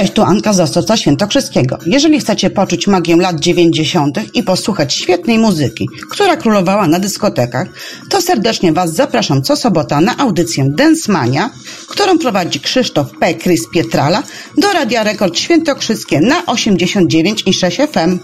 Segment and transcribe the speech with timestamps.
[0.00, 1.78] Cześć, tu Anka z Świętokrzyskiego.
[1.86, 4.34] Jeżeli chcecie poczuć magię lat 90.
[4.34, 7.68] i posłuchać świetnej muzyki, która królowała na dyskotekach,
[8.10, 11.50] to serdecznie Was zapraszam co sobota na audycję Densmania,
[11.88, 13.34] którą prowadzi Krzysztof P.
[13.34, 14.22] Krys Pietrala
[14.58, 18.18] do Radia Rekord Świętokrzyskie na 89,6 FM.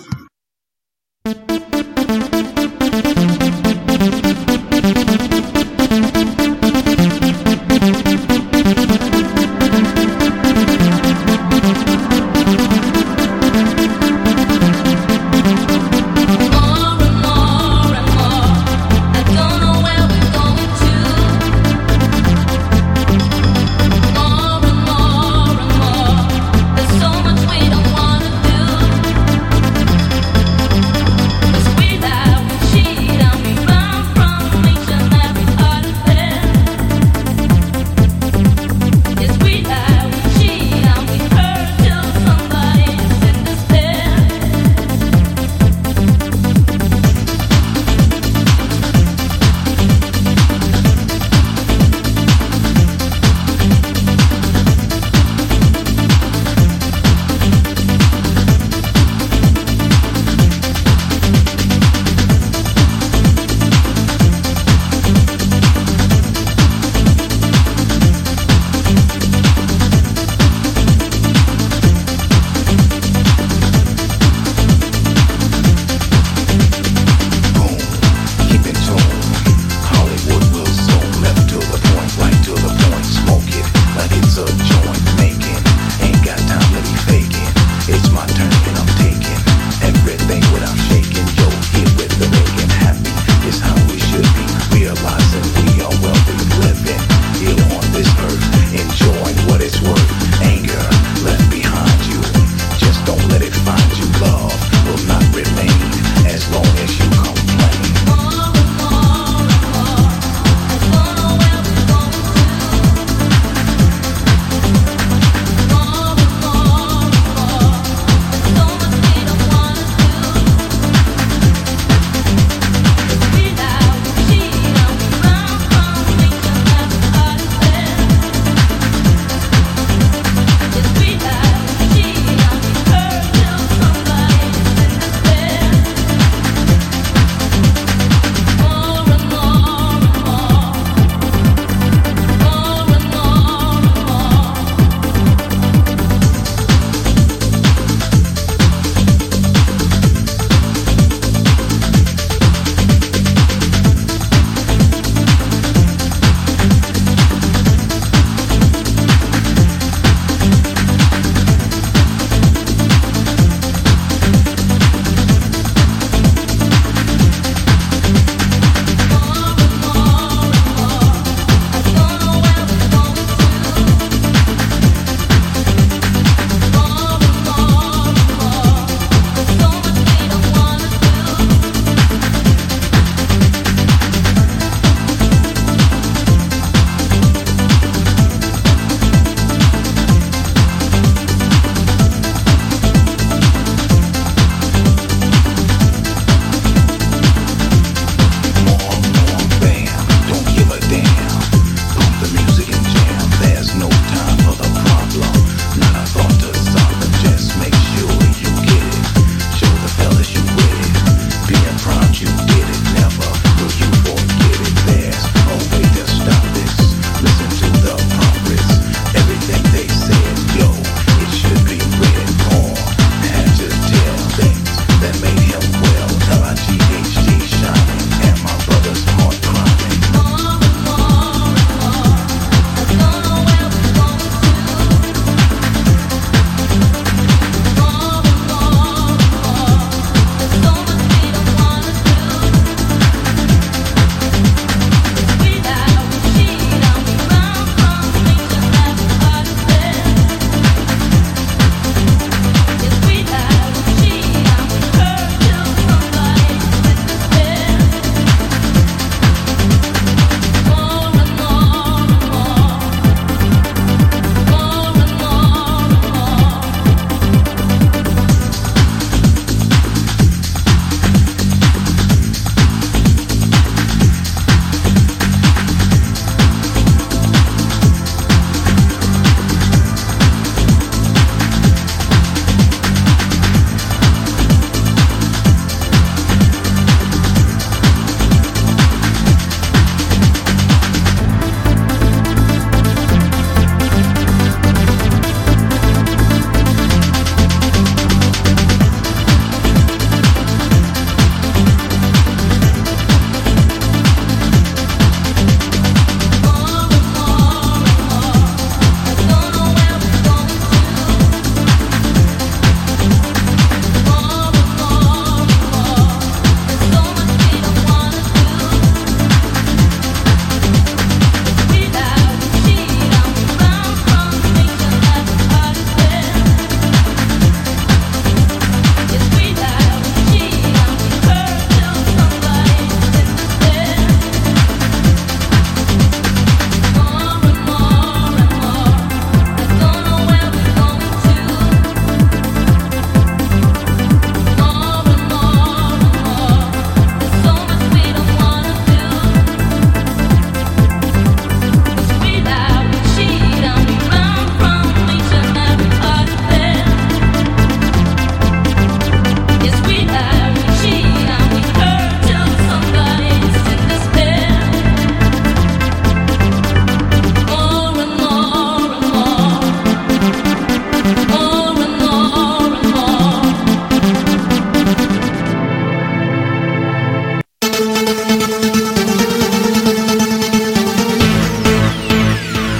[1.27, 1.66] There's so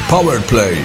[0.09, 0.77] Powerplay.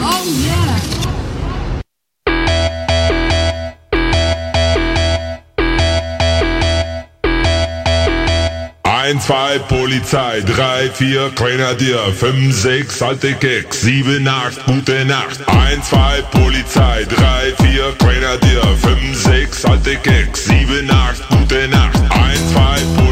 [8.84, 15.40] Eins, zwei, Polizei, drei, vier, Grenadier, fünf, sechs, alte Keks, sieben, acht, gute Nacht.
[15.48, 22.00] Eins, zwei, Polizei, drei, vier, Grenadier, fünf, sechs, alte Keks, sieben, acht, gute Nacht.
[22.10, 23.11] Eins, zwei, Polizei,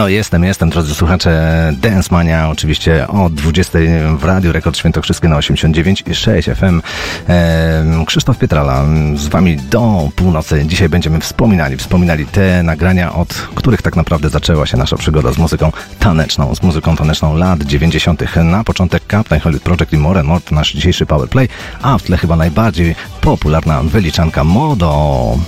[0.00, 3.78] No jestem, jestem, drodzy słuchacze Dance Mania, oczywiście o 20
[4.16, 6.82] w Radiu Rekord Świętokrzyskie na 89,6 FM.
[7.28, 10.64] E, Krzysztof Pietrala z Wami do północy.
[10.66, 15.38] Dzisiaj będziemy wspominali, wspominali te nagrania, od których tak naprawdę zaczęła się nasza przygoda z
[15.38, 18.36] muzyką taneczną, z muzyką taneczną lat 90.
[18.36, 21.48] Na początek Captain Hollywood Project i More to nasz dzisiejszy Powerplay,
[21.82, 25.38] a w tle chyba najbardziej popularna wyliczanka Modo.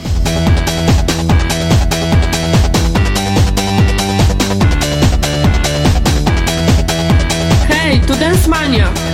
[7.93, 9.12] Hej, tu Dance Mania.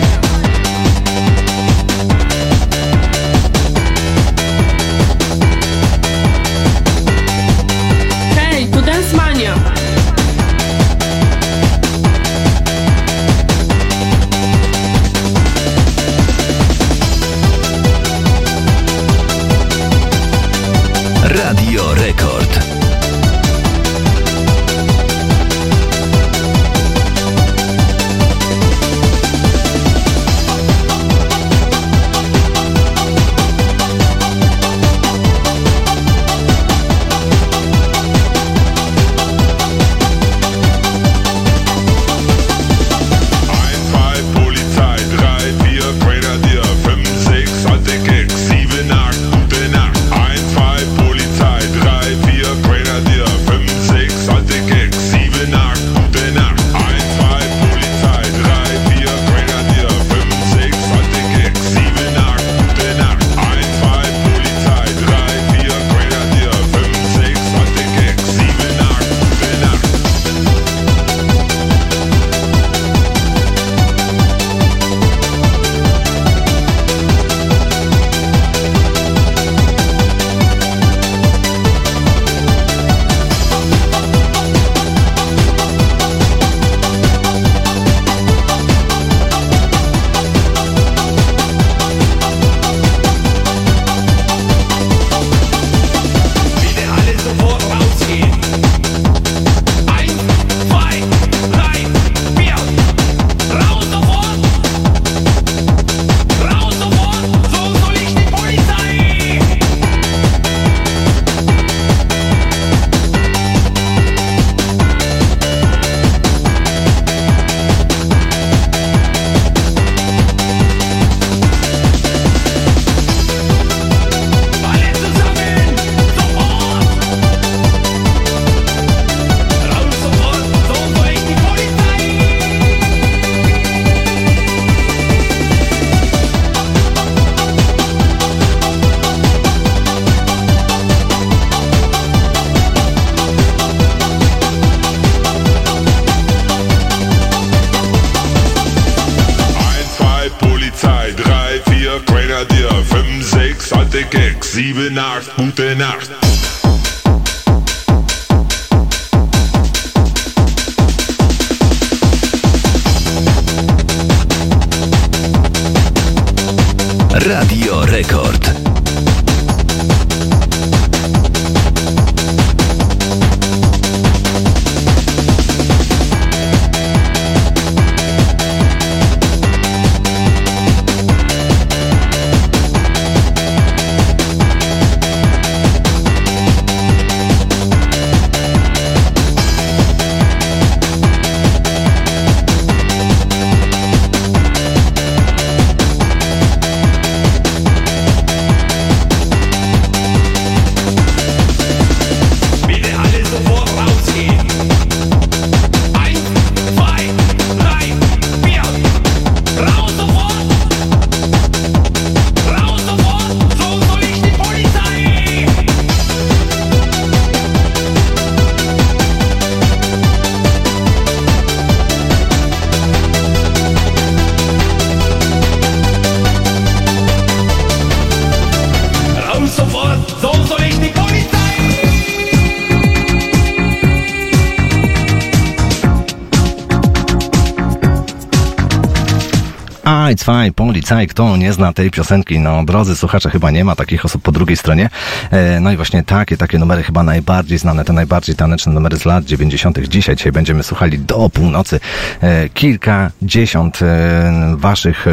[240.88, 242.38] Cwaj, policaj, kto nie zna tej piosenki?
[242.38, 244.90] No, drodzy słuchacze, chyba nie ma takich osób po drugiej stronie.
[245.30, 249.04] E, no i właśnie takie, takie numery chyba najbardziej znane, te najbardziej taneczne numery z
[249.04, 249.78] lat 90.
[249.88, 251.80] Dzisiaj, dzisiaj będziemy słuchali do północy
[252.20, 255.06] e, kilkadziesiąt e, waszych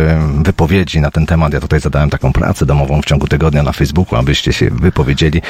[0.43, 1.53] wypowiedzi na ten temat.
[1.53, 5.41] Ja tutaj zadałem taką pracę domową w ciągu tygodnia na Facebooku, abyście się wypowiedzieli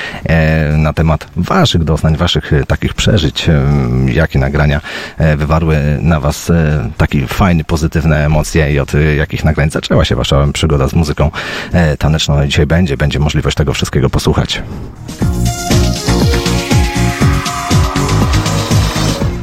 [0.77, 3.47] na temat waszych doznań, waszych takich przeżyć,
[4.07, 4.81] jakie nagrania
[5.37, 6.51] wywarły na was
[6.97, 11.31] taki fajny, pozytywne emocje i od jakich nagrań zaczęła się wasza przygoda z muzyką
[11.73, 12.35] e, taneczną.
[12.35, 14.61] No Dzisiaj będzie, będzie możliwość tego wszystkiego posłuchać.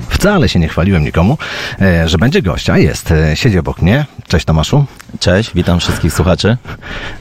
[0.08, 1.38] Wcale się nie chwaliłem nikomu,
[1.80, 3.10] e, że będzie gość, a jest.
[3.10, 4.06] E, Siedzi obok mnie.
[4.28, 4.84] Cześć Tomaszu.
[5.20, 6.56] Cześć, witam wszystkich słuchaczy.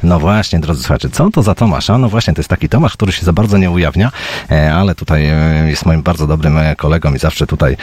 [0.03, 1.97] No właśnie, drodzy słuchacze, co to za Tomasza?
[1.97, 4.11] No właśnie, to jest taki Tomasz, który się za bardzo nie ujawnia,
[4.51, 7.77] e, ale tutaj e, jest moim bardzo dobrym e, kolegą i zawsze tutaj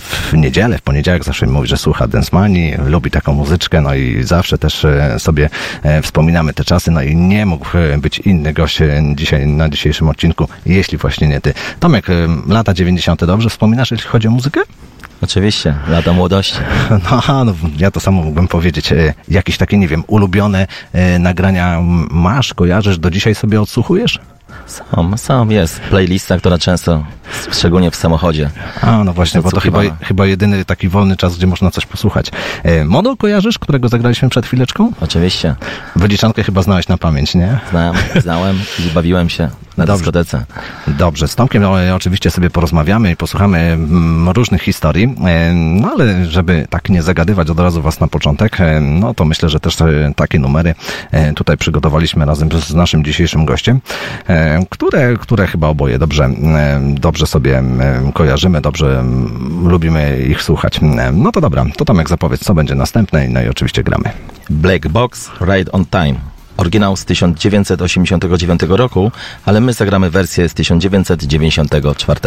[0.00, 4.22] w niedzielę, w poniedziałek zawsze mi mówi, że słucha Densmani, lubi taką muzyczkę, no i
[4.22, 4.86] zawsze też
[5.18, 5.48] sobie
[6.02, 7.68] wspominamy te czasy, no i nie mógł
[7.98, 8.78] być inny gość
[9.14, 11.54] dzisiaj na dzisiejszym odcinku, jeśli właśnie nie ty.
[11.80, 12.06] Tomek,
[12.48, 13.24] lata 90.
[13.24, 14.60] dobrze wspominasz, jeśli chodzi o muzykę?
[15.22, 16.58] Oczywiście, lata młodości.
[17.10, 18.92] No, no, ja to samo mógłbym powiedzieć.
[18.92, 24.20] E, Jakieś takie, nie wiem, ulubione e, nagrania masz, kojarzysz, do dzisiaj sobie odsłuchujesz?
[24.66, 27.04] Sam, sam jest playlista, która często,
[27.52, 28.50] szczególnie w samochodzie.
[28.80, 32.30] A, no właśnie, bo to chyba, chyba jedyny taki wolny czas, gdzie można coś posłuchać.
[32.62, 34.92] E, Modo kojarzysz, którego zagraliśmy przed chwileczką?
[35.00, 35.54] Oczywiście,
[35.96, 37.58] Wyliczankę chyba znałeś na pamięć, nie?
[37.70, 39.98] znałem, znałem i bawiłem się na Dobrze.
[39.98, 40.44] dyskotece.
[40.86, 46.26] Dobrze, z Tomkiem e, oczywiście sobie porozmawiamy i posłuchamy mm, różnych historii, e, no ale
[46.26, 49.76] żeby tak nie zagadywać od razu was na początek, e, no to myślę, że też
[50.16, 50.74] takie numery
[51.36, 53.80] tutaj przygotowaliśmy razem z naszym dzisiejszym gościem,
[54.70, 56.30] które, które chyba oboje dobrze,
[56.94, 57.62] dobrze sobie
[58.14, 59.04] kojarzymy, dobrze
[59.64, 60.80] lubimy ich słuchać.
[61.12, 64.10] No to dobra, to Tomek zapowiedz, co będzie następne, no i oczywiście gramy.
[64.50, 66.31] Black Box Ride on Time.
[66.56, 69.12] Oryginał z 1989 roku,
[69.44, 72.20] ale my zagramy wersję z 1994.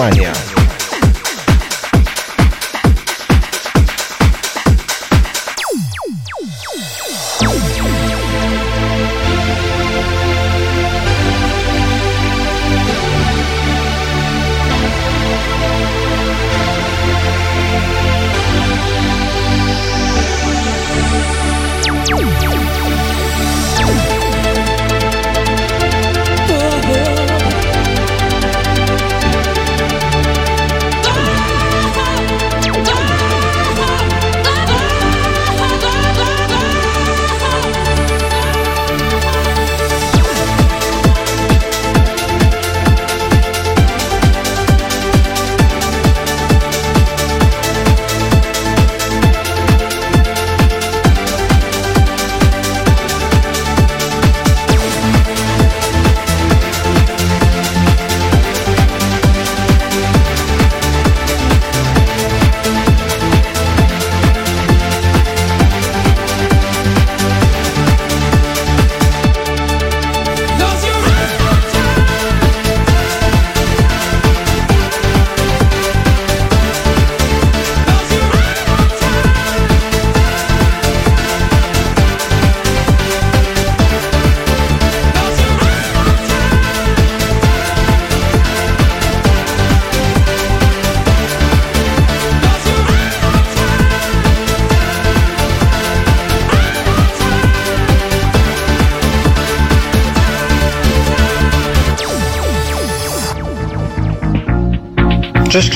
[0.00, 0.39] Dance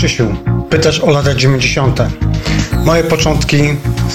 [0.05, 0.35] Krzysiu,
[0.71, 2.01] pytasz o lata 90.
[2.85, 3.63] Moje początki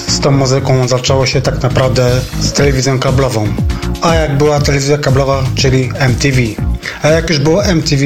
[0.08, 3.48] z tą muzyką zaczęło się tak naprawdę z telewizją kablową.
[4.02, 6.38] A jak była telewizja kablowa, czyli MTV.
[7.02, 8.04] A jak już było MTV,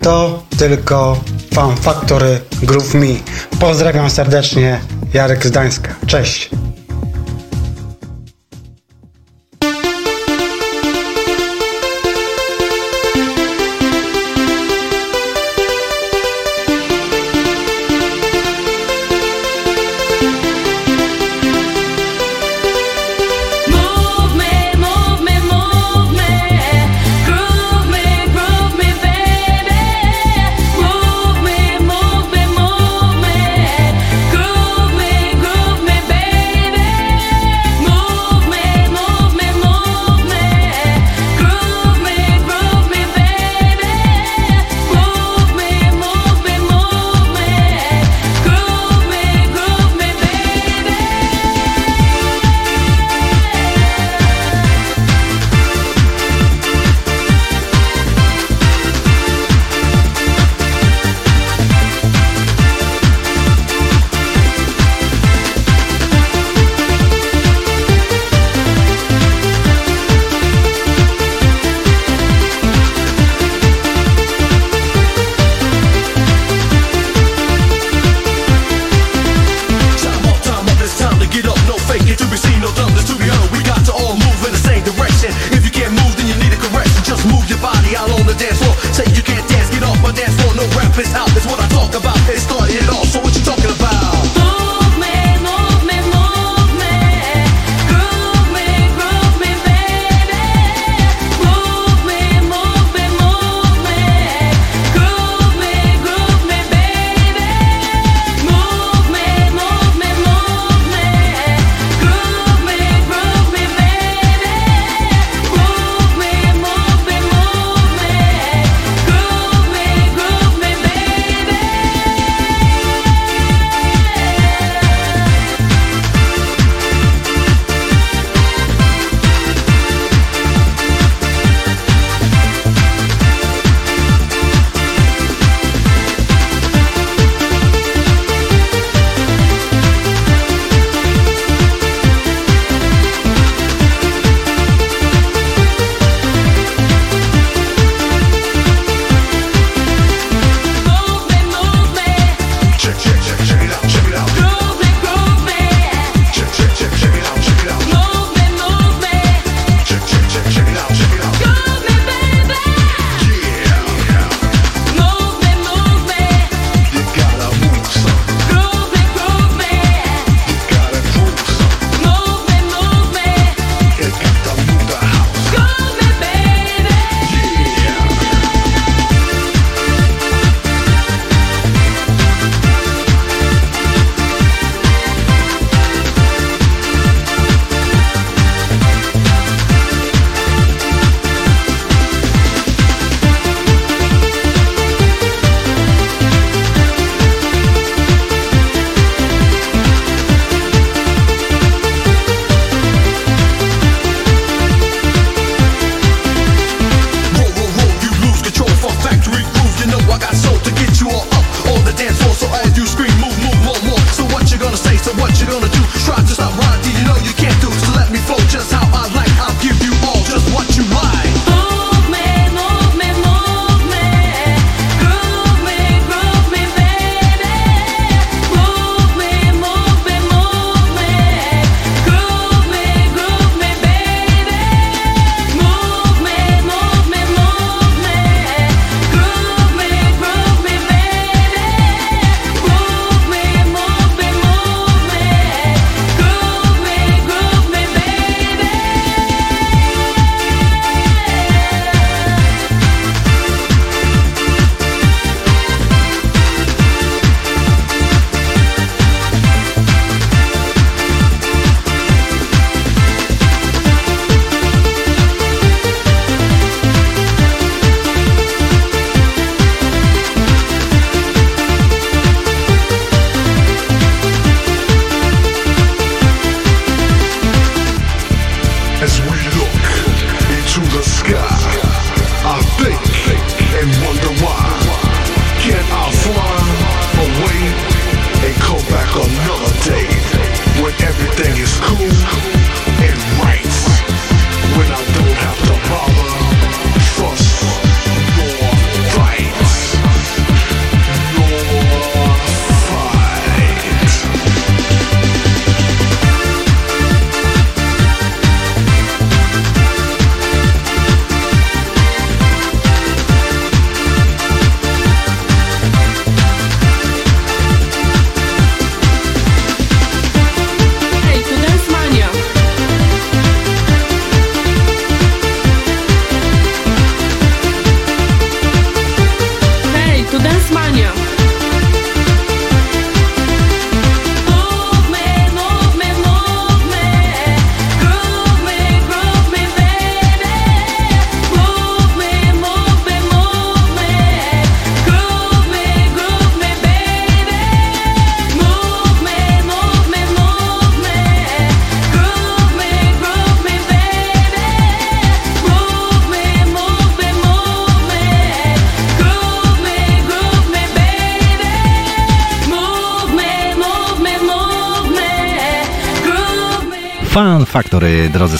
[0.00, 1.20] to tylko
[1.54, 3.06] Fan Factory Groove Me.
[3.60, 4.80] Pozdrawiam serdecznie,
[5.14, 5.94] Jarek z Gdańska.
[6.06, 6.50] Cześć.
[88.44, 88.76] dance floor.
[88.92, 90.52] Say you can't dance, get off my dance floor.
[90.54, 92.16] No rap is out, that's what I talk about.
[92.28, 93.33] It started off so it's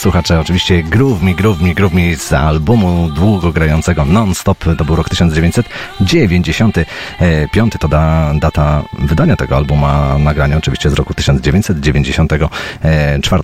[0.05, 4.97] słuchacze, oczywiście Groove Me, Groove Me, Groove Me z albumu długo grającego non-stop, to był
[4.97, 13.43] rok 1995, to da, data wydania tego albumu, a nagranie oczywiście z roku 1994.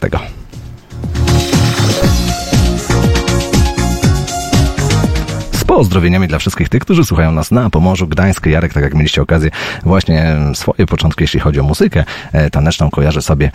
[5.80, 9.50] pozdrowieniami dla wszystkich tych, którzy słuchają nas na Pomorzu, Gdańsk, Jarek, tak jak mieliście okazję
[9.82, 13.50] właśnie swoje początki, jeśli chodzi o muzykę e, taneczną, kojarzy sobie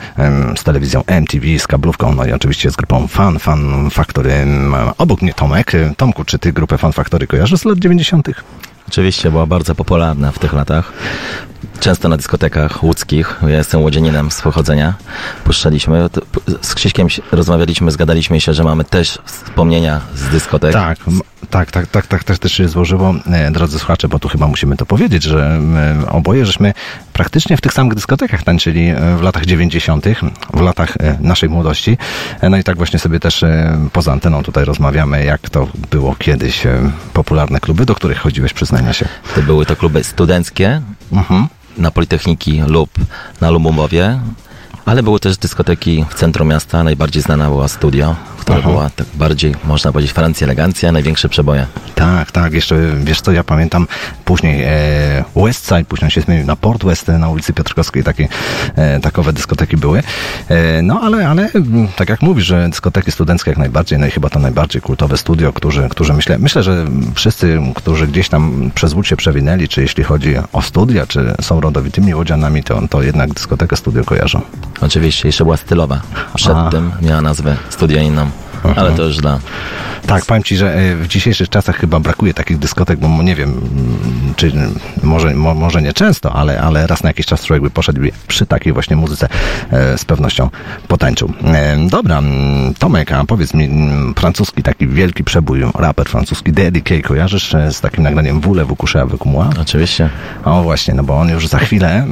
[0.56, 4.34] z telewizją MTV, z kablówką, no i oczywiście z grupą Fan, Fan Factory.
[4.98, 5.72] Obok mnie Tomek.
[5.98, 8.28] Tomku, czy ty grupę Fan Factory kojarzysz z lat 90.?
[8.88, 10.94] Oczywiście była bardzo popularna w tych latach.
[11.80, 14.94] Często na dyskotekach łódzkich, ja jestem łodzianinem z pochodzenia,
[15.44, 16.10] puszczaliśmy.
[16.62, 20.74] Z Krzyśkiem rozmawialiśmy, zgadaliśmy się, że mamy też wspomnienia z dyskotek.
[20.74, 20.98] Tak,
[21.56, 24.78] tak, tak, tak, tak, tak też się złożyło, e, drodzy słuchacze, bo tu chyba musimy
[24.78, 25.60] to powiedzieć, że
[26.06, 26.74] e, oboje żeśmy
[27.14, 30.06] praktycznie w tych samych dyskotekach tańczyli e, w latach 90.,
[30.54, 31.98] w latach naszej młodości.
[32.50, 33.46] No i tak właśnie sobie też
[33.94, 36.64] poza anteną tutaj rozmawiamy, jak to było kiedyś
[37.14, 39.06] popularne kluby, do których chodziłeś, przyznania się.
[39.36, 41.48] To były to kluby studenckie Mhm.
[41.78, 42.90] na Politechniki lub
[43.42, 44.20] na Lubumowie,
[44.86, 46.84] ale były też dyskoteki w centrum miasta.
[46.84, 48.16] Najbardziej znana była Studio,
[48.60, 48.70] Aha.
[48.70, 51.66] była tak bardziej, można powiedzieć, Francja elegancja, największe przeboje.
[51.96, 53.88] Tak, tak, jeszcze wiesz co, ja pamiętam
[54.26, 58.28] później e, Westside, później się zmienił na Port West e, na ulicy Piotrkowskiej, takie
[58.76, 60.04] e, takowe dyskoteki były.
[60.50, 64.12] E, no ale, ale m, tak jak mówisz, że dyskoteki studenckie jak najbardziej, no i
[64.12, 68.94] chyba to najbardziej kultowe studio, którzy, którzy myślę, myślę, że wszyscy, którzy gdzieś tam przez
[68.94, 73.34] Łódź się przewinęli, czy jeśli chodzi o studia, czy są rodowitymi łodzianami, to, to jednak
[73.34, 74.42] dyskotekę studio kojarzą.
[74.82, 76.02] Oczywiście, jeszcze była stylowa.
[76.34, 76.38] A.
[76.38, 78.30] Przedtem miała nazwę studia inną,
[78.76, 79.40] ale to już dla...
[80.08, 83.50] Tak, powiem Ci, że e, w dzisiejszych czasach chyba brakuje takich dyskotek, bo nie wiem,
[83.50, 84.52] mm, czy
[85.04, 88.12] może, mo, może nie często, ale, ale raz na jakiś czas człowiek by poszedł i
[88.28, 89.28] przy takiej właśnie muzyce
[89.72, 90.50] e, z pewnością
[90.88, 91.34] potańczył.
[91.44, 96.82] E, dobra, mm, Tomek, a powiedz mi, mm, francuski taki wielki przebój, raper francuski Daddy
[96.82, 98.42] K, kojarzysz z takim nagraniem
[98.78, 99.50] coucher avec moi?
[99.62, 100.10] Oczywiście.
[100.44, 102.08] O właśnie, no bo on już za chwilę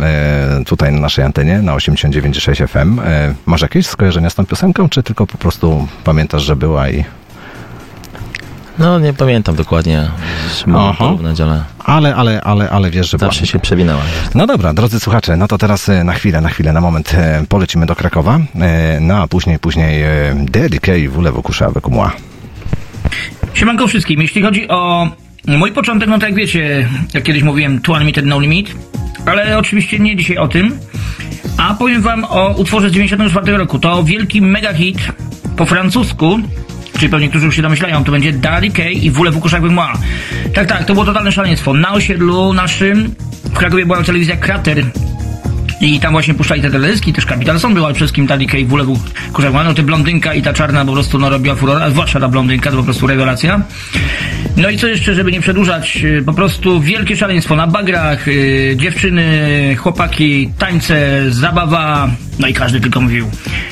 [0.65, 3.01] tutaj na naszej antenie na 89,6 FM.
[3.45, 7.03] Masz jakieś skojarzenia z tą piosenką, czy tylko po prostu pamiętasz, że była i...
[8.79, 10.08] No, nie pamiętam dokładnie,
[10.67, 13.51] mogę porównać, ale Ale, ale, ale, ale wiesz, że zawsze była.
[13.51, 14.01] się przewinęła.
[14.36, 17.43] No dobra, drodzy słuchacze, no to teraz e, na chwilę, na chwilę, na moment e,
[17.49, 22.10] polecimy do Krakowa, e, no a później, później e, Voulez vous coucher avec moi.
[23.53, 24.21] Siemanko wszystkim.
[24.21, 25.08] Jeśli chodzi o
[25.47, 28.75] mój początek, no tak jak wiecie, jak kiedyś mówiłem, Two Unlimited No Limit,
[29.25, 30.79] ale oczywiście nie dzisiaj o tym,
[31.58, 33.79] a powiem wam o utworze z 94 roku.
[33.79, 34.97] To wielki mega hit
[35.57, 36.39] po francusku,
[36.97, 39.93] czyli pewnie niektórzy już się domyślają, to będzie Daddy K i coucher avec moi.
[40.53, 41.73] Tak, tak, to było totalne szaleństwo.
[41.73, 44.85] Na osiedlu naszym w Krakowie była telewizja Krater
[45.81, 48.57] i tam właśnie puszczali te teledyski, też Capital Son był, ale przede wszystkim Daddy K,
[48.65, 48.99] Wulewu,
[49.33, 52.71] kurczę, no to blondynka i ta czarna po prostu no robiła furorę, zwłaszcza ta blondynka,
[52.71, 53.62] to po prostu rewelacja.
[54.57, 58.75] No i co jeszcze, żeby nie przedłużać, y, po prostu wielkie szaleństwo na bagrach, y,
[58.77, 62.09] dziewczyny, chłopaki, tańce, zabawa,
[62.39, 63.29] no i każdy tylko mówił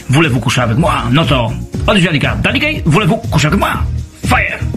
[0.09, 1.51] Wulewu kuszawek, mła, no to
[1.87, 3.83] od dziadika, Daddy K, Wulewu kuszawek, mła,
[4.27, 4.70] fire!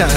[0.00, 0.16] Esta,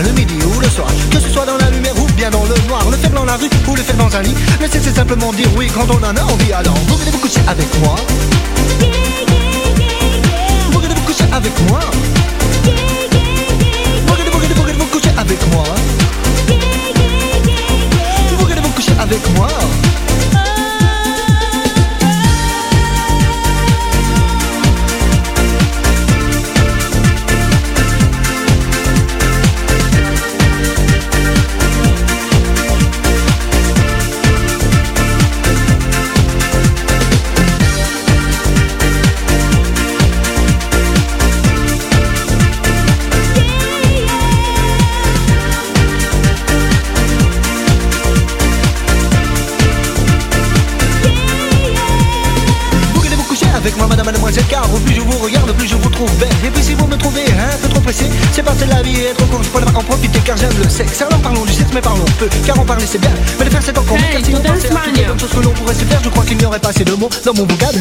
[67.31, 67.80] como um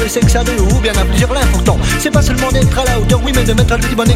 [0.00, 2.98] Le sexe à deux ou bien à plusieurs L'important, c'est pas seulement d'être à la
[2.98, 4.13] hauteur Oui, mais de mettre un petit bonnet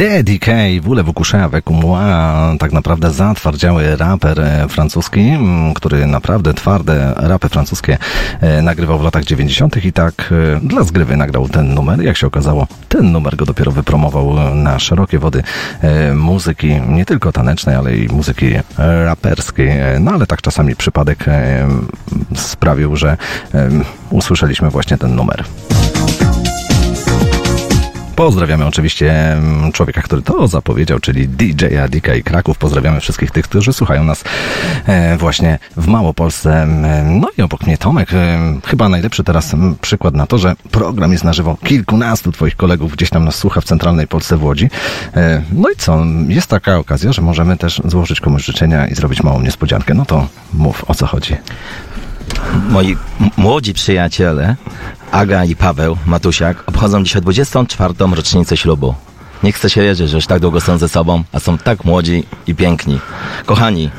[0.00, 5.32] Daddy K, Voulez-vous coucher avec moi, tak naprawdę zatwardziały raper e, francuski,
[5.74, 7.98] który naprawdę twarde rapy francuskie
[8.40, 9.84] e, nagrywał w latach 90.
[9.84, 12.02] i tak e, dla zgrywy nagrał ten numer.
[12.02, 15.42] Jak się okazało, ten numer go dopiero wypromował na szerokie wody
[16.14, 18.52] muzyki, nie tylko tanecznej, ale i muzyki
[19.04, 19.70] raperskiej.
[20.00, 21.24] No ale tak czasami przypadek
[22.34, 23.16] sprawił, że
[24.10, 25.44] usłyszeliśmy właśnie ten numer.
[28.20, 29.36] Pozdrawiamy oczywiście
[29.72, 32.58] człowieka, który to zapowiedział, czyli DJ-a i Kraków.
[32.58, 34.24] Pozdrawiamy wszystkich tych, którzy słuchają nas
[34.86, 36.66] e, właśnie w Małopolsce.
[37.04, 38.10] No i obok mnie Tomek,
[38.66, 41.56] chyba najlepszy teraz przykład na to, że program jest na żywo.
[41.64, 44.70] Kilkunastu twoich kolegów gdzieś tam nas słucha w centralnej Polsce w Łodzi.
[45.16, 49.22] E, No i co, jest taka okazja, że możemy też złożyć komuś życzenia i zrobić
[49.22, 49.94] małą niespodziankę.
[49.94, 51.36] No to mów, o co chodzi.
[52.68, 52.96] Moi
[53.36, 54.56] młodzi przyjaciele,
[55.12, 57.94] Aga i Paweł Matusiak, obchodzą dzisiaj 24.
[58.14, 58.94] rocznicę ślubu.
[59.42, 62.24] Nie chcę się wierzyć, że już tak długo są ze sobą, a są tak młodzi
[62.46, 63.00] i piękni.
[63.46, 63.90] Kochani,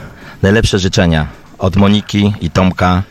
[0.42, 3.04] najlepsze życzenia od Moniki i Tomka,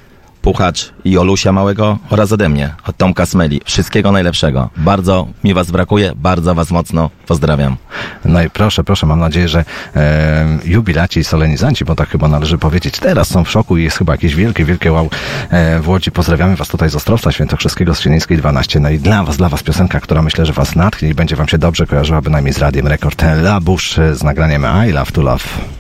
[0.43, 3.61] Puchacz i Olusia Małego oraz ode mnie, od Tomka Smeli.
[3.64, 4.70] Wszystkiego najlepszego.
[4.76, 7.76] Bardzo mi was brakuje, bardzo was mocno pozdrawiam.
[8.24, 9.64] No i proszę, proszę, mam nadzieję, że
[9.97, 13.99] e, jubilaci i solenizanci, bo tak chyba należy powiedzieć, teraz są w szoku i jest
[13.99, 15.11] chyba jakieś wielkie, wielkie wow
[15.51, 16.11] e, w Łodzi.
[16.11, 18.80] Pozdrawiamy Was tutaj z Ostrowca Świętokrzyskiego z Sienińskiej 12.
[18.80, 21.49] No i dla Was, dla Was piosenka, która myślę, że Was natchnie i będzie Wam
[21.49, 25.79] się dobrze kojarzyła, bynajmniej z Radiem Rekord Labusz z nagraniem I Love to Love.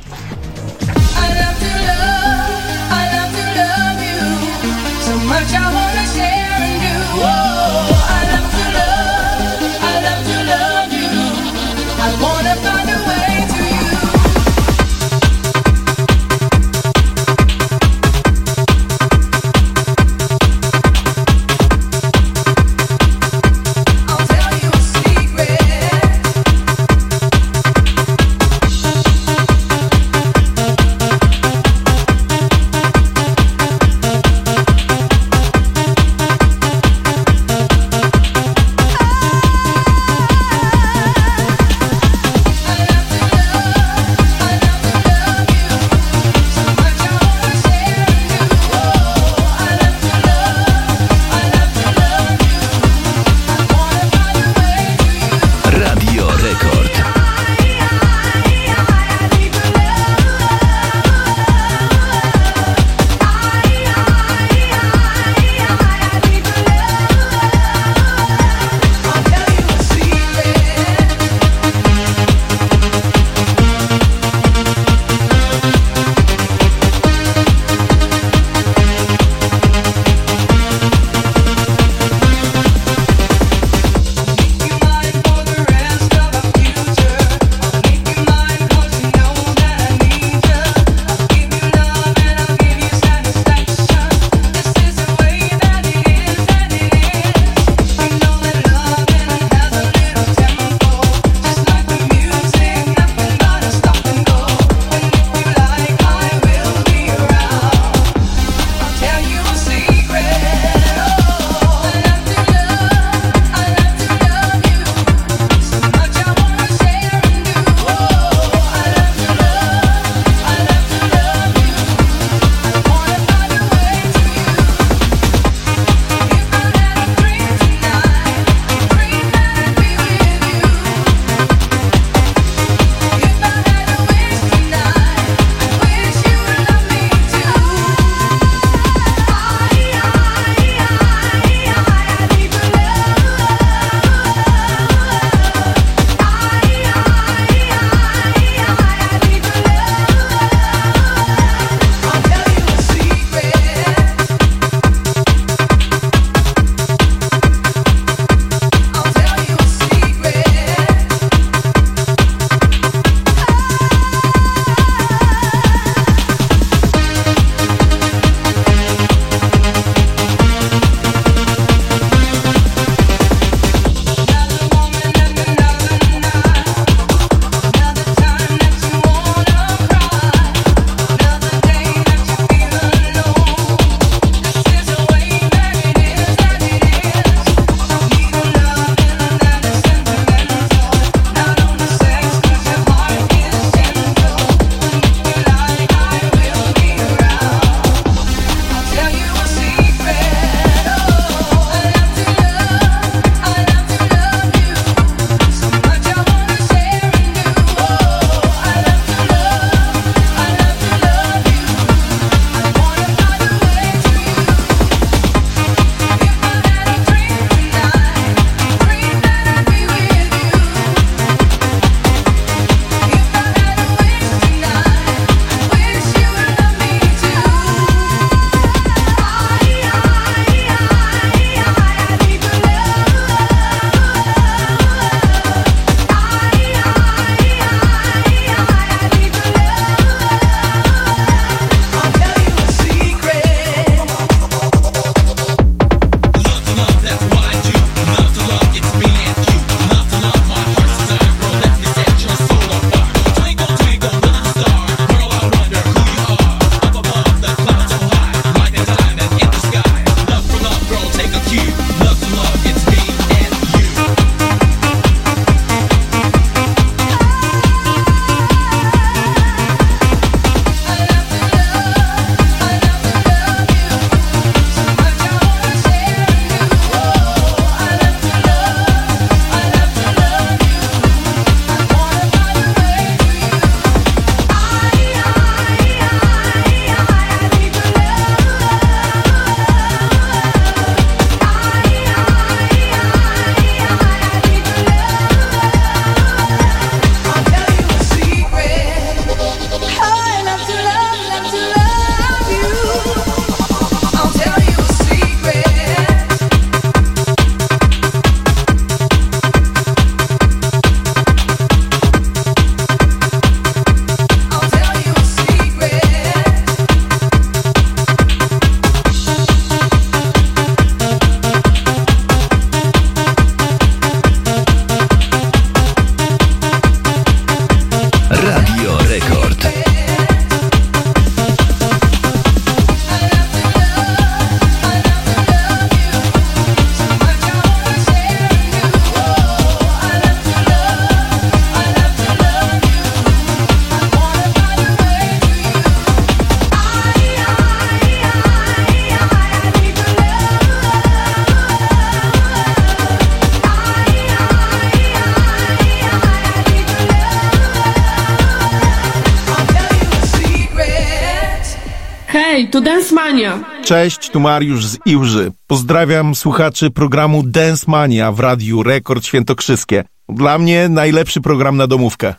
[363.90, 365.52] Cześć, tu Mariusz z Iłży.
[365.66, 370.04] Pozdrawiam słuchaczy programu Dance Mania w Radiu Rekord Świętokrzyskie.
[370.28, 372.34] Dla mnie najlepszy program na domówkę.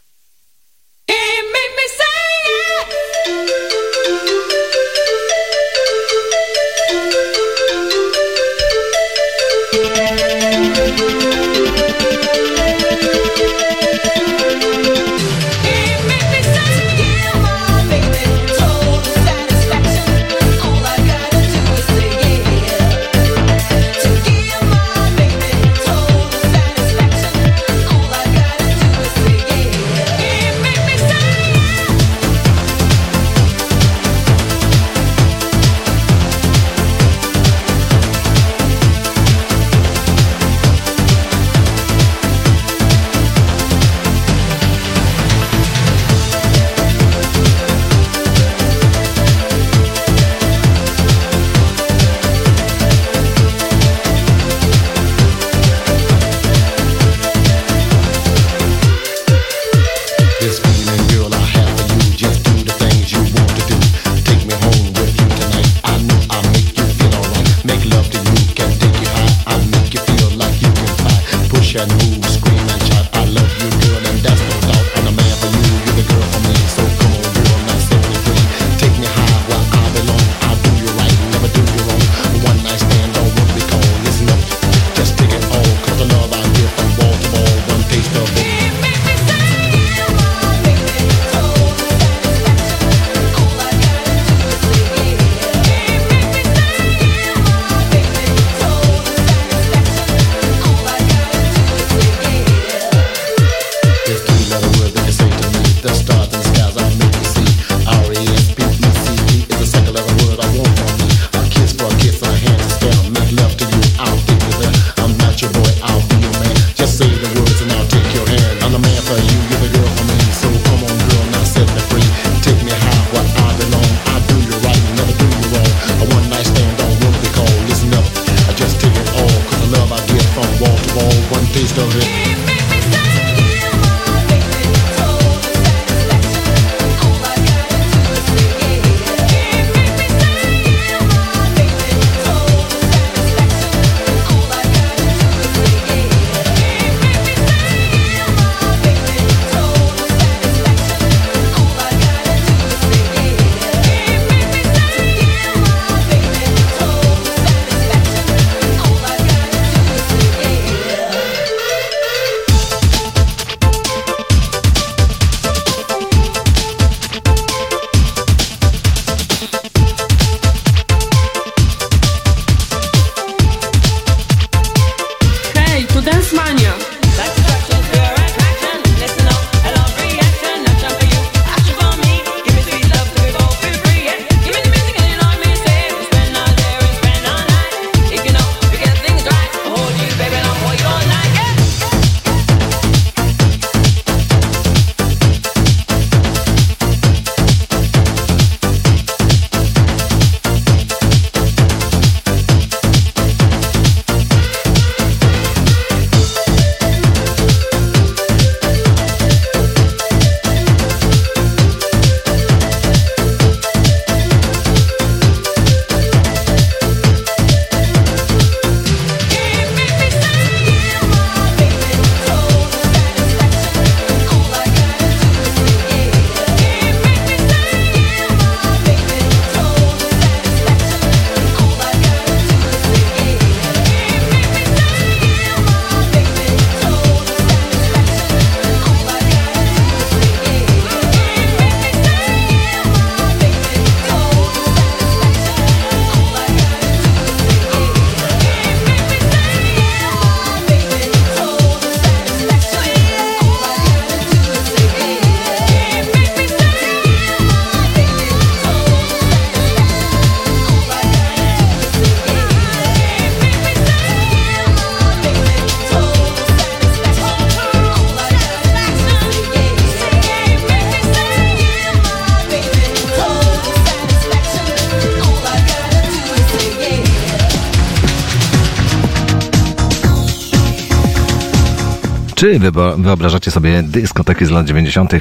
[282.42, 282.60] Czy
[282.98, 285.14] wyobrażacie sobie dyskoteki z lat 90.
[285.14, 285.20] e,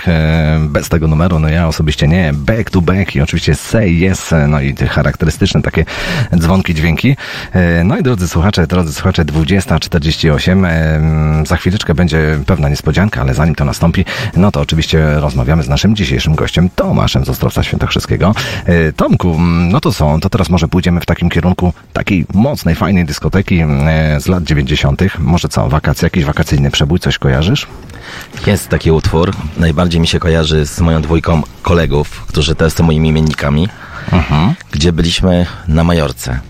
[0.68, 1.39] bez tego numeru?
[1.39, 2.33] No ja osobiście nie.
[2.35, 5.85] Back to back i oczywiście say yes, e, no i te charakterystyczne takie
[6.37, 7.16] dzwonki, dźwięki.
[7.53, 10.66] E, No i drodzy słuchacze, drodzy słuchacze, 20.48.
[10.66, 14.05] e, Za chwileczkę będzie pewna niespodzianka, ale zanim to nastąpi,
[14.37, 18.35] no to oczywiście rozmawiamy z naszym dzisiejszym gościem, Tomaszem z Ostrowca Świętokrzyskiego.
[18.97, 21.73] Tomku, mm, no to co, to teraz może pójdziemy w takim kierunku
[22.11, 25.03] takiej mocnej, fajnej dyskoteki e, z lat 90.
[25.19, 27.67] Może co, wakacje, jakiś wakacyjny przebój, coś kojarzysz?
[28.47, 33.09] Jest taki utwór, najbardziej mi się kojarzy z moją dwójką kolegów, którzy też są moimi
[33.09, 33.69] imiennikami,
[34.71, 36.41] gdzie byliśmy na Majorce.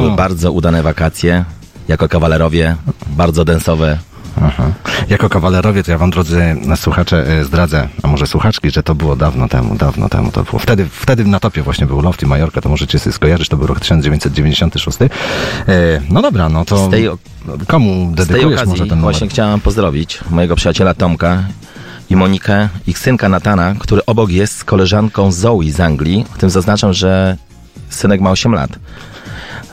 [0.00, 1.44] Były bardzo udane wakacje,
[1.88, 2.76] jako kawalerowie,
[3.06, 3.98] bardzo densowe.
[4.46, 4.72] Aha.
[5.08, 9.16] Jako kawalerowie, to ja wam, drodzy słuchacze, e, zdradzę, a może słuchaczki, że to było
[9.16, 10.58] dawno temu, dawno temu to było.
[10.58, 13.80] Wtedy, wtedy na topie właśnie był Lofty Majorka, to możecie sobie skojarzyć, to był rok
[13.80, 14.98] 1996.
[15.02, 15.08] E,
[16.10, 17.08] no dobra, no to tej
[17.66, 19.02] komu dedykujesz okazji może ten numer?
[19.02, 21.42] właśnie chciałam pozdrowić mojego przyjaciela Tomka
[22.10, 26.24] i Monikę, ich synka Natana, który obok jest z koleżanką Zoe z Anglii.
[26.34, 27.36] W tym zaznaczam, że
[27.90, 28.70] synek ma 8 lat.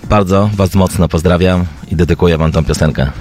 [0.09, 3.11] Bardzo was mocno pozdrawiam i dedykuję wam tą piosenkę.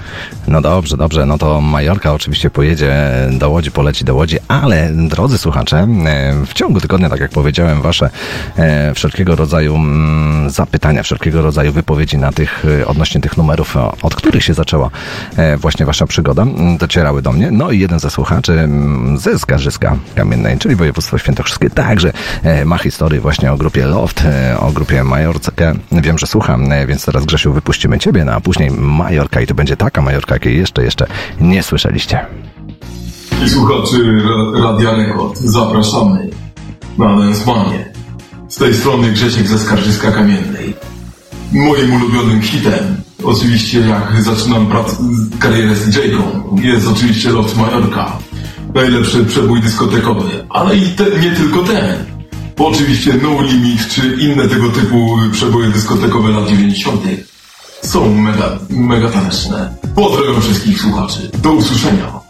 [0.51, 5.39] No dobrze, dobrze, no to Majorka oczywiście pojedzie do Łodzi, poleci do Łodzi, ale drodzy
[5.39, 5.87] słuchacze, e,
[6.47, 8.11] w ciągu tygodnia, tak jak powiedziałem, wasze
[8.57, 14.15] e, wszelkiego rodzaju mm, zapytania, wszelkiego rodzaju wypowiedzi na tych, e, odnośnie tych numerów, od
[14.15, 14.91] których się zaczęła
[15.57, 17.51] właśnie wasza przygoda, m, docierały do mnie.
[17.51, 22.13] No i jeden ze słuchaczy mm, ze Skarżyska Kamiennej, czyli województwo świętokrzyskie, także
[22.65, 24.23] ma historię właśnie o grupie Loft,
[24.59, 25.53] o grupie Majorce.
[25.93, 29.77] Wiem, że słucham, więc teraz Grzesiu wypuścimy ciebie, no a później Majorka i to będzie
[29.77, 31.07] taka Majorka, jakiej jeszcze, jeszcze
[31.41, 32.27] nie słyszeliście.
[33.47, 36.29] I słuchaczy Ra- Radia Rekord, zapraszamy
[36.99, 37.93] na Densmanie.
[38.49, 40.75] Z tej strony Grzesiek ze Skarżyska Kamiennej.
[41.53, 44.97] Moim ulubionym hitem, oczywiście jak zaczynam prac-
[45.39, 48.13] karierę z DJ-ką, jest oczywiście Loft Majorka.
[48.75, 51.97] Najlepszy przebój dyskotekowy, ale i te, nie tylko ten.
[52.57, 57.01] Bo oczywiście No Limit czy inne tego typu przeboje dyskotekowe lat 90.
[57.83, 59.75] są mega, mega taneczne.
[59.95, 61.31] Pozdrawiam wszystkich słuchaczy.
[61.43, 62.21] Do usłyszenia.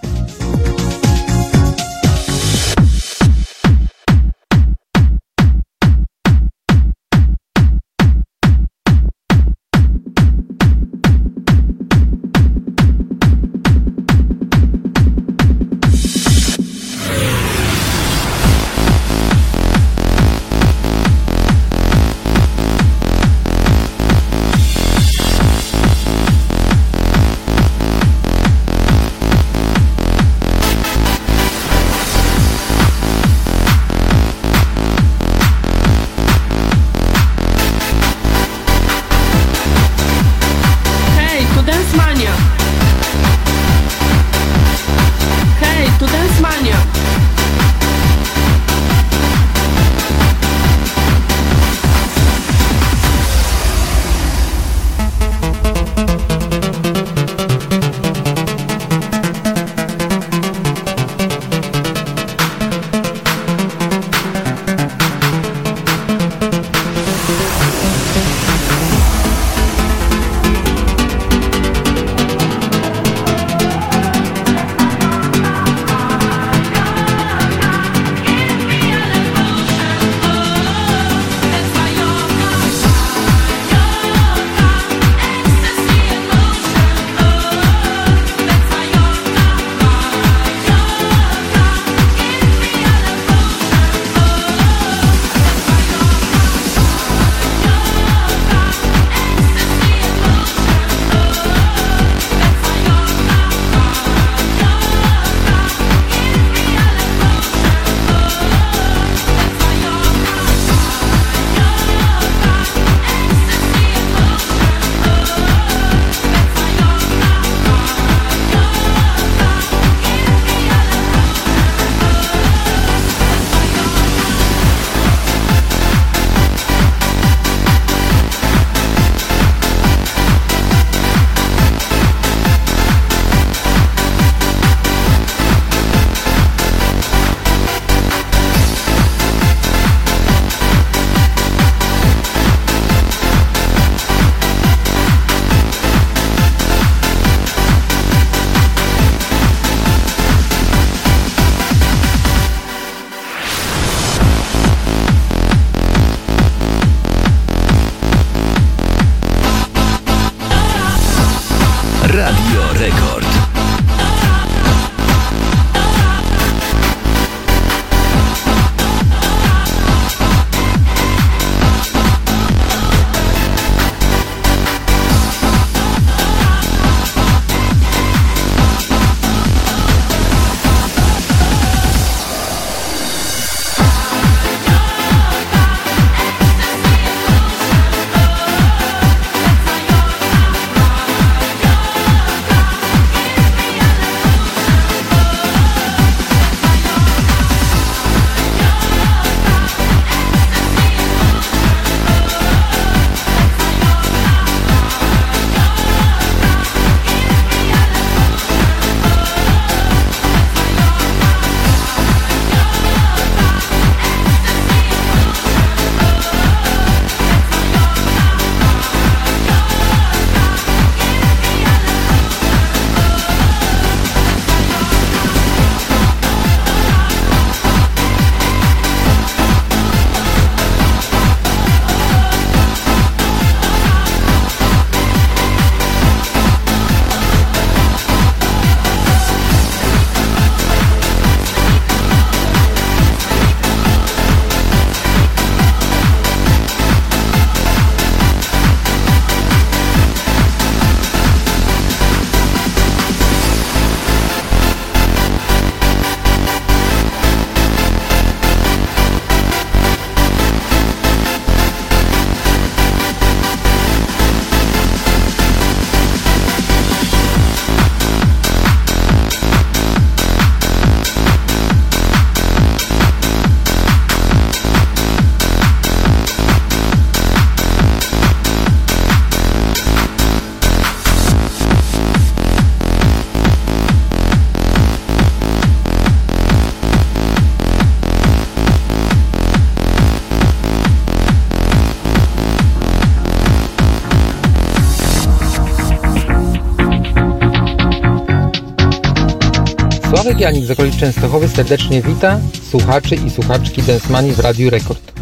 [300.38, 305.12] Janik z okolic Częstochowy serdecznie wita słuchaczy i słuchaczki Densmani w Radiu Rekord.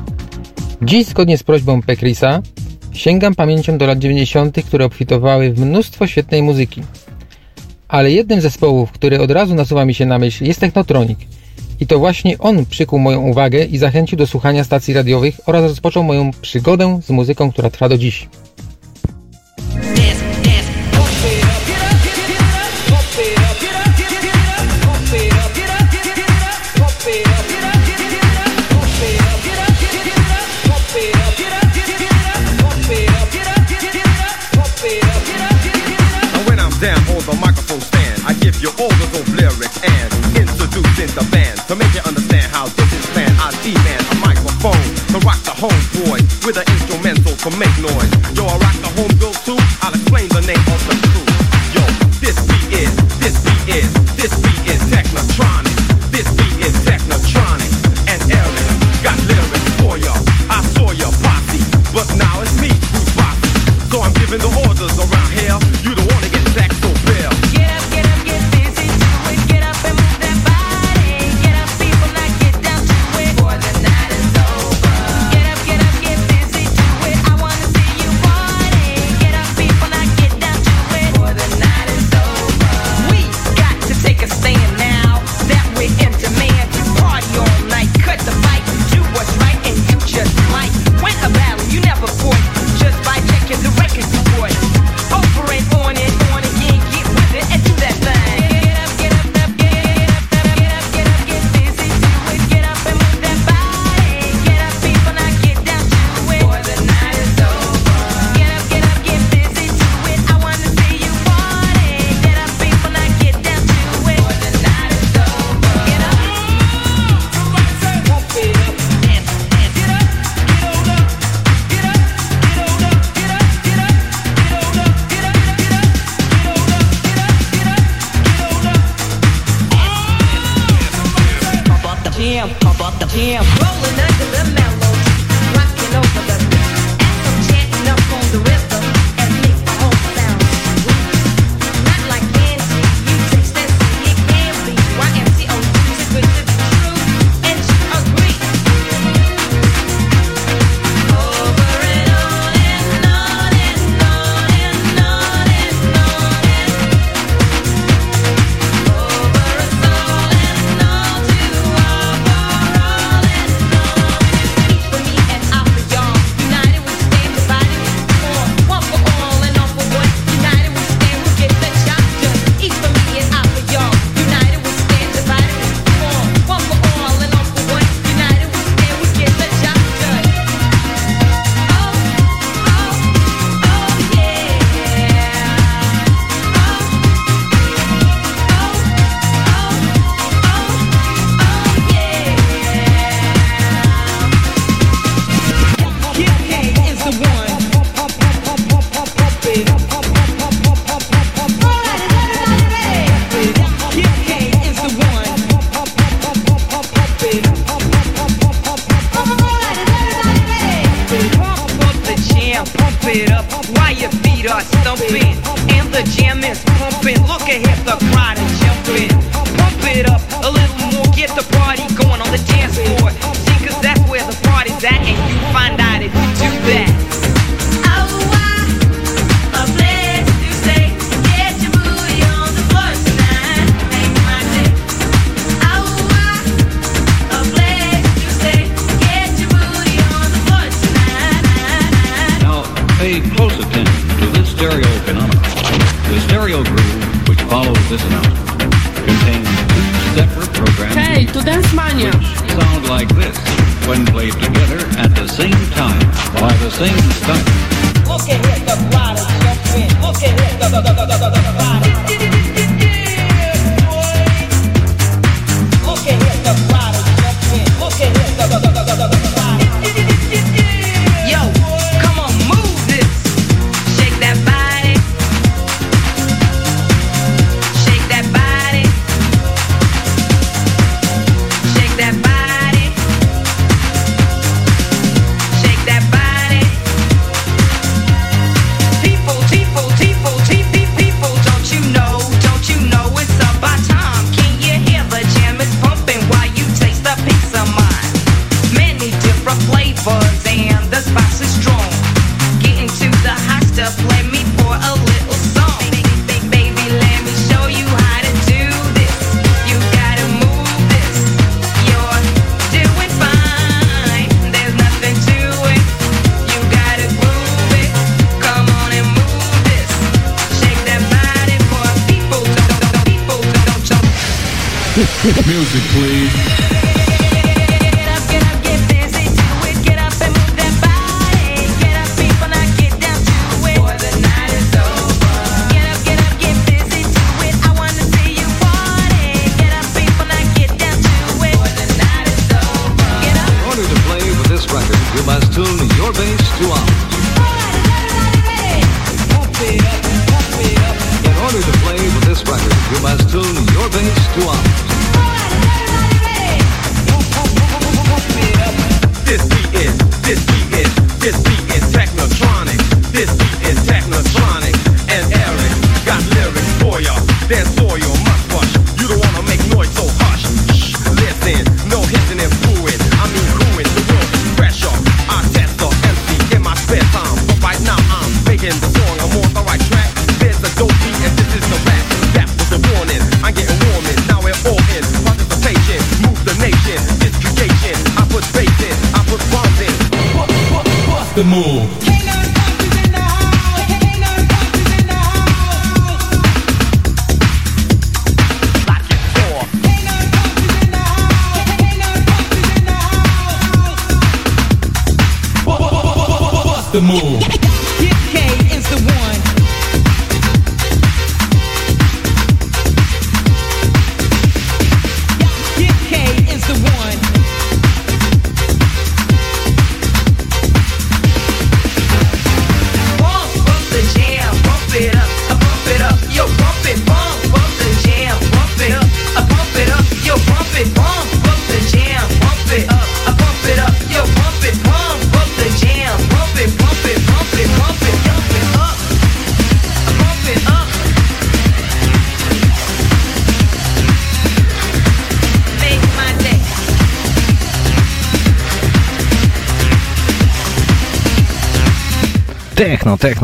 [0.83, 2.43] Dziś, zgodnie z prośbą Pekrisa,
[2.93, 6.83] sięgam pamięcią do lat 90., które obfitowały w mnóstwo świetnej muzyki.
[7.89, 11.19] Ale jednym z zespołów, który od razu nasuwa mi się na myśl, jest Technotronic.
[11.81, 16.05] I to właśnie on przykuł moją uwagę i zachęcił do słuchania stacji radiowych oraz rozpoczął
[16.05, 18.29] moją przygodę z muzyką, która trwa do dziś.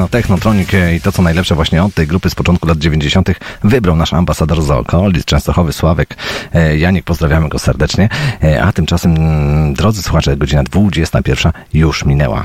[0.08, 3.28] techno, technotronic i to co najlepsze właśnie od tej grupy z początku lat 90.
[3.64, 6.16] wybrał nasz ambasador z okolic, Częstochowy Sławek
[6.54, 8.08] e, Janik, pozdrawiamy go serdecznie.
[8.42, 12.44] E, a tymczasem, mm, drodzy słuchacze, godzina 21 już minęła.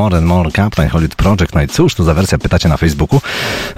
[0.00, 1.54] More and More Captain Hollywood Project.
[1.54, 3.20] No i cóż to za wersja, pytacie na Facebooku.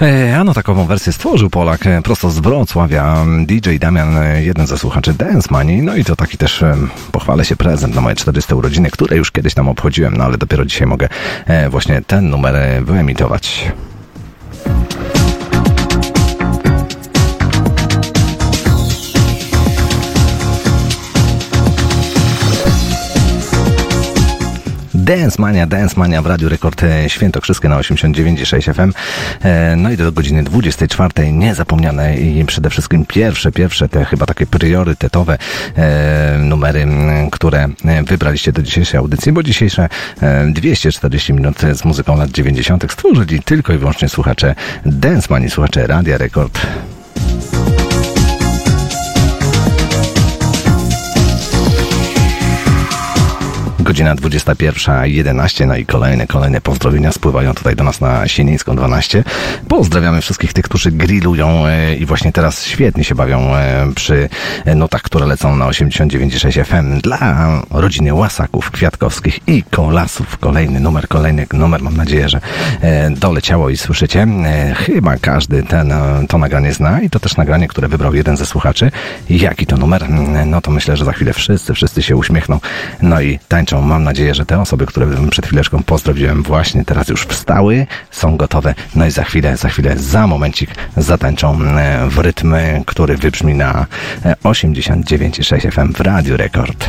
[0.02, 3.24] E, ano takową wersję stworzył Polak e, prosto z Wrocławia.
[3.46, 5.82] DJ Damian, e, jeden ze słuchaczy Dance Money.
[5.82, 6.64] No i to taki też
[7.12, 10.64] pochwalę się prezent na moje 40 urodziny, które już kiedyś tam obchodziłem, no ale dopiero
[10.64, 11.08] dzisiaj mogę
[11.70, 13.72] właśnie ten numer wyemitować.
[25.18, 28.92] Dance Mania, Dance Mania w Radiu Rekord e, Świętokrzyskie na 89,6 FM.
[29.44, 34.46] E, No i do godziny 24 niezapomniane i przede wszystkim pierwsze, pierwsze te chyba takie
[34.46, 35.38] priorytetowe
[35.76, 36.86] e, numery,
[37.32, 37.68] które
[38.04, 39.88] wybraliście do dzisiejszej audycji, bo dzisiejsze
[40.22, 42.92] e, 240 minut z muzyką lat 90.
[42.92, 44.54] stworzyli tylko i wyłącznie słuchacze
[44.86, 46.60] Dance Mani, słuchacze Radia Rekord.
[54.02, 59.24] Godzina 21.11, no i kolejne, kolejne pozdrowienia spływają tutaj do nas na Sienińską 12.
[59.68, 64.28] Pozdrawiamy wszystkich tych, którzy grillują e, i właśnie teraz świetnie się bawią e, przy
[64.64, 70.38] e, notach, które lecą na 89.6 FM dla rodziny Łasaków, Kwiatkowskich i Kolasów.
[70.38, 72.40] Kolejny numer, kolejny numer, mam nadzieję, że
[73.10, 74.26] doleciało i słyszycie.
[74.74, 75.94] Chyba każdy ten,
[76.28, 78.90] to nagranie zna i to też nagranie, które wybrał jeden ze słuchaczy.
[79.30, 80.04] Jaki to numer?
[80.04, 82.60] Mm, No to myślę, że za chwilę wszyscy, wszyscy się uśmiechną,
[83.02, 83.91] no i tańczą.
[83.92, 88.74] Mam nadzieję, że te osoby, które przed chwileczką pozdrowiłem, właśnie teraz już wstały, są gotowe.
[88.94, 92.54] No i za chwilę, za chwilę, za momencik zatańczą e, w rytm,
[92.86, 93.86] który wybrzmi na
[94.24, 96.86] e, 89,6 FM w Radiu Rekord.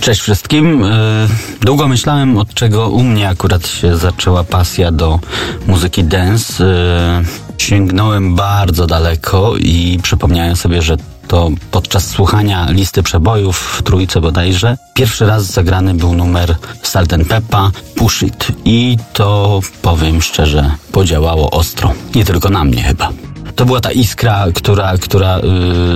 [0.00, 0.84] Cześć wszystkim.
[0.84, 1.28] E,
[1.60, 5.20] Długo myślałem, od czego u mnie akurat się zaczęła pasja do
[5.66, 6.64] muzyki dance.
[6.64, 7.22] E,
[7.58, 10.96] Sięgnąłem bardzo daleko i przypomniałem sobie, że
[11.28, 17.70] to podczas słuchania listy przebojów w trójce bodajże pierwszy raz zagrany był numer Salt Peppa
[17.94, 21.92] Push It i to powiem szczerze podziałało ostro.
[22.14, 23.12] Nie tylko na mnie chyba.
[23.56, 25.40] To była ta iskra, która, która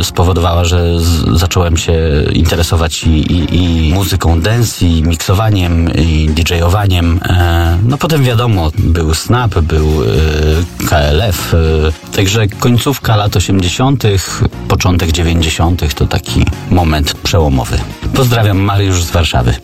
[0.01, 1.95] y, spowodowała, że z, zacząłem się
[2.33, 3.57] interesować i, i,
[3.89, 7.21] i muzyką dance, i miksowaniem, i DJ-owaniem.
[7.25, 10.07] E, no potem wiadomo, był Snap, był y,
[10.89, 14.03] KLF, y, także końcówka lat 80.,
[14.69, 15.95] początek 90.
[15.95, 17.79] to taki moment przełomowy.
[18.15, 19.55] Pozdrawiam, Mariusz z Warszawy.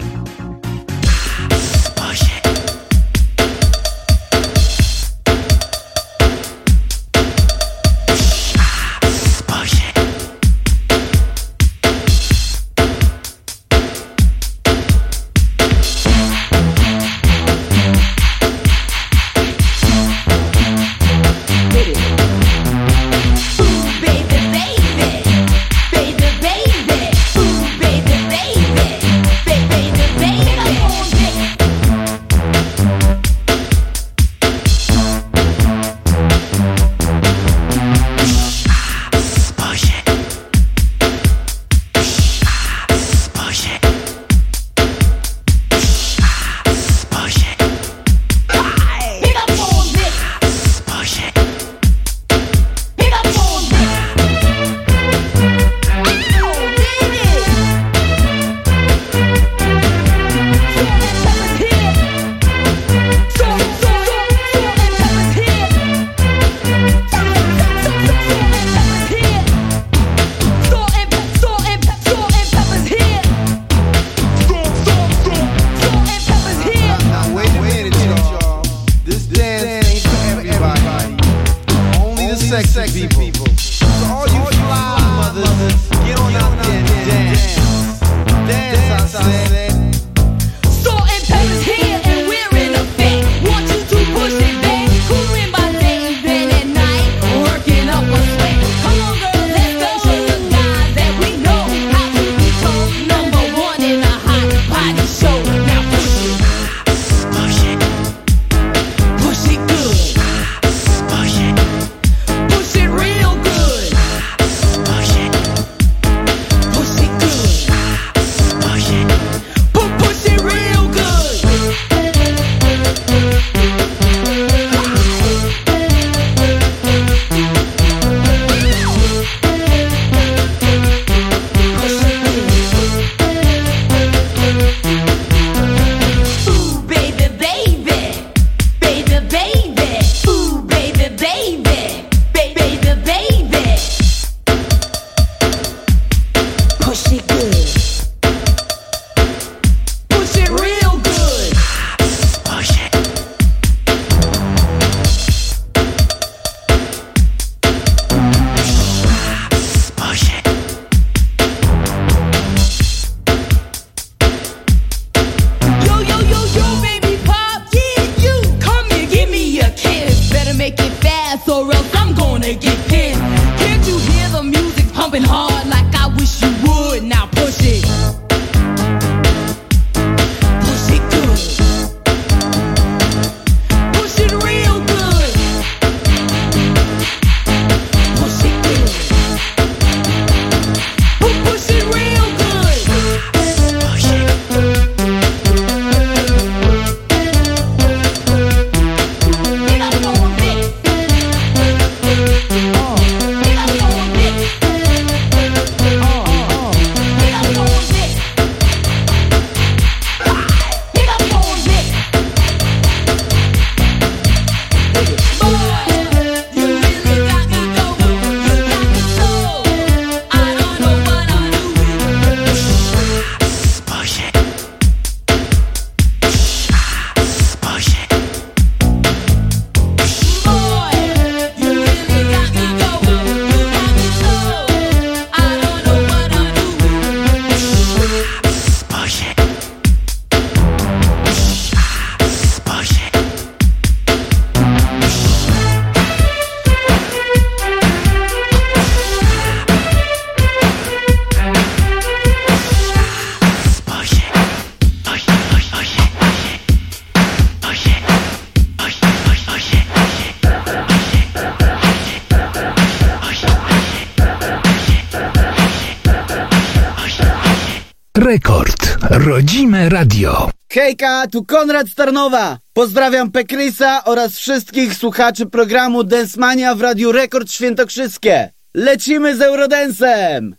[269.89, 270.51] Radio.
[270.69, 272.59] Hejka, tu Konrad Starnowa.
[272.73, 278.51] Pozdrawiam Pekrysa oraz wszystkich słuchaczy programu Densmania w Radiu Rekord Świętokrzyskie.
[278.75, 280.57] Lecimy z Eurodensem!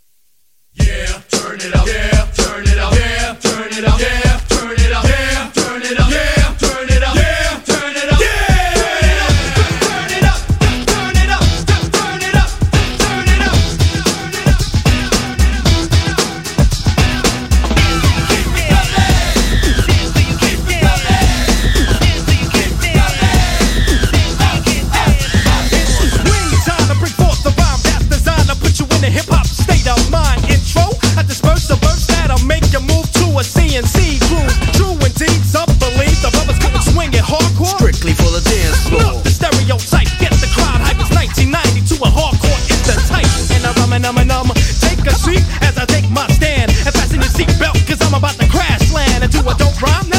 [0.79, 4.24] Yeah, turn it up, yeah, turn it up, yeah, turn it up, yeah.
[33.35, 34.55] a CNC groove.
[34.79, 37.75] True indeed, some believe the brothers couldn't swing it hardcore.
[37.75, 39.19] Strictly for the dance floor.
[39.23, 40.95] The stereotype, get the crowd hype.
[41.03, 43.27] It's 1990 to a hardcore, it's the type.
[43.51, 44.47] And I'm um, and I'm and I'm.
[44.79, 48.39] Take a seat as I take my stand and fasten your seatbelt, cause I'm about
[48.39, 50.14] to crash land into a dope rhyme.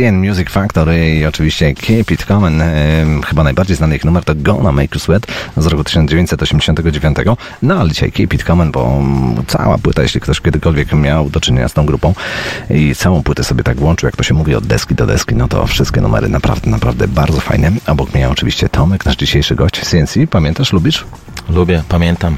[0.00, 2.62] MCN Music Factory i oczywiście Keep It Common.
[3.26, 7.16] Chyba najbardziej znany ich numer to Gonna Make You Sweat z roku 1989.
[7.62, 9.02] No ale dzisiaj Keep It Common, bo
[9.46, 12.14] cała płyta, jeśli ktoś kiedykolwiek miał do czynienia z tą grupą
[12.70, 15.48] i całą płytę sobie tak łączył, jak to się mówi od deski do deski, no
[15.48, 17.72] to wszystkie numery naprawdę, naprawdę bardzo fajne.
[17.86, 19.80] Obok mnie oczywiście Tomek, nasz dzisiejszy gość.
[19.80, 21.04] CNC, pamiętasz, lubisz?
[21.48, 22.36] Lubię, pamiętam.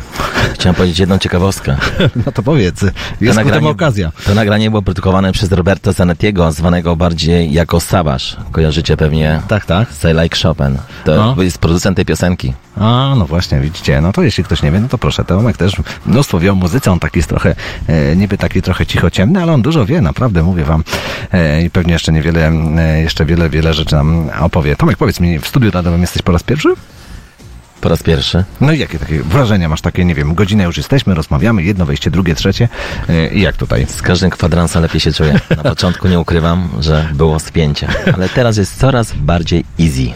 [0.54, 1.76] Chciałem powiedzieć jedną ciekawostkę.
[2.26, 2.82] No to powiedz,
[3.20, 4.12] jest to nagranie, okazja.
[4.26, 8.36] To nagranie było produkowane przez Roberta Zanettiego, zwanego bardziej jako Sabasz.
[8.52, 9.92] Kojarzycie pewnie tak, tak.
[9.92, 10.78] Say Like Chopin.
[11.04, 11.42] To no.
[11.42, 12.54] jest producent tej piosenki.
[12.76, 14.00] A, no właśnie, widzicie.
[14.00, 16.92] No to jeśli ktoś nie wie, no to proszę, Tomek też mnóstwo wie o muzyce.
[16.92, 17.54] On taki jest trochę,
[17.86, 20.84] e, niby taki trochę cicho ciemny, ale on dużo wie, naprawdę, mówię wam.
[21.32, 22.48] E, I pewnie jeszcze niewiele,
[22.78, 24.76] e, jeszcze wiele, wiele rzeczy nam opowie.
[24.76, 26.74] Tomek, powiedz mi, w studiu radowym jesteś po raz pierwszy?
[27.82, 28.44] Po raz pierwszy.
[28.60, 32.10] No i jakie takie wrażenia masz takie, nie wiem, godzinę już jesteśmy, rozmawiamy, jedno wejście,
[32.10, 32.68] drugie, trzecie
[33.08, 33.86] e, i jak tutaj?
[33.88, 35.40] Z każdym kwadransem lepiej się czuję.
[35.56, 40.12] Na początku nie ukrywam, że było spięcie, ale teraz jest coraz bardziej easy.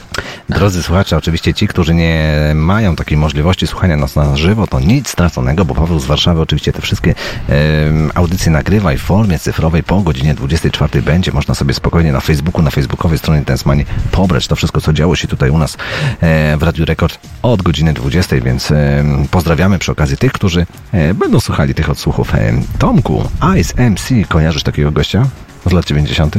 [0.48, 5.08] Drodzy słuchacze, oczywiście ci, którzy nie mają takiej możliwości słuchania nas na żywo, to nic
[5.08, 7.14] straconego, bo Paweł z Warszawy oczywiście te wszystkie
[7.48, 11.32] em, audycje nagrywa i w formie cyfrowej po godzinie 24 będzie.
[11.32, 15.28] Można sobie spokojnie na Facebooku, na facebookowej stronie Tensmani pobrać to wszystko, co działo się
[15.28, 15.76] tutaj u nas
[16.20, 21.14] e, w Radiu Rekord od godziny 20, więc em, pozdrawiamy przy okazji tych, którzy e,
[21.14, 22.34] będą słuchali tych odsłuchów.
[22.34, 23.28] E, Tomku,
[23.60, 25.26] Ice MC, kojarzysz takiego gościa
[25.66, 26.38] z lat 90.?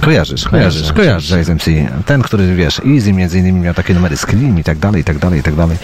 [0.00, 1.64] Kojarzysz, kojarzysz, kojarzysz Ice MC.
[2.06, 5.18] Ten, który wiesz, Easy między innymi miał takie numery Scream i tak dalej, i tak
[5.18, 5.76] dalej, i tak dalej.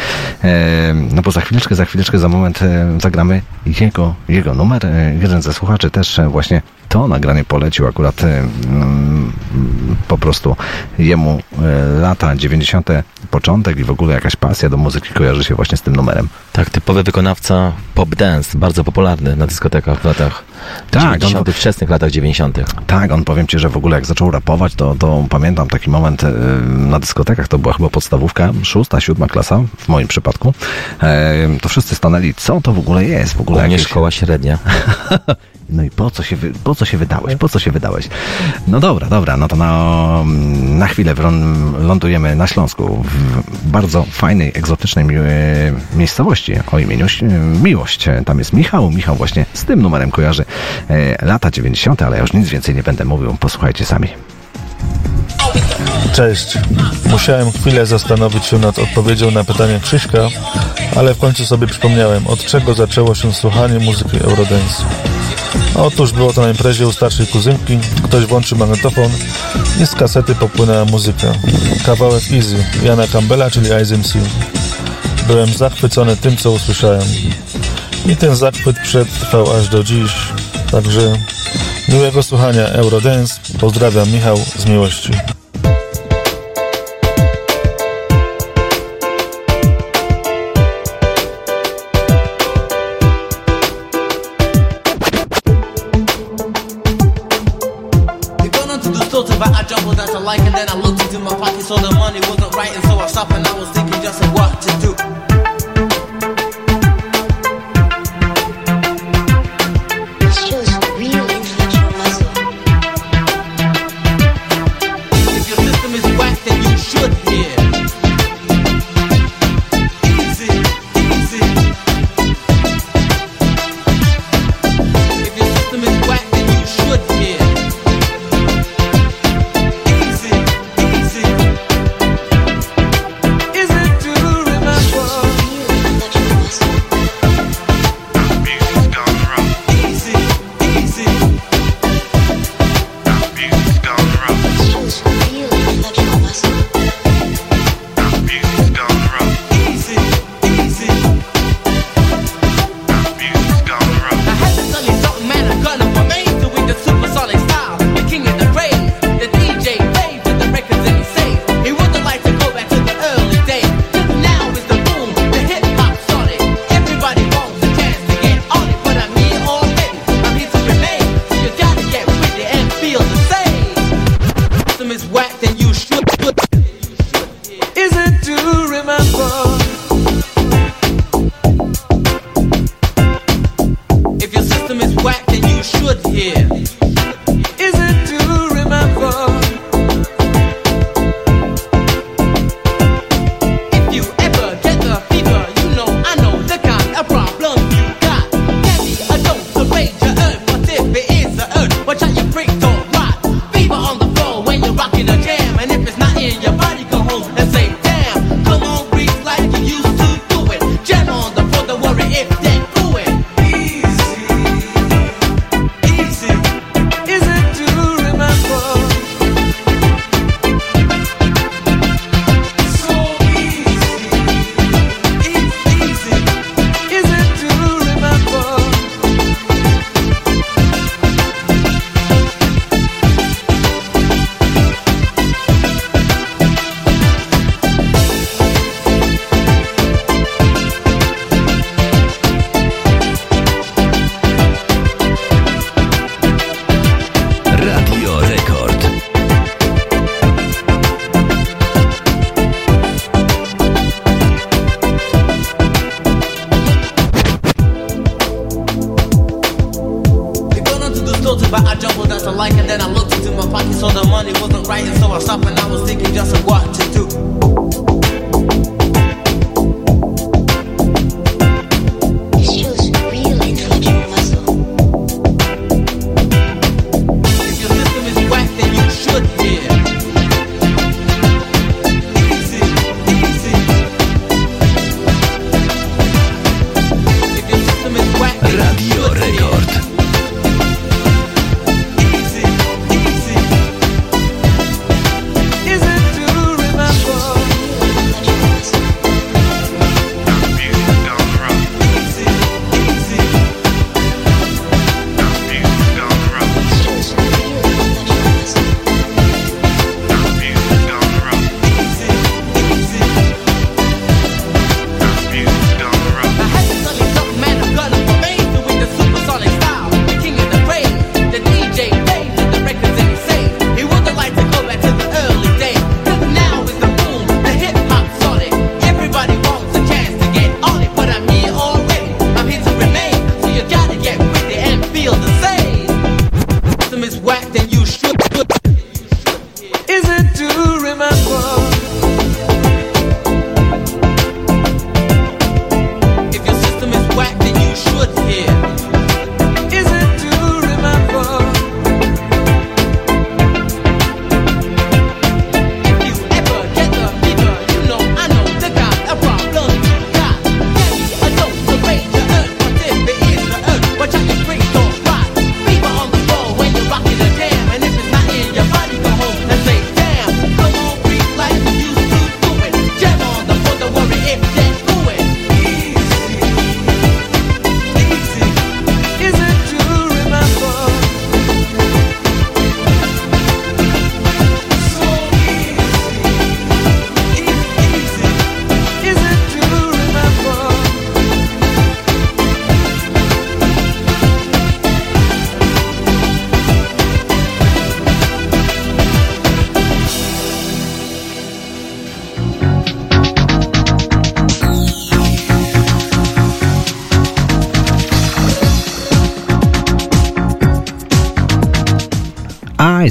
[0.44, 3.42] E, no bo za chwileczkę, za chwileczkę, za moment e, zagramy
[3.80, 4.86] jego, jego numer.
[4.86, 8.38] E, jeden ze słuchaczy też e, właśnie to nagranie polecił akurat e,
[8.68, 9.32] mm,
[10.08, 10.56] po prostu
[10.98, 12.88] jemu e, lata 90.
[13.30, 16.28] początek i w ogóle jakaś pasja do muzyki kojarzy się właśnie z tym numerem.
[16.52, 20.44] Tak, typowy wykonawca pop dance, bardzo popularny na dyskotekach w latach
[20.90, 22.58] Tak, 90., on- wczesnych latach 90.
[22.86, 26.24] Tak, on powiem ci, że w ogóle jak zaczął rapować, to, to pamiętam taki moment
[26.24, 26.32] e,
[26.66, 30.54] na dyskotekach, to była chyba podstawówka, szósta, siódma klasa, w moim przypadku.
[31.02, 33.34] E, to wszyscy stanęli, co to w ogóle jest?
[33.34, 33.88] W ogóle U mnie jakieś...
[33.88, 34.58] szkoła średnia.
[35.70, 37.36] No i po co się, wy, po co się wydałeś?
[37.36, 38.08] Po co się wydałeś?
[38.68, 40.22] No dobra, dobra, no to na,
[40.60, 41.14] na chwilę
[41.78, 43.04] lądujemy na Śląsku,
[43.52, 45.14] w bardzo fajnej, egzotycznej mi,
[45.96, 47.06] miejscowości o imieniu
[47.62, 48.08] Miłość.
[48.24, 50.45] Tam jest Michał, Michał właśnie z tym numerem kojarzy e,
[51.22, 54.08] lata 90., ale ja już nic więcej nie będę mówił, posłuchajcie sami.
[56.12, 56.58] Cześć.
[57.06, 60.28] Musiałem chwilę zastanowić się nad odpowiedzią na pytanie Krzyśka,
[60.96, 64.84] ale w końcu sobie przypomniałem, od czego zaczęło się słuchanie muzyki Eurodance.
[65.74, 69.10] Otóż było to na imprezie u starszej kuzynki, ktoś włączył magnetofon
[69.82, 71.32] i z kasety popłynęła muzyka.
[71.86, 74.14] Kawałek Easy, Jana Campbella, czyli Ice MC.
[75.26, 77.02] Byłem zachwycony tym, co usłyszałem.
[78.08, 80.12] I ten zachwyt przetrwał aż do dziś.
[80.70, 81.12] Także
[81.88, 83.40] miłego słuchania Eurodance.
[83.60, 85.10] Pozdrawiam Michał z miłości.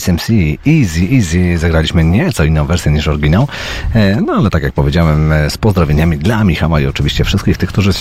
[0.06, 1.58] Ice MC, Easy, Easy.
[1.58, 3.48] Zagraliśmy nieco inną wersję niż oryginał.
[3.96, 7.70] E, No ale tak jak powiedziałem, e, z pozdrowieniami dla Michała i oczywiście wszystkich tych,
[7.70, 7.92] którzy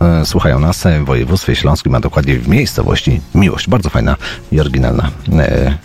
[0.00, 3.68] e, słuchają nas w województwie śląskim, a dokładnie w miejscowości Miłość.
[3.68, 4.16] Bardzo fajna
[4.52, 5.10] i oryginalna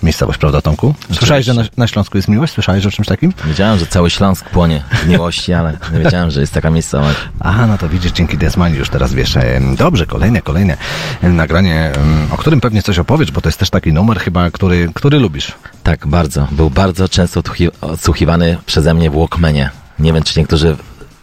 [0.04, 0.94] miejscowość, prawda Tomku?
[1.12, 2.54] Słyszałeś, że na, na Śląsku jest Miłość?
[2.54, 3.34] Słyszałeś o czymś takim?
[3.46, 7.18] Wiedziałem, że cały Śląsk płonie w miłości, ale nie wiedziałem, że jest taka miejscowość.
[7.40, 9.38] Aha, no to widzisz, dzięki Desmani już teraz wiesz.
[9.78, 10.78] Dobrze, kolejne, kolejne
[11.24, 11.92] nagranie,
[12.32, 15.54] o którym pewnie coś opowiesz, bo to jest też taki numer chyba, który, który lubisz.
[15.86, 16.48] Tak, bardzo.
[16.52, 19.70] Był bardzo często odsłuchi- odsłuchiwany przeze mnie w Walkmanie.
[20.00, 20.76] Nie wiem, czy niektórzy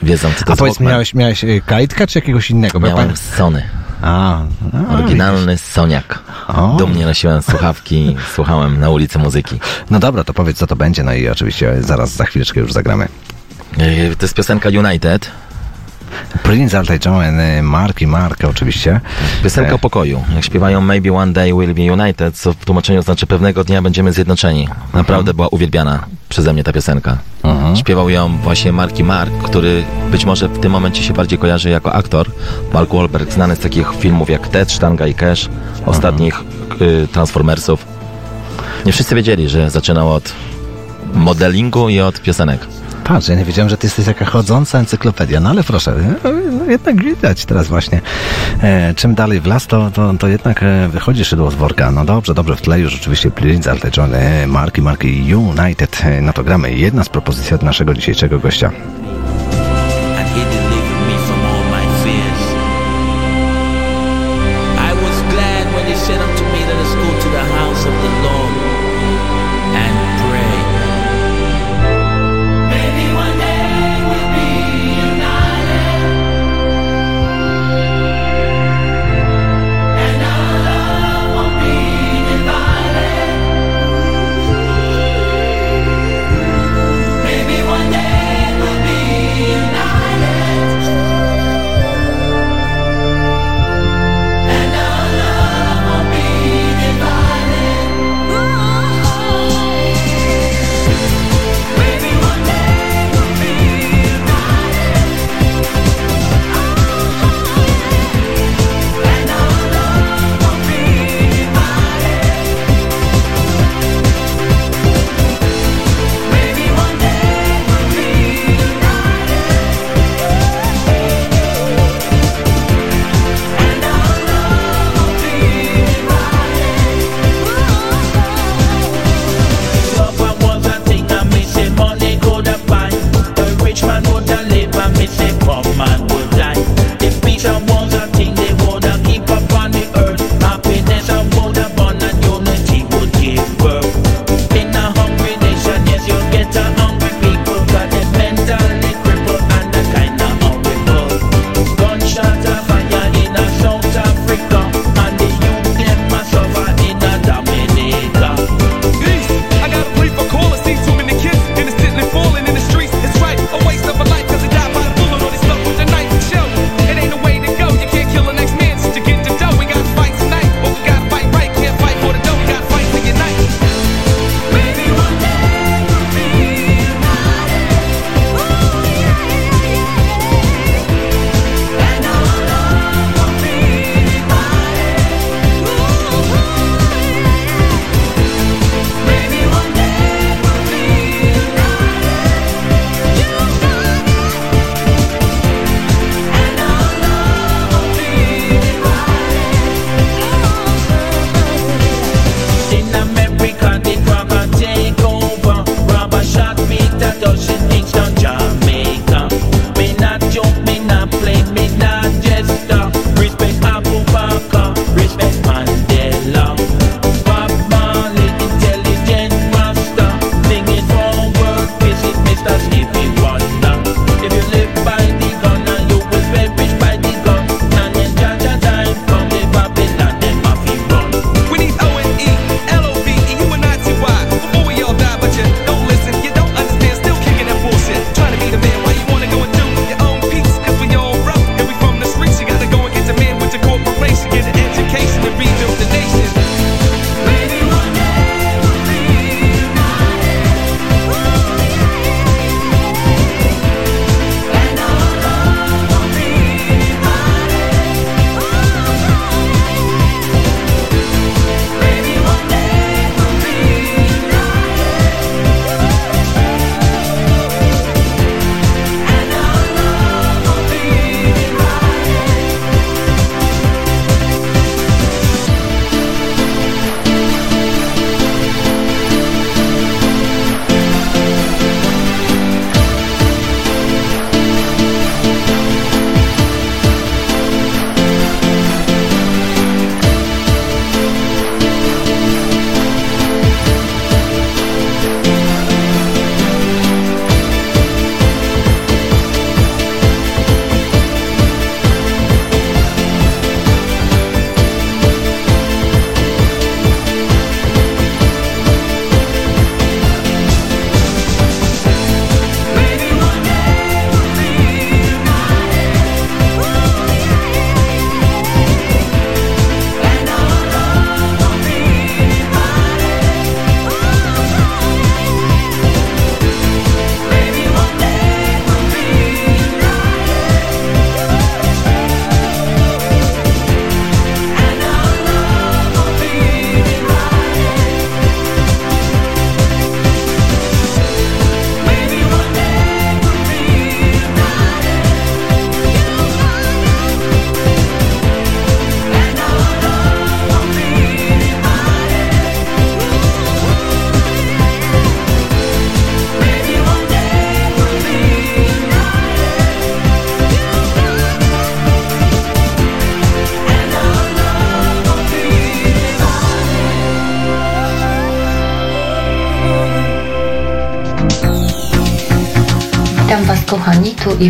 [0.03, 0.93] wiedzą, co to A jest powiedz, Walkman.
[0.93, 2.81] miałeś, miałeś e, kajtka czy jakiegoś innego?
[2.81, 3.63] Miałem pamię- Sony.
[4.03, 4.39] A,
[4.89, 6.19] a Oryginalny Soniak.
[6.49, 6.75] O.
[6.79, 9.61] Dumnie nosiłem słuchawki, słuchałem na ulicy muzyki.
[9.91, 13.09] No dobra, to powiedz co to będzie, no i oczywiście zaraz za chwileczkę już zagramy.
[13.77, 15.31] Yy, To jest piosenka United.
[16.53, 19.01] Prince Altaj John, e, Mark i Mark oczywiście.
[19.43, 20.25] Piosenka o pokoju.
[20.35, 24.13] Jak śpiewają Maybe One Day We'll Be United, co w tłumaczeniu znaczy pewnego dnia będziemy
[24.13, 24.69] zjednoczeni.
[24.95, 27.19] Naprawdę była uwielbiana przeze mnie ta piosenka.
[27.75, 31.93] Śpiewał ją właśnie Marki Mark, który być może w tym momencie się bardziej kojarzy jako
[31.93, 32.31] aktor.
[32.73, 35.49] Mark Wahlberg, znany z takich filmów jak Ted, Sztanga i Cash,
[35.87, 36.41] ostatnich
[36.81, 37.87] y, Transformersów.
[38.87, 40.33] Nie wszyscy wiedzieli, że zaczynał od
[41.15, 42.67] modelingu i od piosenek.
[43.05, 46.65] Patrz, ja nie wiedziałem, że ty jesteś taka chodząca encyklopedia, no ale proszę, no, no,
[46.71, 48.01] jednak widać teraz właśnie.
[48.63, 51.91] E, czym dalej w las, to, to, to jednak e, wychodzi szydło z worka.
[51.91, 56.03] No dobrze, dobrze, w tle już rzeczywiście Prince Altaj John, e, Marki, Marki United.
[56.05, 56.73] E, no to gramy.
[56.73, 58.71] Jedna z propozycji od naszego dzisiejszego gościa.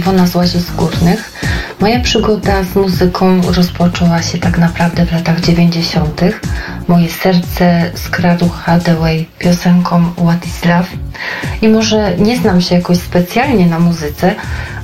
[0.03, 1.33] Iwona z Łazisk Górnych.
[1.81, 6.20] Moja przygoda z muzyką rozpoczęła się tak naprawdę w latach 90.
[6.89, 10.89] Moje serce skradł Hathaway piosenką What is Love.
[11.62, 14.35] I może nie znam się jakoś specjalnie na muzyce,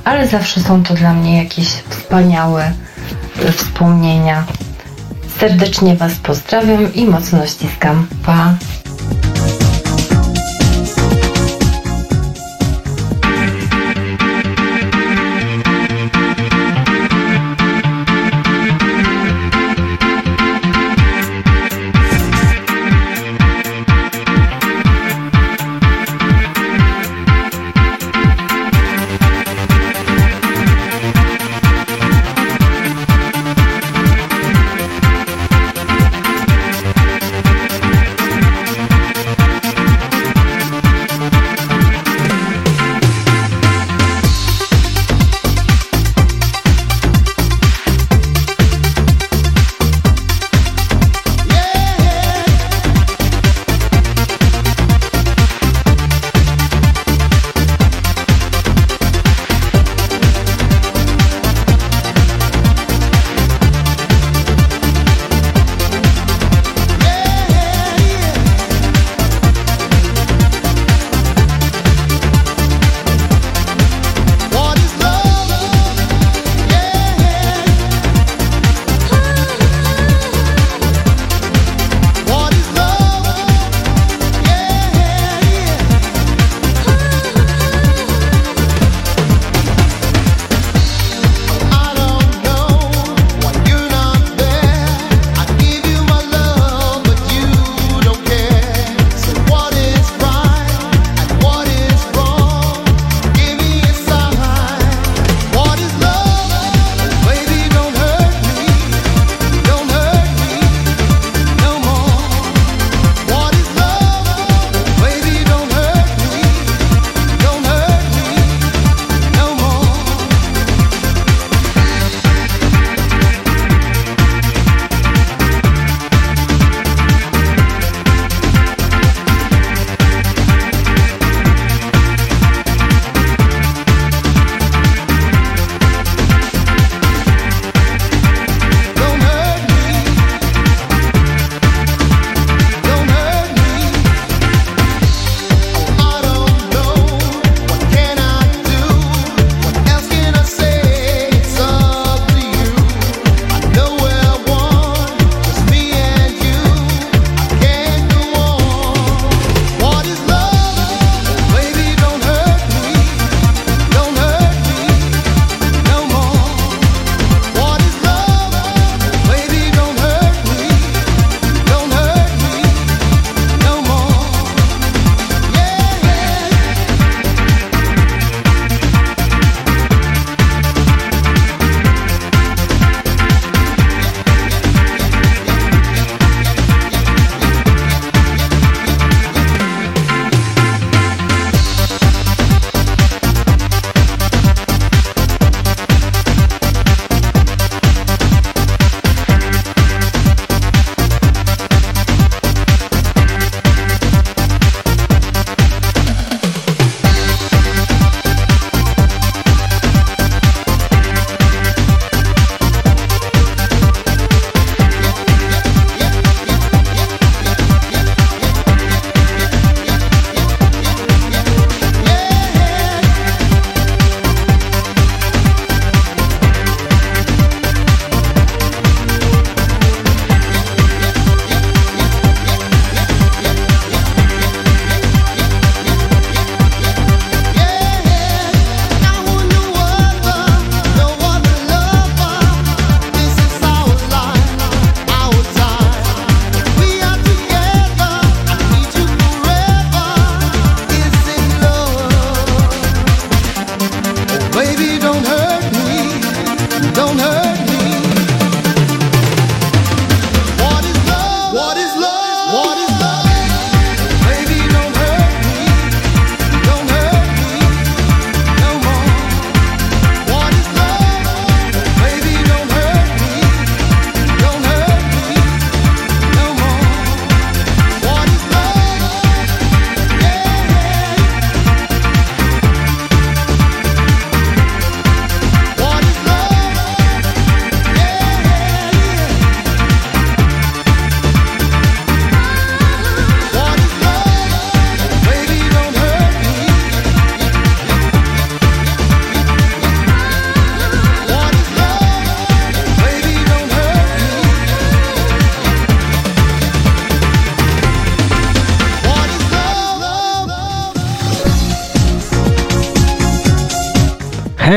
[0.03, 2.71] ale zawsze są to dla mnie jakieś wspaniałe
[3.45, 4.43] e, wspomnienia.
[5.39, 8.07] Serdecznie Was pozdrawiam i mocno ściskam.
[8.25, 8.53] Pa!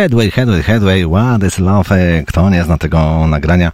[0.02, 1.90] Headway, Headway, Headway, What is Love?
[1.92, 3.72] E, Kto nie zna tego nagrania,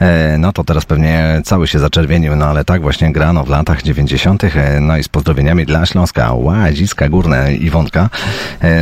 [0.00, 3.82] e, no to teraz pewnie cały się zaczerwienił, no ale tak właśnie grano w latach
[3.82, 4.44] 90.
[4.44, 8.08] e, No i z pozdrowieniami dla Śląska, Łaziska Górne, Iwonka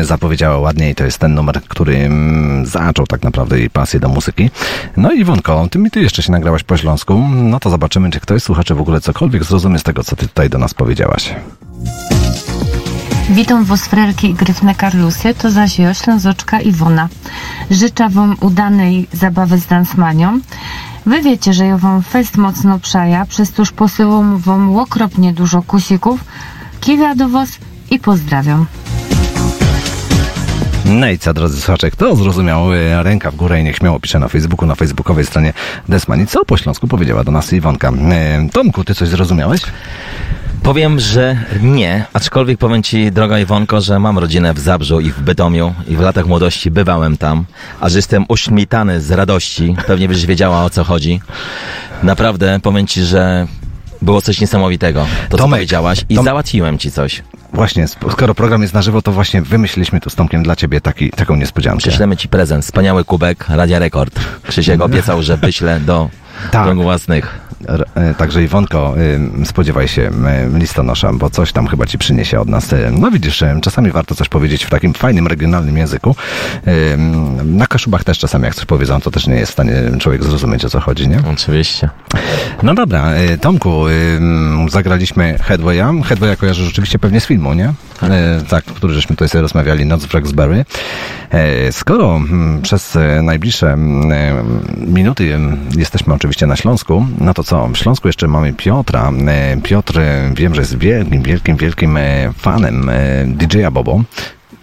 [0.02, 4.08] zapowiedziała ładnie i to jest ten numer, który mm, zaczął tak naprawdę jej pasję do
[4.08, 4.50] muzyki.
[4.96, 8.20] No i Iwonko, ty mi ty jeszcze się nagrałaś po śląsku, no to zobaczymy, czy
[8.20, 11.34] ktoś słuchacze w ogóle cokolwiek zrozumie z tego, co ty tutaj do nas powiedziałaś.
[13.30, 17.08] Witam was frerki i gryfne Karlusy, to zaś ja, Ślązoczka Iwona.
[17.70, 20.40] Życzę wam udanej zabawy z Dansmanią.
[21.06, 26.24] Wy wiecie, że ja wam fest mocno przaja, przez toż posyłam wam okropnie dużo kusików.
[26.80, 27.48] Kiwia do was
[27.90, 28.66] i pozdrawiam.
[30.84, 34.18] No i co, drodzy słuchacze, kto zrozumiał e, ręka w górę i niech śmiało pisze
[34.18, 35.52] na Facebooku, na facebookowej stronie
[35.88, 36.26] Desmani.
[36.26, 37.88] Co po śląsku powiedziała do nas Iwonka?
[37.88, 39.62] E, Tomku, ty coś zrozumiałeś?
[40.74, 45.20] Powiem, że nie, aczkolwiek powiem Ci, droga Iwonko, że mam rodzinę w Zabrzu i w
[45.20, 47.44] Bytomiu i w latach młodości bywałem tam,
[47.80, 51.20] a że jestem uśmitany z radości, pewnie byś wiedziała o co chodzi.
[52.02, 53.46] Naprawdę, powiem Ci, że
[54.02, 57.22] było coś niesamowitego, to co Tomek, powiedziałaś i Tom- załatwiłem Ci coś.
[57.52, 61.10] Właśnie, skoro program jest na żywo, to właśnie wymyśliliśmy tu z Tomkiem dla ciebie taki,
[61.10, 61.78] taką niespodziankę.
[61.78, 64.20] Prześlemy Ci prezent, wspaniały kubek Radia Rekord.
[64.48, 66.08] Krzysiek obiecał, że wyślę do
[66.50, 66.76] Tak.
[66.76, 67.38] własnych.
[67.94, 68.94] E, Także Iwonko,
[69.42, 72.74] y, spodziewaj się y, listonosza, bo coś tam chyba ci przyniesie od nas.
[72.92, 76.16] No widzisz, czasami warto coś powiedzieć w takim fajnym, regionalnym języku.
[77.44, 80.64] Na Kaszubach też czasami jak coś powiedzą, to też nie jest w stanie człowiek zrozumieć
[80.64, 81.22] o co chodzi, nie?
[81.32, 81.88] Oczywiście.
[82.62, 83.10] No dobra,
[83.40, 83.84] Tomku,
[84.68, 86.02] zagraliśmy Headwaya.
[86.04, 87.72] Headwaya kojarzy rzeczywiście pewnie z filmu, nie?
[88.12, 90.64] Y, Tak, który żeśmy tutaj sobie rozmawiali, Noc w Rexbury.
[91.30, 94.44] E, Skoro mm, przez e, najbliższe mm, e,
[94.86, 97.68] minuty mm, jesteśmy oczywiście na Śląsku, no to co?
[97.68, 99.12] W Śląsku jeszcze mamy Piotra.
[99.26, 104.02] E, Piotr, e, wiem, że jest wielkim, wielkim, wielkim e, fanem e, DJ-a Bobo.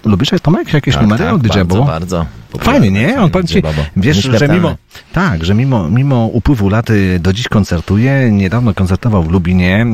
[0.05, 1.85] Lubisz Tomek jakieś Tak, numery tak, od DJ bardzo, Bobo?
[1.85, 2.25] bardzo.
[2.59, 3.21] Fajnie, nie?
[3.21, 3.81] On powiem DJ ci, Bobo.
[3.97, 4.75] wiesz, że mimo,
[5.13, 9.85] tak, że mimo, mimo upływu lat y, do dziś koncertuje, niedawno koncertował w Lubinie,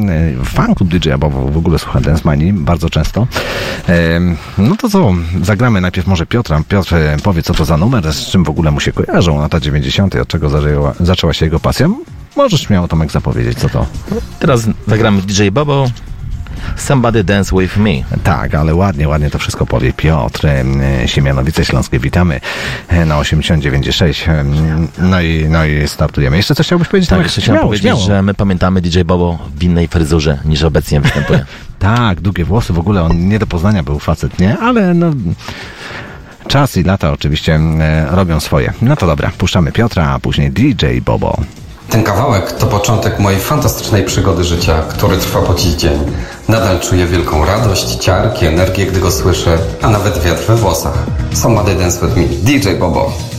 [0.41, 3.27] y, fanklub DJ-a, bo w ogóle słucha Dance Money bardzo często.
[4.57, 6.61] No to co, zagramy najpierw może Piotra.
[6.69, 9.59] Piotr e, powie, co to za numer, z czym w ogóle mu się kojarzą lata
[9.59, 11.87] 90., od czego zaczęła, zaczęła się jego pasja.
[12.35, 13.85] Możesz śmiało Tomek zapowiedzieć, co to.
[14.39, 15.87] Teraz zagramy DJ Bobo.
[16.75, 17.91] Somebody Dance With Me.
[18.23, 22.39] Tak, ale ładnie, ładnie to wszystko powie Piotr, em, Siemianowice Śląskie, witamy
[22.87, 24.29] e, na 89,6.
[24.29, 26.37] em, No i, no i startujemy.
[26.37, 27.09] Jeszcze coś chciałbyś powiedzieć?
[27.09, 28.01] Tak, jeszcze chciałem powiedzieć, śmiało.
[28.01, 31.45] że my pamiętamy DJ Bobo w innej fryzurze niż obecnie występuje.
[31.79, 34.57] Tak, długie włosy, w ogóle on nie do poznania był facet, nie?
[34.57, 35.11] Ale no...
[36.47, 37.59] Czas i lata oczywiście
[38.09, 38.73] robią swoje.
[38.81, 41.37] No to dobra, puszczamy Piotra, a później DJ Bobo.
[41.89, 45.99] Ten kawałek to początek mojej fantastycznej przygody życia, który trwa po dziś dzień.
[46.47, 51.03] Nadal czuję wielką radość, ciarki, energię, gdy go słyszę, a nawet wiatr we włosach.
[51.33, 53.36] Somebody dance with me, DJ Bobo.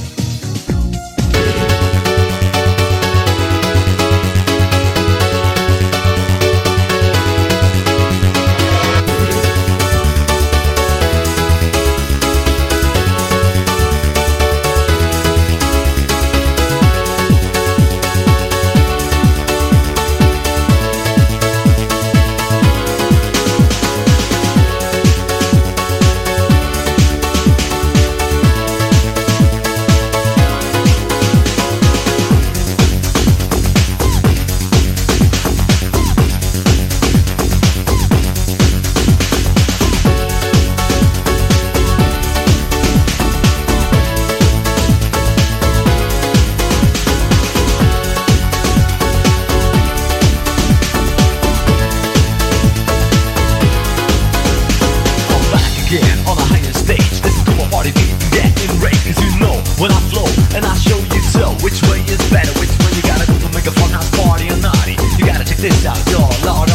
[60.58, 61.54] And I'll show you so.
[61.62, 62.50] Which way is better?
[62.58, 64.98] Which way you gotta go to make a fun house party or naughty?
[65.16, 66.34] You gotta check this out, y'all.
[66.42, 66.68] Lord,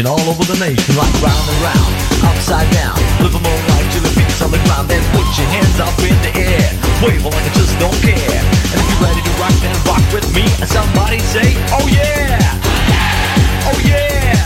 [0.00, 1.92] situation all over the nation, like round and round,
[2.24, 2.96] upside down.
[3.20, 5.96] Live a more life till the feet on the ground, then put your hands up
[6.00, 6.68] in the air,
[7.04, 8.40] wave like I just don't care.
[8.72, 10.44] And if you're ready to rock, then rock with me.
[10.60, 12.38] And somebody say, Oh yeah,
[13.68, 14.39] oh yeah,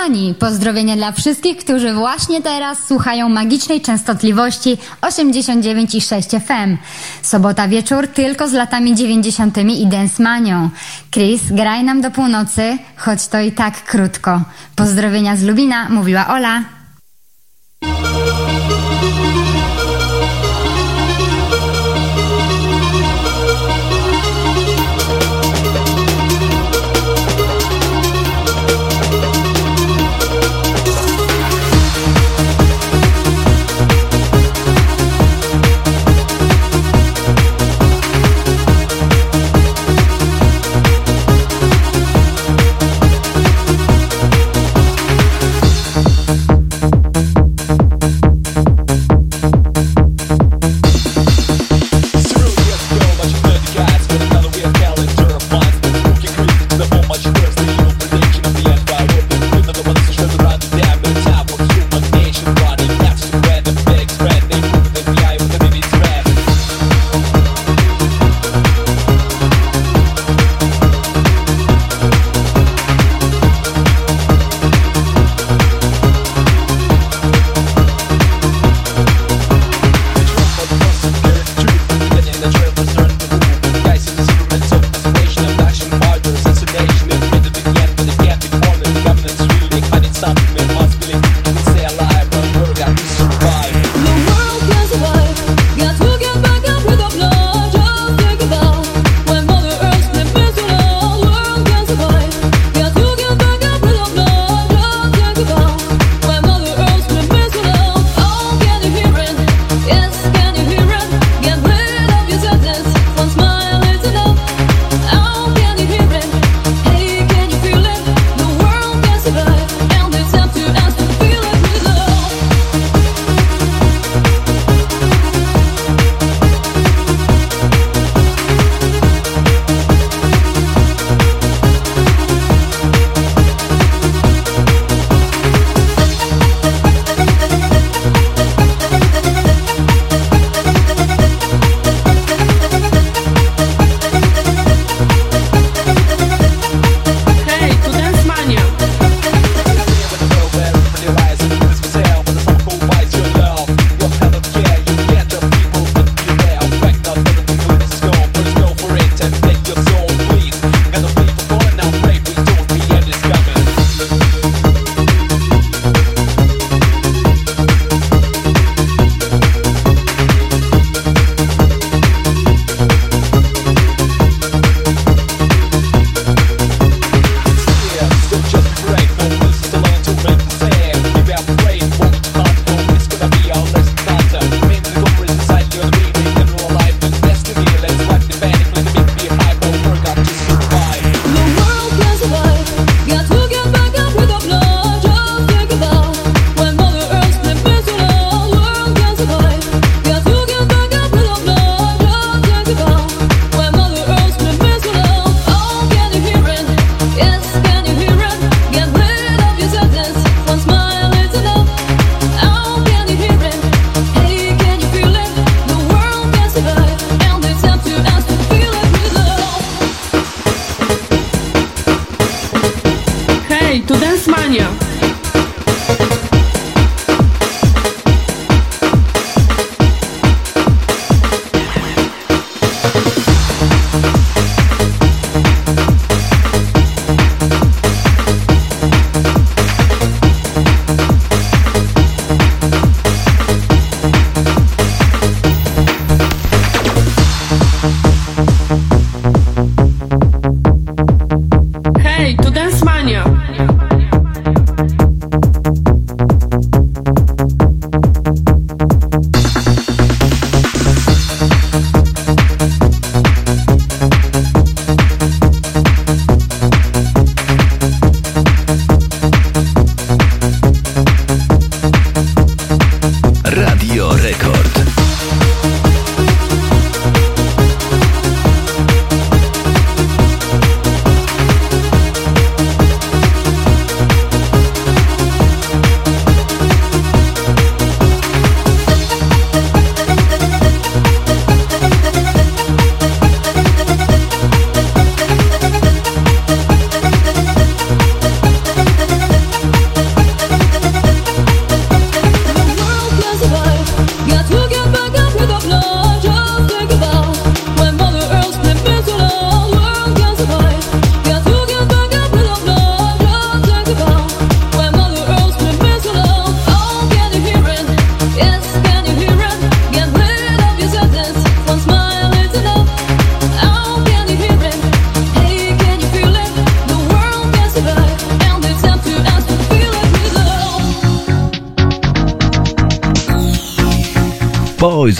[0.00, 0.34] kochani!
[0.34, 6.76] Pozdrowienia dla wszystkich, którzy właśnie teraz słuchają magicznej częstotliwości 89,6 FM.
[7.22, 9.58] Sobota wieczór tylko z latami 90.
[9.58, 10.70] i dance manią.
[11.10, 14.42] Chris, graj nam do północy, choć to i tak krótko.
[14.76, 16.79] Pozdrowienia z Lubina, mówiła Ola.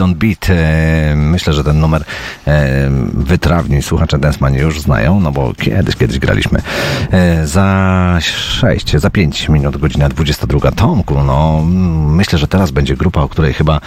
[0.01, 0.51] Boys on Beat.
[0.51, 2.05] E, Myślę, że ten numer
[2.47, 6.63] e, wytrawni słuchacze Dance już znają, no bo kiedyś, kiedyś graliśmy.
[7.11, 10.73] E, Za 6, za 5 minut, godzina 22.
[10.73, 13.81] Tomku, no mm, myślę, że teraz będzie grupa, o której chyba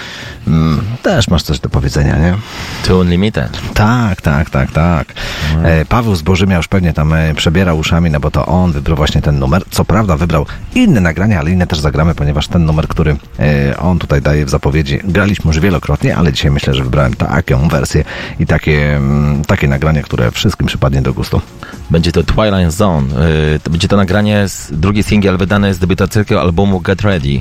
[1.04, 2.36] też masz coś do powiedzenia, nie?
[2.88, 3.62] To Unlimited.
[3.74, 5.14] Tak, tak, tak, tak.
[5.64, 9.22] E, Paweł Zbożymia już pewnie tam e, przebiera uszami, no bo to on wybrał właśnie
[9.22, 9.64] ten numer.
[9.72, 10.46] Co prawda wybrał
[10.76, 14.50] inne nagrania, ale inne też zagramy, ponieważ ten numer, który e, on tutaj daje w
[14.50, 18.04] zapowiedzi, graliśmy już wielokrotnie, ale dzisiaj myślę, że wybrałem taką wersję
[18.40, 21.42] i takie, mm, takie nagranie, które wszystkim przypadnie do gustu.
[21.90, 23.08] Będzie to Twilight Zone.
[23.64, 27.40] To będzie to nagranie, z, drugi singiel wydany z debiutackiego albumu Get Ready.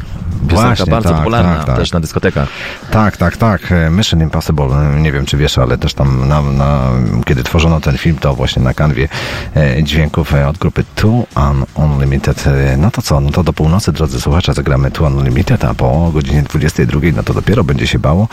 [0.49, 1.77] Piosenka Właśnie, bardzo tak, popularna tak, tak.
[1.77, 2.49] też na dyskotekach.
[2.93, 3.73] Tak, tak, tak.
[3.73, 6.91] E, Mission Impossible, e, nie wiem czy wiesz, ale też tam na, na,
[7.25, 9.09] kiedy tworzono ten film, to właśnie na kanwie
[9.57, 12.45] e, dźwięków od grupy Two Un- Unlimited.
[12.79, 16.43] No to co, no to do północy, drodzy słuchacze, zagramy Two Unlimited, a po godzinie
[16.43, 18.29] 22, no to dopiero będzie się bało,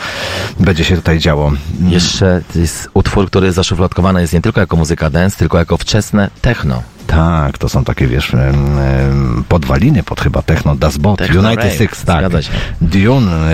[0.58, 1.52] będzie się tutaj działo.
[1.88, 6.30] Jeszcze to jest utwór, który zaszufladkowany jest nie tylko jako muzyka dance, tylko jako wczesne
[6.40, 6.82] techno.
[7.10, 8.32] Tak, to są takie, wiesz,
[9.48, 12.24] podwaliny pod chyba Techno Dazbot, Techno United Six, tak.
[12.80, 13.50] Dune,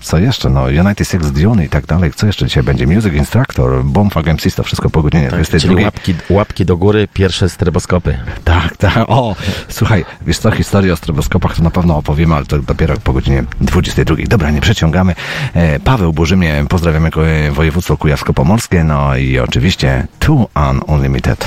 [0.00, 2.10] co jeszcze, no, United Six, Dune i tak dalej.
[2.16, 2.86] Co jeszcze dzisiaj będzie?
[2.86, 5.60] Music Instructor, Bombfag MCs, to wszystko po godzinie Tak, 22.
[5.74, 8.18] czyli łapki, łapki do góry, pierwsze streboskopy.
[8.44, 9.04] Tak, tak.
[9.06, 9.36] O,
[9.68, 13.44] słuchaj, wiesz co, historię o stroboskopach to na pewno opowiemy, ale to dopiero po godzinie
[13.60, 14.16] 22.
[14.28, 15.14] Dobra, nie przeciągamy.
[15.54, 17.20] E, Paweł Burzymie, pozdrawiamy ko-
[17.52, 20.48] województwo kujawsko-pomorskie, no i oczywiście Two
[20.86, 21.46] Unlimited.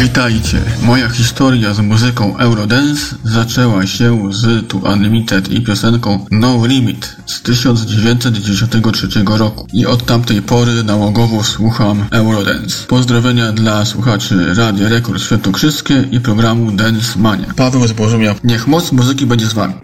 [0.00, 0.58] Witajcie.
[0.82, 7.42] Moja historia z muzyką Eurodance zaczęła się z Tu Unlimited i piosenką No Limit z
[7.42, 9.66] 1993 roku.
[9.72, 12.86] I od tamtej pory nałogowo słucham Eurodance.
[12.86, 17.46] Pozdrowienia dla słuchaczy Radia Rekord Świętokrzyskie i programu Dance Mania.
[17.56, 18.34] Paweł Zbożumia.
[18.44, 19.74] Niech moc muzyki będzie z wami.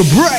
[0.00, 0.37] A break.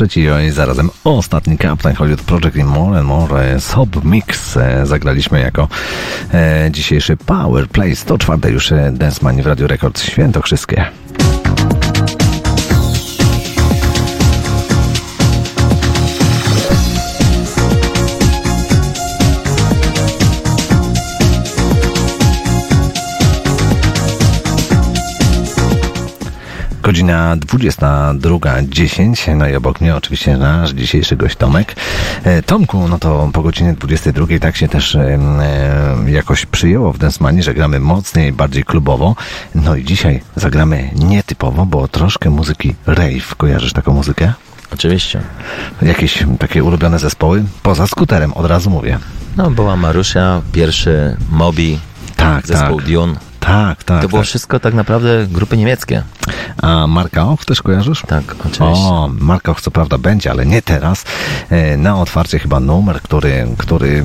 [0.00, 5.40] Trzeci i zarazem ostatni Captain Hollywood Project in More and More Sob Mix e, zagraliśmy
[5.40, 5.68] jako
[6.34, 10.99] e, dzisiejszy Power Play 104 już e, Dance Money w Radio Rekord Świętokrzyskie.
[27.10, 31.76] Godzina 22.10, no i obok mnie oczywiście nasz dzisiejszy gość Tomek.
[32.24, 35.18] E, Tomku, no to po godzinie 22 tak się też e,
[36.06, 39.16] jakoś przyjęło w Densmanie, że gramy mocniej, bardziej klubowo.
[39.54, 43.34] No i dzisiaj zagramy nietypowo, bo troszkę muzyki rave.
[43.36, 44.32] Kojarzysz taką muzykę?
[44.72, 45.20] Oczywiście.
[45.82, 47.44] Jakieś takie ulubione zespoły?
[47.62, 48.98] Poza skuterem, od razu mówię.
[49.36, 51.78] No, była Marusia, pierwszy Mobi,
[52.16, 52.86] tak, zespół tak.
[52.86, 53.29] Dune.
[53.40, 54.02] Tak, tak.
[54.02, 54.28] To było tak.
[54.28, 56.02] wszystko tak naprawdę grupy niemieckie.
[56.62, 58.02] A Marka Och też kojarzysz?
[58.06, 58.64] Tak, oczywiście.
[58.64, 61.04] O, Marka Och co prawda będzie, ale nie teraz.
[61.50, 64.04] E, Na otwarcie chyba numer, który, który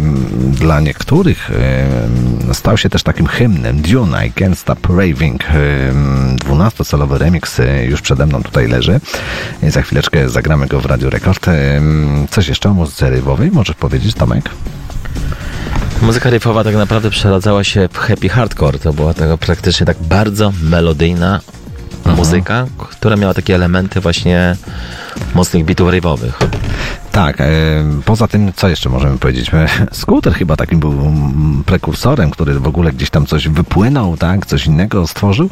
[0.51, 1.51] dla niektórych
[2.49, 3.81] e, stał się też takim hymnem.
[3.81, 5.43] Dune, I Can't Stop Raving.
[5.43, 5.53] E,
[6.49, 8.99] 12-calowy remix e, już przede mną tutaj leży.
[9.63, 11.45] Za chwileczkę zagramy go w Radio Rekord.
[12.29, 14.49] Coś jeszcze o muzyce rybowej możesz powiedzieć, Tomek?
[16.01, 18.79] Muzyka riffowa tak naprawdę przeradzała się w happy hardcore.
[18.79, 21.41] To była tego praktycznie tak bardzo melodyjna
[22.05, 24.55] muzyka, która miała takie elementy właśnie
[25.35, 26.31] mocnych bitów rave'owych.
[27.11, 27.45] Tak, e,
[28.05, 29.53] poza tym, co jeszcze możemy powiedzieć?
[29.53, 34.45] E, Scooter chyba takim był mm, prekursorem, który w ogóle gdzieś tam coś wypłynął, tak,
[34.45, 35.49] coś innego stworzył,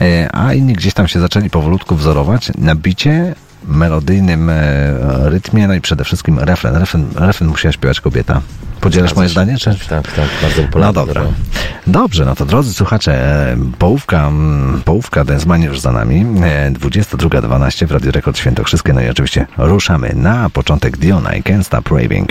[0.00, 3.34] e, a inni gdzieś tam się zaczęli powolutku wzorować na bicie,
[3.68, 4.92] melodyjnym e,
[5.30, 6.76] rytmie, no i przede wszystkim refren.
[6.76, 8.40] Refren, refren musiała śpiewać kobieta.
[8.80, 9.58] Podzielasz moje zdanie?
[9.58, 9.74] Czy?
[9.88, 10.94] Tak, tak, bardzo No popularne.
[10.94, 11.14] dobra.
[11.14, 11.34] to było.
[11.86, 13.12] Dobrze, no to drodzy słuchacze,
[13.52, 14.30] e, połówka,
[14.84, 16.26] połówka Densmania już za nami.
[16.42, 18.92] E, 22.12 w Radio Rekord Świętokrzyskie.
[18.92, 22.28] No i oczywiście ruszamy na początek Diona i Can't Stop Raving.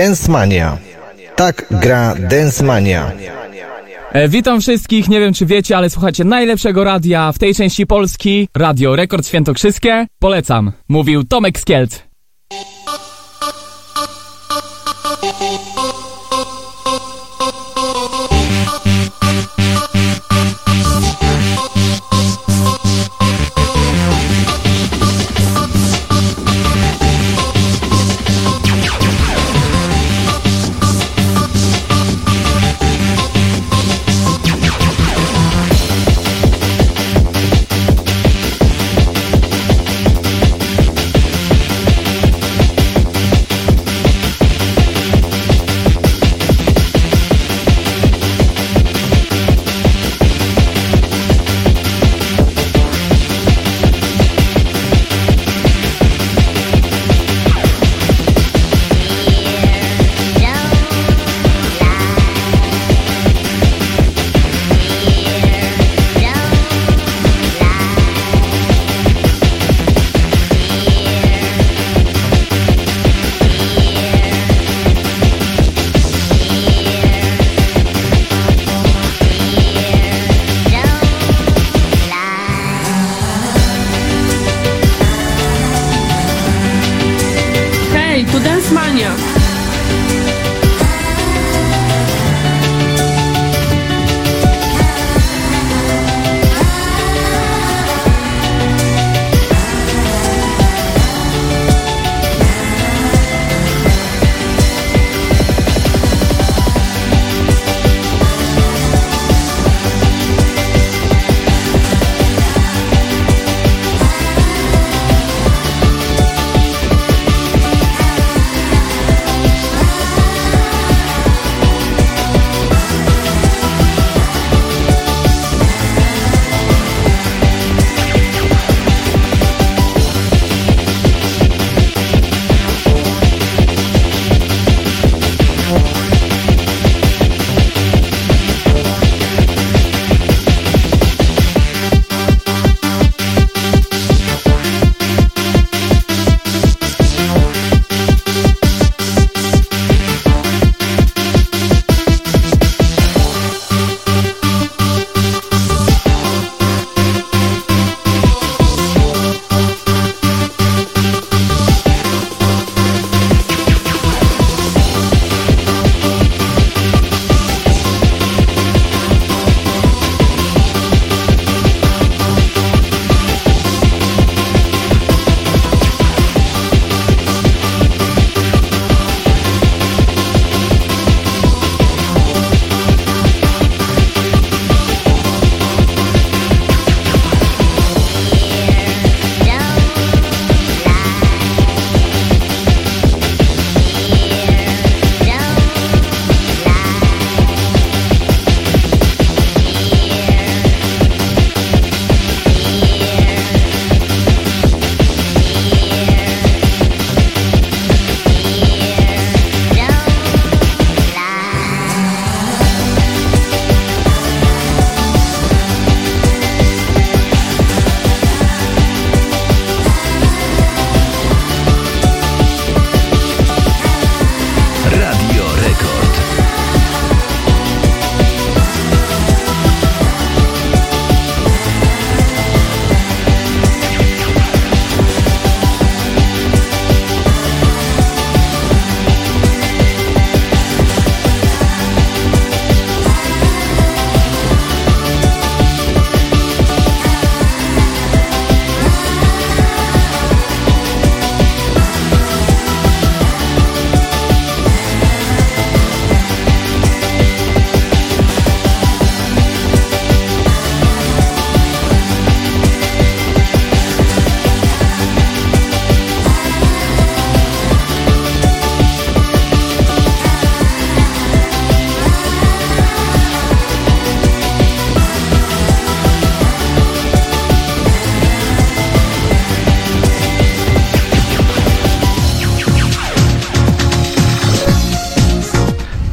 [0.00, 0.78] Dance Mania.
[1.36, 3.12] Tak gra Dance Mania.
[4.12, 8.48] E, witam wszystkich, nie wiem czy wiecie, ale słuchacie najlepszego radia w tej części Polski,
[8.56, 10.06] Radio Rekord Świętokrzyskie.
[10.18, 12.08] Polecam, mówił Tomek Skielt.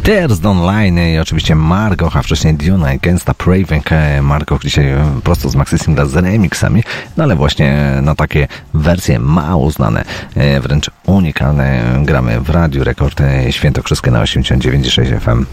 [0.08, 3.92] Tears Online i oczywiście Margo, a wcześniej Diona Against a Praving.
[3.92, 6.84] E, Margo dzisiaj e, prosto z Maxi Singla z remixami,
[7.18, 10.03] no ale właśnie na takie wersje mało znane,
[10.36, 15.45] e, wręcz unikalne gramy w Radiu Rekord e, Świętokrzyskie na 89,6 FM.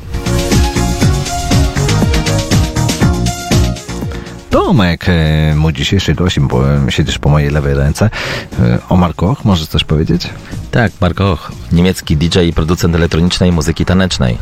[4.50, 8.10] Tomek, e, mój dzisiejszy gość, bo e, siedzisz po mojej lewej ręce.
[8.60, 10.28] E, O Markoch, możesz coś powiedzieć?
[10.70, 14.38] Tak, Mark Och, niemiecki DJ i producent elektronicznej muzyki tanecznej.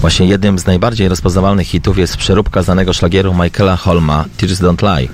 [0.00, 5.08] Właśnie jednym z najbardziej rozpoznawalnych hitów jest przeróbka znanego szlagieru Michaela Holma Tears Don't Lie.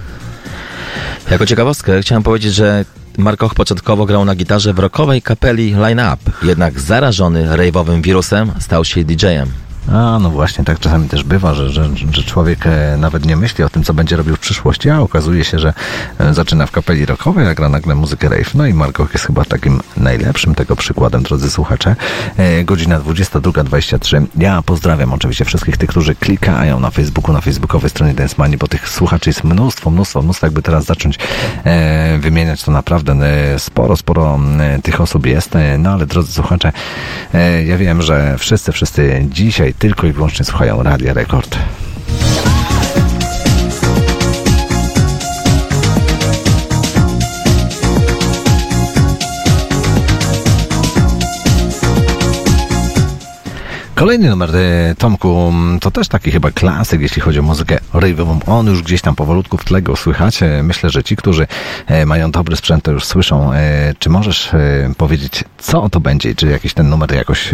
[1.31, 2.85] Jako ciekawostkę chciałem powiedzieć, że
[3.19, 8.53] Mark Och początkowo grał na gitarze w rockowej kapeli Line Up, jednak zarażony rave'owym wirusem
[8.61, 9.49] stał się DJ-em.
[9.93, 13.65] A, no właśnie, tak czasami też bywa, że, że, że człowiek e, nawet nie myśli
[13.65, 15.73] o tym, co będzie robił przyszłości, a okazuje się, że
[16.19, 18.55] e, zaczyna w kapeli rockowej, a gra nagle muzykę rave.
[18.55, 21.97] No i Markoch jest chyba takim najlepszym tego przykładem, drodzy słuchacze.
[22.37, 24.27] E, godzina 22.23.
[24.37, 28.69] Ja pozdrawiam oczywiście wszystkich tych, którzy klikają na Facebooku, na facebookowej stronie Dance Money, bo
[28.69, 30.47] tych słuchaczy jest mnóstwo, mnóstwo, mnóstwo.
[30.47, 31.19] Jakby teraz zacząć
[31.65, 33.17] e, wymieniać, to naprawdę
[33.59, 34.39] sporo, sporo
[34.83, 35.51] tych osób jest.
[35.79, 36.73] No ale drodzy słuchacze,
[37.67, 41.59] ja wiem, że wszyscy, wszyscy dzisiaj tylko i wyłącznie słuchają Radia Rekord.
[53.99, 58.39] Kolejny numer, e, Tomku, m, to też taki chyba klasyk, jeśli chodzi o muzykę rave'ową.
[58.47, 60.43] On już gdzieś tam powolutku w tle go słychać.
[60.43, 61.47] E, Myślę, że ci, którzy
[61.87, 63.51] e, mają dobry sprzęt, to już słyszą.
[63.99, 64.51] Czy możesz
[64.97, 66.35] powiedzieć, co to będzie?
[66.35, 67.51] Czy jakiś ten numer jakoś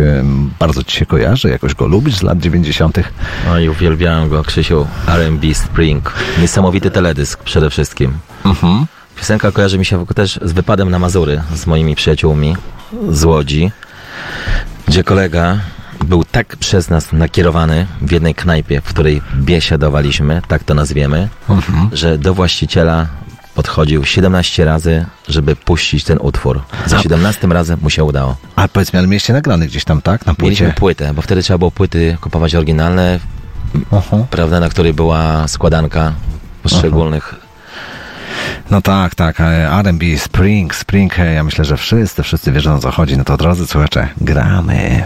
[0.59, 1.49] bardzo ci się kojarzy?
[1.49, 2.99] Jakoś go lubisz z lat 90.?
[3.47, 6.13] No i uwielbiałem go, Krzysiu, R&B Spring.
[6.41, 8.13] Niesamowity teledysk przede wszystkim.
[8.45, 8.87] Mhm.
[9.17, 12.57] Piosenka kojarzy mi się też z wypadem na Mazury z moimi przyjaciółmi
[13.11, 13.71] z Łodzi,
[14.87, 15.59] gdzie kolega
[16.05, 21.91] był tak przez nas nakierowany w jednej knajpie, w której biesiadowaliśmy, tak to nazwiemy, Mhm.
[21.93, 23.07] że do właściciela
[23.55, 26.63] podchodził 17 razy, żeby puścić ten utwór.
[26.87, 28.37] Za A- 17 razem mu się udało.
[28.57, 30.27] A powiedz mi, ale mieliście nagrany gdzieś tam, tak?
[30.27, 30.79] Na Mieliśmy płycie?
[30.81, 33.21] płytę, bo wtedy trzeba było płyty kupować oryginalne,
[34.31, 36.13] prawda, na której była składanka
[36.63, 37.35] poszczególnych
[38.71, 39.41] No tak, tak.
[39.41, 41.19] e, R&B, Spring, Spring.
[41.19, 43.17] e, Ja myślę, że wszyscy, wszyscy wiedzą o co chodzi.
[43.19, 45.05] No to drodzy słuchacze, gramy.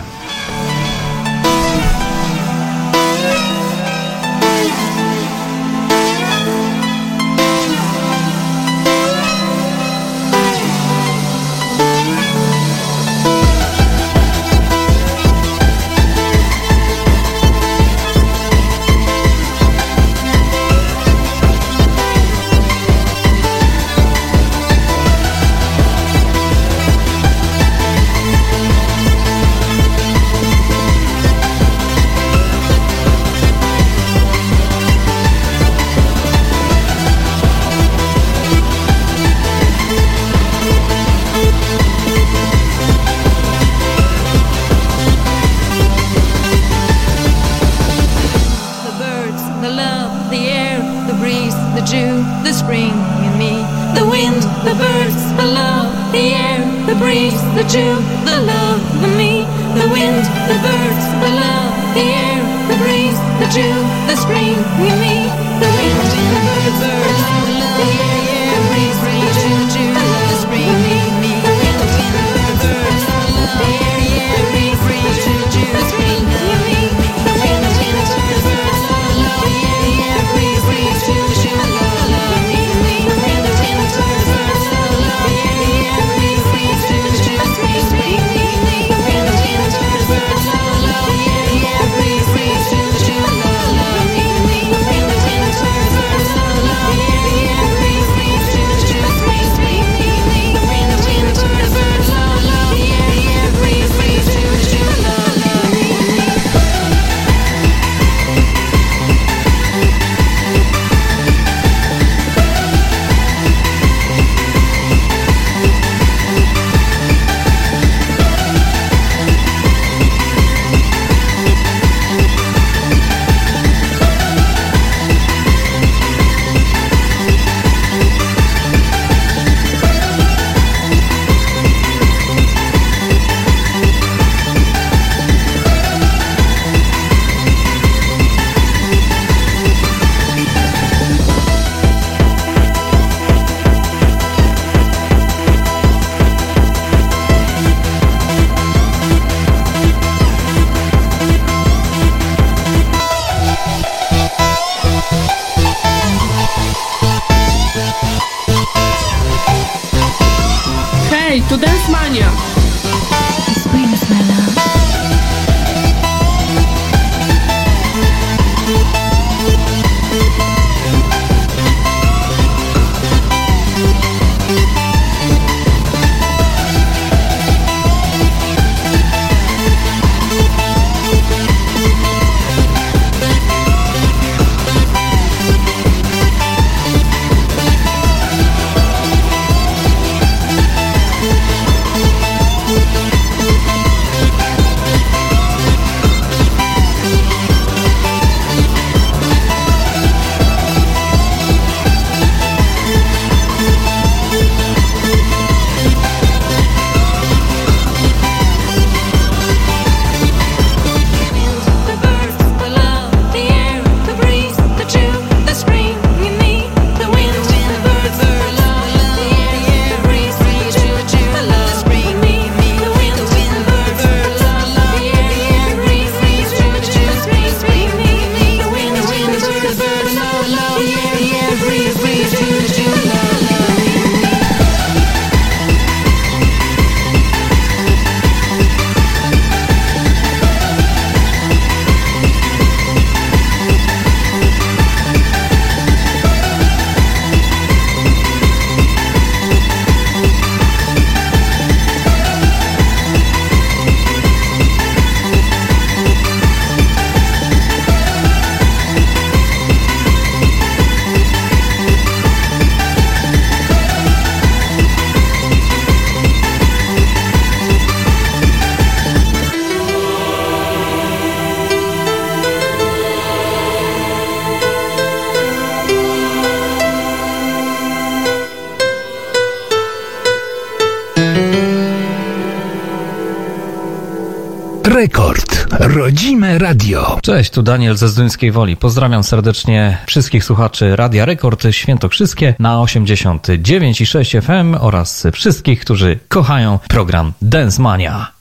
[287.28, 288.76] Cześć, tu Daniel ze Zduńskiej Woli.
[288.76, 297.32] Pozdrawiam serdecznie wszystkich słuchaczy Radia Rekord Świętokrzyskie na 89,6 FM oraz wszystkich, którzy kochają program
[297.42, 298.37] Dance Mania.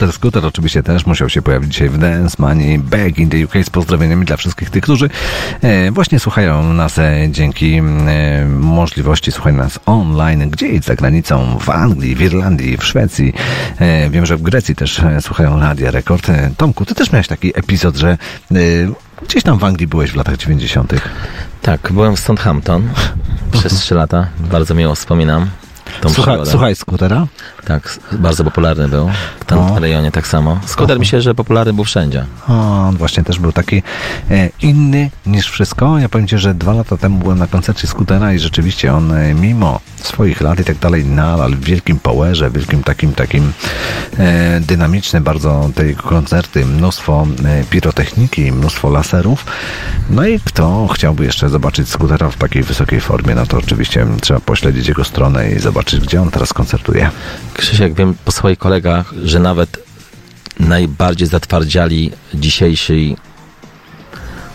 [0.00, 3.52] Scooter, Scooter oczywiście też musiał się pojawić dzisiaj w Dance Money Back in the UK
[3.64, 5.10] z pozdrowieniami dla wszystkich tych, którzy
[5.62, 7.82] e, właśnie słuchają nas e, dzięki e,
[8.46, 13.32] możliwości słuchania nas online, gdzieś za granicą, w Anglii, w Irlandii, w Szwecji.
[14.10, 16.26] Wiem, że w Grecji też słuchają Radia Rekord.
[16.56, 18.18] Tomku, ty też miałeś taki epizod, że
[19.22, 20.94] gdzieś tam w Anglii byłeś w latach 90.
[21.62, 22.88] Tak, byłem w Southampton
[23.52, 24.26] przez 3 lata.
[24.38, 25.50] Bardzo miło wspominam.
[26.12, 26.50] Przygodę.
[26.50, 27.26] słuchaj skutera?
[27.70, 29.10] Tak, bardzo popularny był.
[29.40, 29.78] W tym O.
[29.78, 30.60] rejonie tak samo.
[30.66, 32.24] Skuter mi się, że popularny był wszędzie.
[32.48, 32.52] O,
[32.88, 33.82] on właśnie też był taki
[34.30, 35.98] e, inny niż wszystko.
[35.98, 39.34] Ja powiem Ci, że dwa lata temu byłem na koncercie Skutera i rzeczywiście on e,
[39.34, 43.52] mimo swoich lat i tak dalej nadal w wielkim powerze, wielkim takim takim
[44.18, 49.44] e, dynamicznym bardzo te koncerty, mnóstwo e, pirotechniki, mnóstwo laserów.
[50.10, 54.40] No i kto chciałby jeszcze zobaczyć Skutera w takiej wysokiej formie, no to oczywiście trzeba
[54.40, 57.10] pośledzić jego stronę i zobaczyć, gdzie on teraz koncertuje.
[57.54, 59.90] Krzysiek, wiem po swoich kolegach, że nawet
[60.60, 63.16] najbardziej zatwardziali dzisiejsi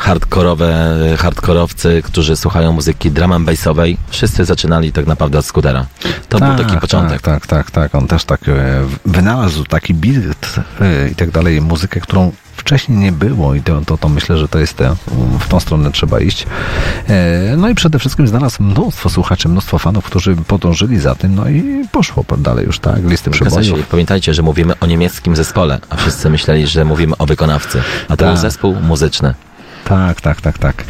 [0.06, 5.86] hardkorowe, hardkorowcy, którzy słuchają muzyki drum and bassowej, wszyscy zaczynali tak naprawdę od skutera.
[6.30, 7.22] To był taki początek.
[7.22, 7.96] Tak, tak, tak, tak.
[7.96, 8.54] On też tak e,
[9.06, 10.60] wynalazł taki beat
[11.12, 14.60] i tak dalej, muzykę, którą wcześniej nie było i to, to, to myślę, że to
[14.60, 14.96] jest te,
[15.40, 16.46] w tą stronę trzeba iść.
[17.10, 21.50] E, No i przede wszystkim znalazł mnóstwo słuchaczy, mnóstwo fanów, którzy podążyli za tym, no
[21.50, 23.88] i poszło dalej już, tak, listy przebojów.
[23.88, 27.82] Pamiętajcie, że mówimy o niemieckim zespole, a wszyscy myśleli, że mówimy o wykonawcy.
[28.06, 28.28] A to Tak.
[28.28, 29.34] był zespół muzyczny.
[29.86, 30.84] Tak, tak, tak, tak.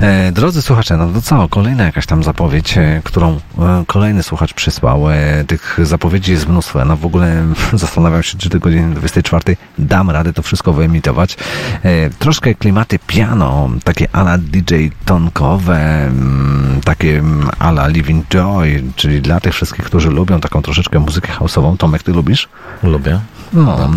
[0.00, 4.54] E, drodzy słuchacze, no to co, kolejna jakaś tam zapowiedź, e, którą e, kolejny słuchacz
[4.54, 5.10] przysłał.
[5.10, 6.84] E, tych zapowiedzi jest mnóstwo.
[6.84, 11.36] No w ogóle zastanawiam się, czy do godziny 24 dam radę to wszystko wyemitować.
[11.82, 19.22] E, troszkę klimaty piano, takie ala DJ tonkowe, mm, takie mm, ala Living Joy, czyli
[19.22, 21.76] dla tych wszystkich, którzy lubią taką troszeczkę muzykę house'ową.
[21.76, 22.48] Tomek, ty lubisz?
[22.82, 23.20] Lubię.
[23.52, 23.90] No,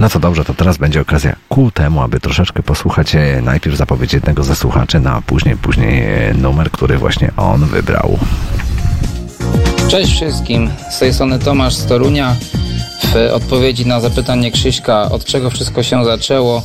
[0.00, 4.16] no to dobrze, to teraz będzie okazja ku temu, aby troszeczkę posłuchać e, najpierw zapowiedzi
[4.16, 8.18] jednego ze słuchaczy, no a później, później e, numer, który właśnie on wybrał.
[9.88, 12.36] Cześć wszystkim, z tej strony Tomasz z Torunia.
[13.14, 16.62] W odpowiedzi na zapytanie Krzyśka, od czego wszystko się zaczęło.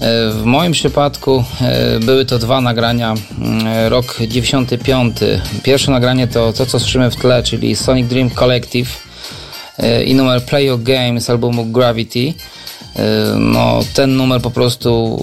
[0.00, 1.44] E, W moim przypadku
[2.00, 5.16] były to dwa nagrania, mm, rok 95.
[5.62, 9.03] Pierwsze nagranie to to, co słyszymy w tle, czyli Sonic Dream Collective
[10.06, 12.34] i numer Play Your Game z albumu Gravity.
[12.96, 13.02] E,
[13.38, 15.18] No, ten numer po prostu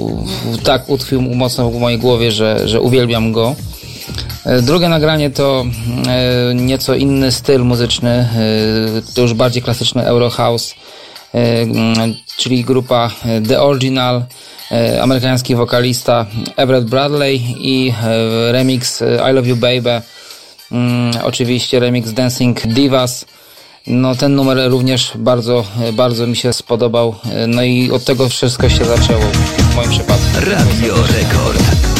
[0.63, 3.55] tak utkwił mocno w mojej głowie, że, że uwielbiam go.
[4.45, 5.65] E, Drugie nagranie to
[6.07, 8.27] e, nieco inny styl muzyczny, e,
[9.15, 10.75] to już bardziej klasyczny Eurohouse,
[11.33, 14.23] e, mm, czyli grupa e, The Original,
[14.71, 16.25] e, amerykański wokalista
[16.57, 20.01] Everett Bradley i e, remix e, I Love You Baby,
[20.71, 23.25] mm, oczywiście remix Dancing Divas.
[23.87, 27.15] No ten numer również bardzo, bardzo mi się spodobał,
[27.47, 29.23] no i od tego wszystko się zaczęło
[29.57, 30.25] w moim przypadku.
[30.39, 31.90] Radio Rekord.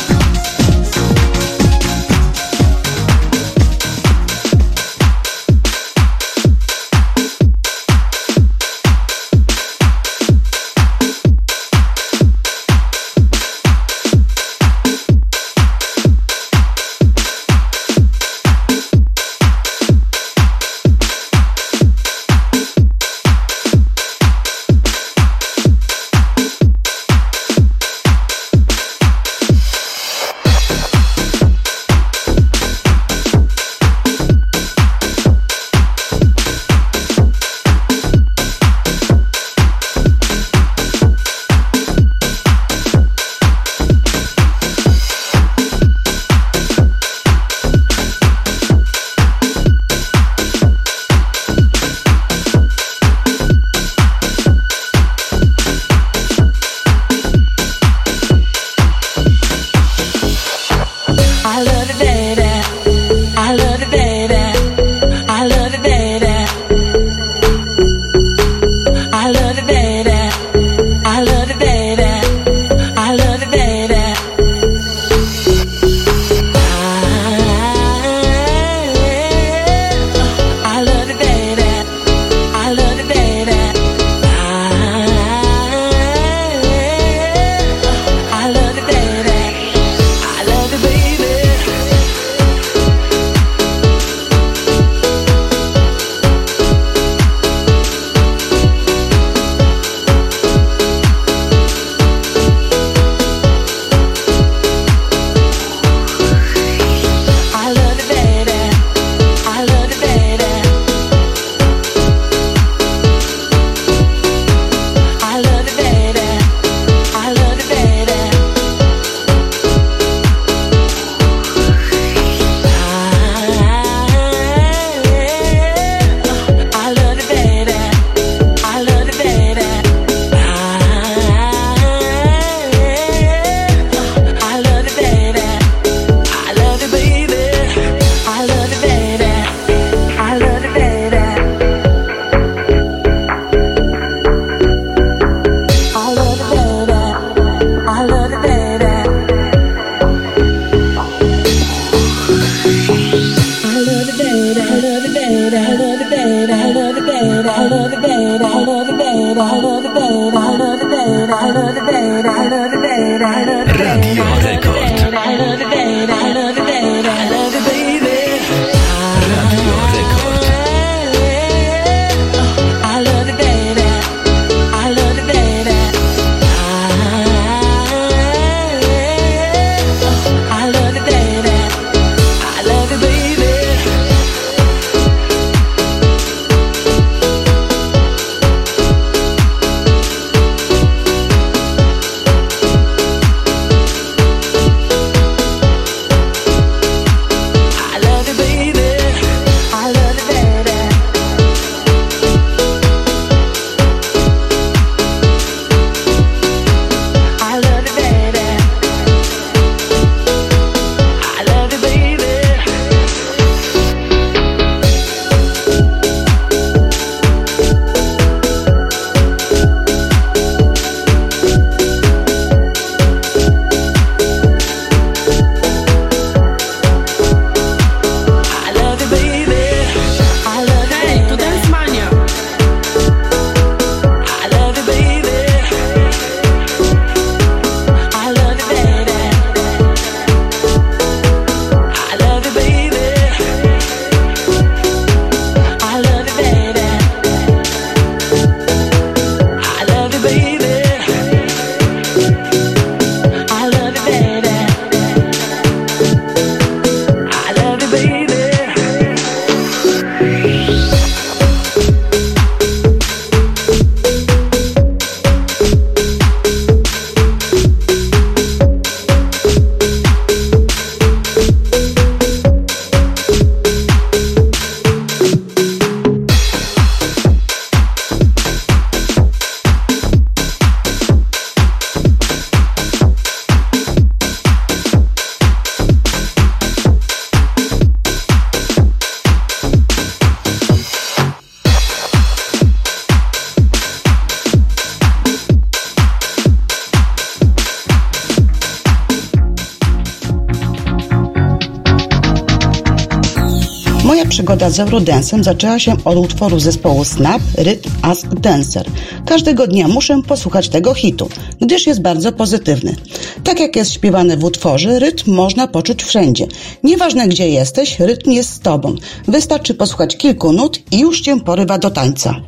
[304.71, 308.85] przygoda z zaczęła się od utworu zespołu Snap Rytm as Dancer.
[309.25, 311.29] Każdego dnia muszę posłuchać tego hitu,
[311.61, 312.95] gdyż jest bardzo pozytywny.
[313.43, 316.47] Tak jak jest śpiewane w utworze, rytm można poczuć wszędzie.
[316.83, 318.95] Nieważne gdzie jesteś, rytm jest z tobą.
[319.27, 322.41] Wystarczy posłuchać kilku nut i już cię porywa do tańca.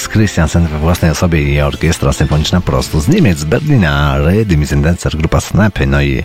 [0.00, 4.70] Alex Christiansen we własnej osobie i orkiestra symfoniczna prosto z Niemiec, z Berlina, Rhythm is
[4.82, 6.24] Dancer, grupa Snapy, no i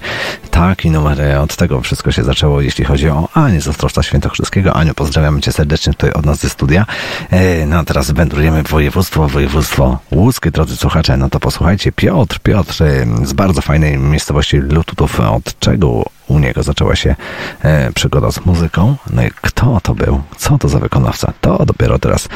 [0.56, 4.74] taki numer, e, od tego wszystko się zaczęło, jeśli chodzi o Anię z Ostrowca Świętokrzyskiego.
[4.74, 6.86] Aniu, pozdrawiamy Cię serdecznie tutaj od nas ze studia.
[7.32, 12.40] E, No a teraz wędrujemy w województwo, województwo łódzkie, drodzy słuchacze, no to posłuchajcie, Piotr,
[12.40, 17.16] Piotr e, z bardzo fajnej miejscowości Lututów, od czego u niego zaczęła się
[17.62, 18.96] e, przygoda z muzyką.
[19.14, 20.22] No i kto to był?
[20.38, 21.34] Co to za wykonawca?
[21.42, 22.30] To dopiero teraz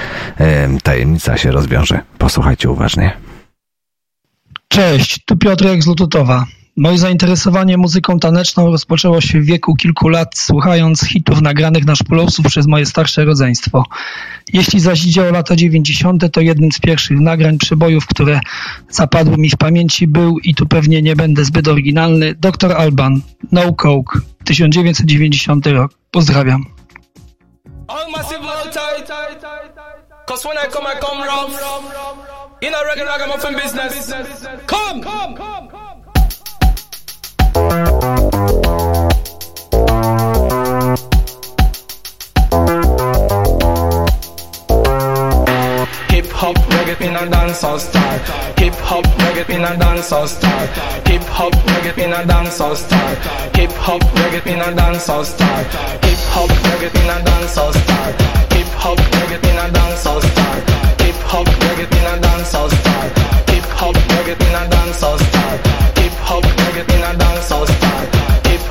[0.84, 2.02] tajemnica się rozwiąże.
[2.18, 3.12] Posłuchajcie uważnie.
[4.68, 6.46] Cześć, tu Piotrek z Lututowa.
[6.78, 12.46] Moje zainteresowanie muzyką taneczną rozpoczęło się w wieku kilku lat, słuchając hitów nagranych na szpulowców
[12.46, 13.84] przez moje starsze rodzeństwo.
[14.54, 18.40] Jeśli zaś idzie o lata 90., to jednym z pierwszych nagrań przebojów, które
[18.90, 22.72] zapadły mi w pamięci był, i tu pewnie nie będę zbyt oryginalny, Dr.
[22.72, 25.92] Alban, No Coke, 1990 rok.
[26.12, 26.66] Pozdrawiam.
[30.28, 31.24] Cause when I come, I come.
[32.62, 32.84] In a
[33.54, 34.12] business.
[34.68, 35.02] Come!
[35.02, 35.89] Reggae in a
[47.60, 48.20] dancehall.
[48.58, 50.68] Hip hop, reggae in a dancehall style.
[51.08, 53.16] Hip hop, reggae in a dancehall style.
[53.56, 55.66] Hip hop, reggae in a dancehall style.
[56.04, 58.14] Hip hop, reggae in a dancehall style.
[58.54, 60.64] Hip hop, reggae in a dancehall style.
[61.00, 63.10] Hip hop, reggae in a dancehall style.
[63.50, 65.58] Hip hop, reggae in a dancehall style.
[65.98, 68.29] Hip hop, reggae in a dancehall style.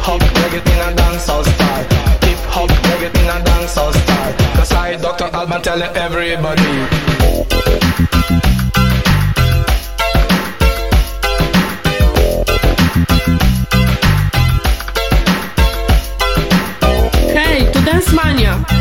[0.08, 1.84] Hop, reggae in a dancehall style.
[2.24, 4.34] Hip hop, reggae in a dancehall style.
[4.56, 5.28] Cause I, Dr.
[5.34, 6.62] Alban, tell everybody.
[17.34, 18.77] Hej, to Dance Mania!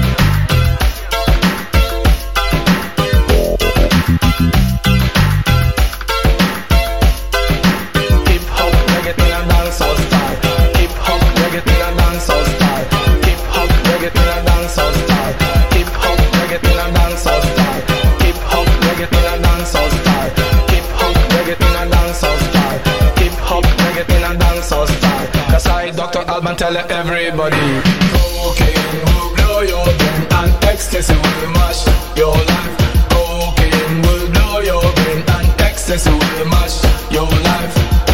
[12.28, 15.36] Hip hop, reggae a dancehall style.
[15.72, 17.82] Hip hop, reggae a dancehall style.
[18.24, 20.32] Hip hop, reggae a dancehall style.
[20.68, 22.80] Hip hop, reggae a dancehall style.
[23.20, 25.28] Hip hop, reggae a dancehall style.
[25.52, 26.24] Cause I, Dr.
[26.28, 27.64] Alban, tell everybody.
[28.12, 32.76] Cocaine will blow your brain and ecstasy will mash your life.
[33.08, 38.07] Cocaine will blow your brain and ecstasy will mash your life.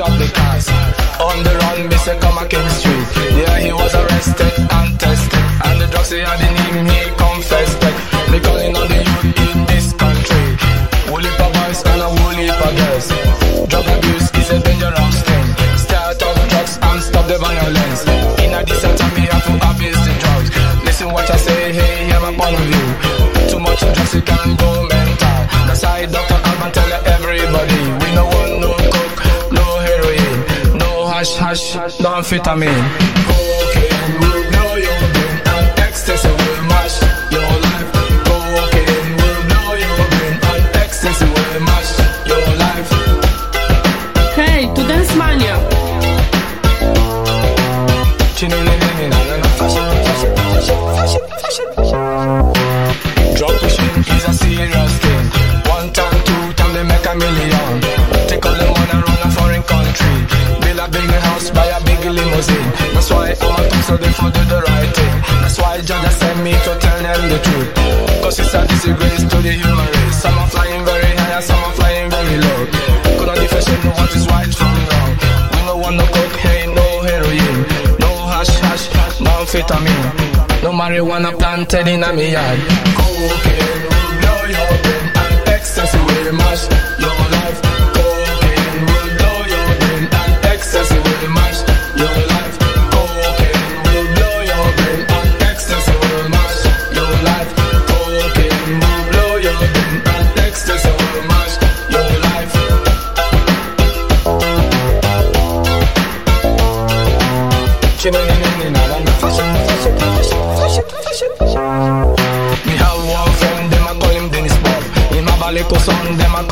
[0.00, 0.68] Up the cars.
[1.18, 3.06] On the run, say come King Street.
[3.34, 5.44] Yeah, he was arrested and tested.
[5.66, 7.82] And the drugs he had in him, he confessed.
[8.30, 10.46] Me calling on the youth in this country.
[11.10, 13.06] Woolly pa boys and a woolly for girls.
[13.70, 15.46] Drug abuse is a dangerous thing.
[15.74, 18.02] Start off drugs and stop the violence.
[18.38, 20.48] In a decent time, we have to abuse the drugs.
[20.86, 21.98] Listen what I say, hey,
[22.38, 22.88] point of view.
[23.50, 24.77] Too much drugs, you can go
[31.18, 32.84] hash hash, no amphetamine.
[33.26, 36.96] Cocaine will blow your brain and ecstasy will mash
[37.34, 37.90] your life.
[38.28, 41.92] Cocaine will blow your brain and ecstasy will mash
[42.30, 42.90] your life.
[44.36, 45.56] Hej, to Dance Mania!
[53.36, 55.07] Drug pushing is a serious
[62.46, 62.58] a.
[62.94, 65.14] That's why I'm a talk so they for do the right thing.
[65.42, 67.70] That's why Jah sent me to tell them the truth.
[68.22, 70.22] Cause it's a disgrace to the human race.
[70.22, 72.60] Some are flying very high and some are flying very low.
[73.18, 75.12] Could not differentiate what is right from wrong.
[75.52, 77.56] We no want no cocaine, no heroin,
[77.98, 78.86] no hash hash,
[79.20, 80.62] no amphetamine.
[80.62, 82.58] No marijuana planted in a me yard.
[82.98, 86.62] Cocaine will blow your brain and ecstasy will mash
[87.02, 87.67] your life.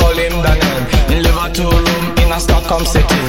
[0.06, 0.80] Call him Daniel.
[1.10, 3.22] He live a two room in a Stockholm city.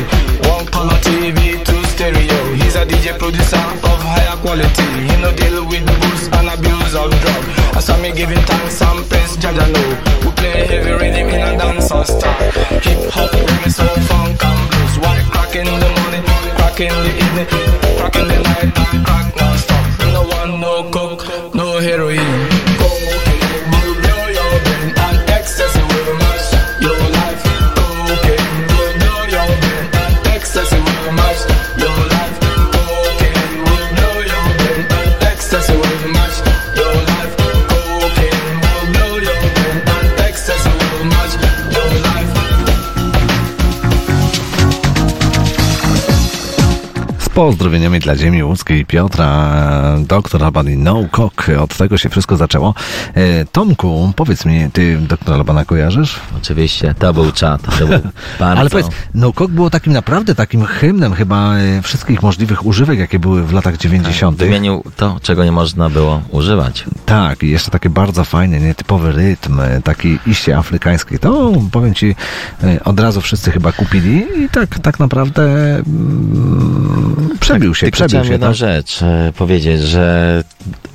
[0.46, 2.40] One color TV, two stereo.
[2.60, 4.88] He's a DJ producer of higher quality.
[5.10, 7.44] He no deal with booze and abuse of drug.
[7.78, 9.90] I So me giving thanks and praise, Jaja know.
[10.24, 12.52] We play heavy rhythm in a dancehall style.
[12.86, 14.96] Hip hop, reggae, soul, funk and blues.
[15.10, 16.24] One crack in the morning,
[16.58, 17.50] crack in the evening,
[18.00, 19.86] crack in the night, and crack non-stop.
[20.14, 21.07] No one, no coke,
[47.38, 49.56] pozdrowieniami dla ziemi łódzkiej Piotra,
[50.00, 51.50] doktor Alban i No Cock.
[51.60, 52.74] Od tego się wszystko zaczęło.
[53.14, 56.20] E, Tomku, powiedz mi, ty doktora Albana kojarzysz?
[56.38, 57.62] Oczywiście, to był czat.
[57.80, 58.00] To był
[58.40, 58.60] bardzo...
[58.60, 63.20] Ale powiedz, No Cock było takim naprawdę takim hymnem chyba e, wszystkich możliwych używek, jakie
[63.20, 64.38] były w latach 90.
[64.38, 66.86] Wymienił to, czego nie można było używać.
[67.06, 71.20] Tak, i jeszcze takie bardzo fajny, nietypowy rytm, e, taki iście afrykański.
[71.20, 72.16] To powiem ci,
[72.86, 75.44] od razu wszyscy chyba kupili i tak, tak naprawdę
[75.76, 78.32] mm, przebił się, przebił chciałem się.
[78.32, 78.56] jedną tak?
[78.56, 80.44] rzecz e, powiedzieć, że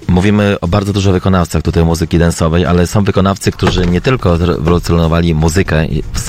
[0.09, 5.35] mówimy o bardzo dużo wykonawcach tutaj muzyki densowej, ale są wykonawcy, którzy nie tylko rewolucjonowali
[5.35, 5.86] muzykę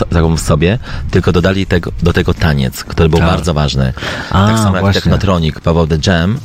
[0.10, 0.80] taką w sobie,
[1.12, 3.28] tylko dodali tego, do tego taniec, który był Tak.
[3.28, 3.94] bardzo ważny.
[4.32, 5.02] A, tak samo jak właśnie.
[5.02, 6.38] Technotronic, Paweł The Jam,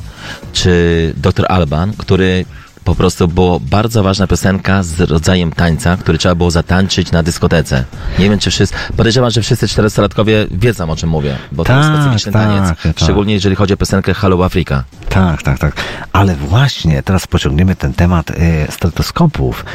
[0.53, 1.45] czy Dr.
[1.49, 2.45] Alban, który
[2.89, 7.83] po prostu było bardzo ważna piosenka z rodzajem tańca, który trzeba było zatańczyć na dyskotece.
[8.19, 11.89] Nie wiem, czy wszyscy, podejrzewam, że wszyscy 400-latkowie wiedzą, o czym mówię, bo to jest
[11.89, 12.99] Tak, specyficzny tak, taniec, tak.
[12.99, 14.83] szczególnie jeżeli chodzi o piosenkę Hello Africa.
[15.09, 15.75] Tak, tak, tak.
[16.13, 18.35] Ale właśnie, teraz pociągniemy ten temat y,
[18.69, 19.65] stetoskopów.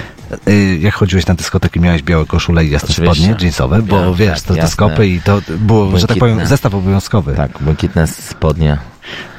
[0.49, 3.23] Y, jak chodziłeś na dyskoteki, miałeś białe koszule i jasne Oczywiście.
[3.25, 5.07] spodnie jeansowe, bo Miałem, wiesz, tak, jasne.
[5.07, 6.47] i to było, że tak powiem, Błękitne.
[6.47, 7.35] zestaw obowiązkowy.
[7.35, 8.79] Tak, błękitne spodnie.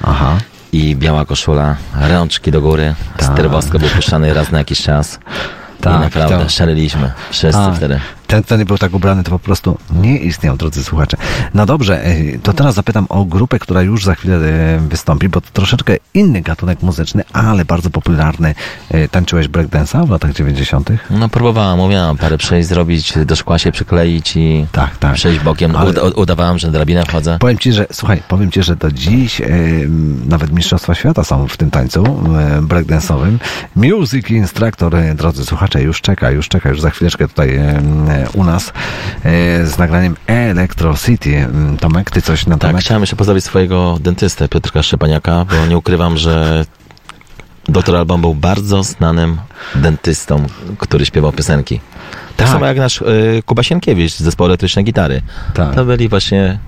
[0.03, 0.37] Aha.
[0.75, 1.75] I biała koszula,
[2.09, 3.27] rączki do góry, Tak.
[3.79, 5.19] był puszczany raz na jakiś czas.
[5.81, 7.11] Tak, I naprawdę to- szaleliśmy.
[7.31, 7.75] Wszyscy Tak.
[7.75, 7.99] wtedy.
[8.27, 11.17] Ten, kto nie był tak ubrany, to po prostu nie istniał, drodzy słuchacze.
[11.53, 15.41] No dobrze, y, to teraz zapytam o grupę, która już za chwilę y, wystąpi, bo
[15.41, 18.55] to troszeczkę inny gatunek muzyczny, ale bardzo popularny.
[18.95, 20.89] Y, Tańczyłeś breakdance'a w latach 90.
[21.09, 25.13] No próbowałem, umiałem parę przejść zrobić, do szkła się przykleić i tak, tak.
[25.13, 25.75] przejść bokiem.
[25.75, 27.37] Ale- Uda, udawałem, że drabinę wchodzę.
[27.39, 29.47] Powiem ci, że słuchaj, powiem ci, że do dziś e,
[30.27, 33.37] nawet Mistrzostwa Świata są w tym tańcu e, breakdance'owym.
[33.75, 38.15] Music Instructor, e, drodzy słuchacze, już czeka, już czeka, już za chwileczkę tutaj e, e,
[38.34, 38.74] u nas
[39.24, 41.35] e, z nagraniem Electro City.
[41.38, 42.82] Mm, Tomek, ty coś na Tak, temat?
[42.82, 46.66] chciałem jeszcze pozdrowić swojego dentystę Piotrka Szczepaniaka, bo nie ukrywam, że
[47.68, 47.95] Dr.
[47.95, 49.38] Alban był bardzo znanym
[49.76, 50.45] dentystą,
[50.80, 51.80] który śpiewał piosenki.
[52.38, 52.53] Tak, Tak.
[52.53, 55.22] samo jak nasz y, Kuba Sienkiewicz z zespołu Elektryczne Gitary.
[55.53, 55.75] Tak.
[55.75, 56.59] To byli właśnie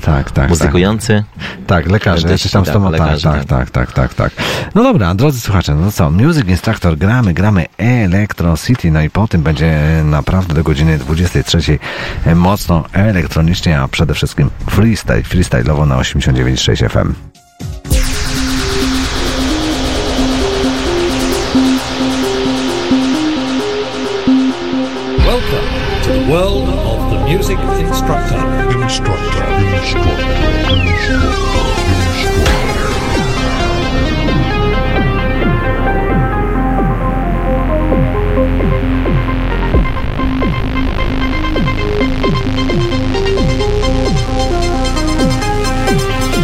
[0.00, 1.24] tak, tak, muzykujący.
[1.66, 4.32] Tak, lekarze, dentyści, czy tam tak, stoma, tak, lekarze, tak, tak, tak, tak, tak.
[4.74, 9.28] No dobra, drodzy słuchacze, no co, Music Instructor, gramy, gramy Electro City, no i po
[9.28, 11.78] tym będzie naprawdę do godziny 23
[12.26, 17.33] e, mocno elektronicznie, a przede wszystkim freestyle, freestyle'owo na 89.6 FM.
[27.44, 28.40] Of the music instructor.
[28.82, 29.44] Instructor.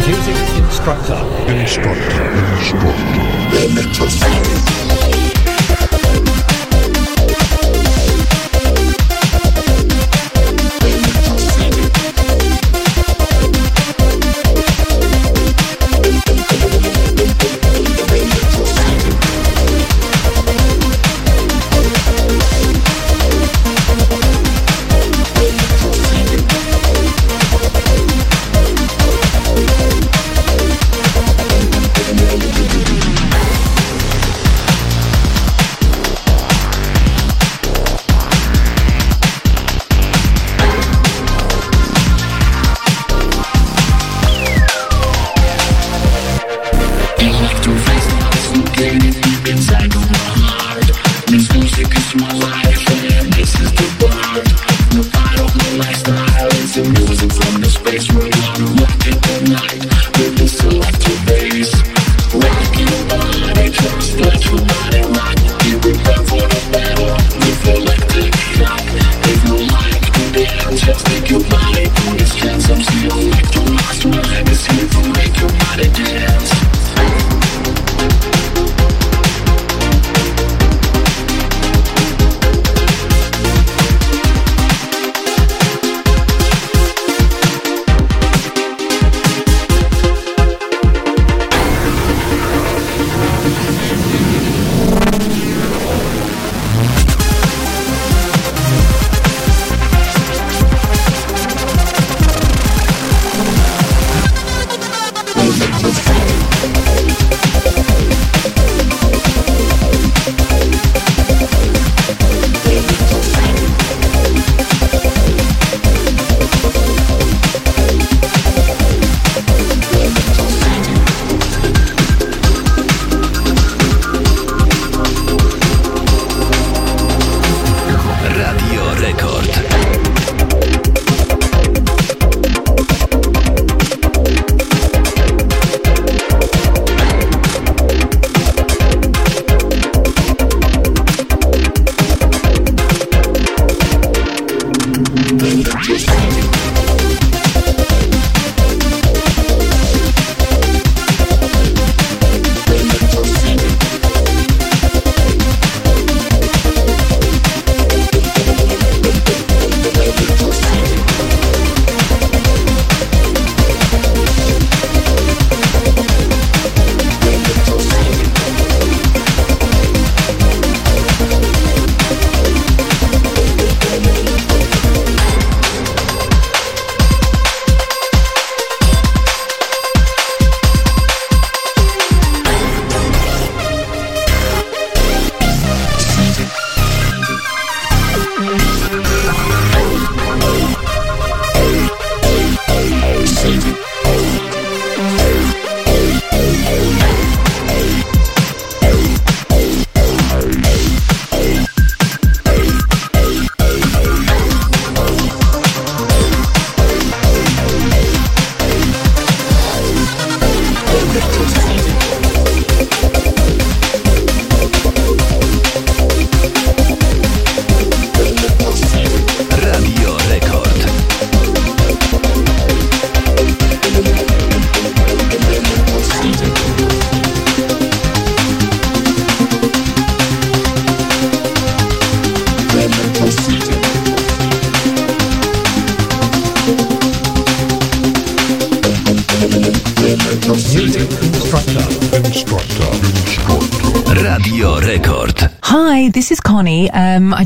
[0.07, 1.21] Music instructor.
[1.47, 2.25] Instructor.
[3.89, 4.40] Instructor.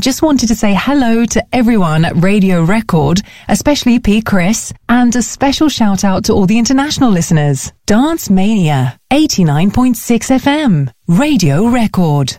[0.06, 4.22] Just wanted to say hello to everyone at Radio Record, especially P.
[4.22, 7.72] Chris, and a special shout out to all the international listeners.
[7.86, 12.38] Dance Mania, 89.6 FM, Radio Record.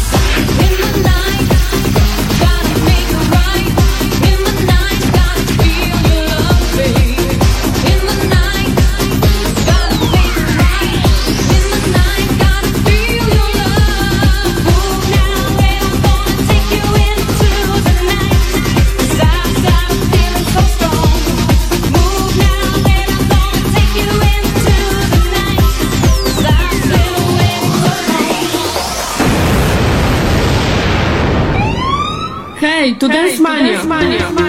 [33.71, 34.40] Dance Mania.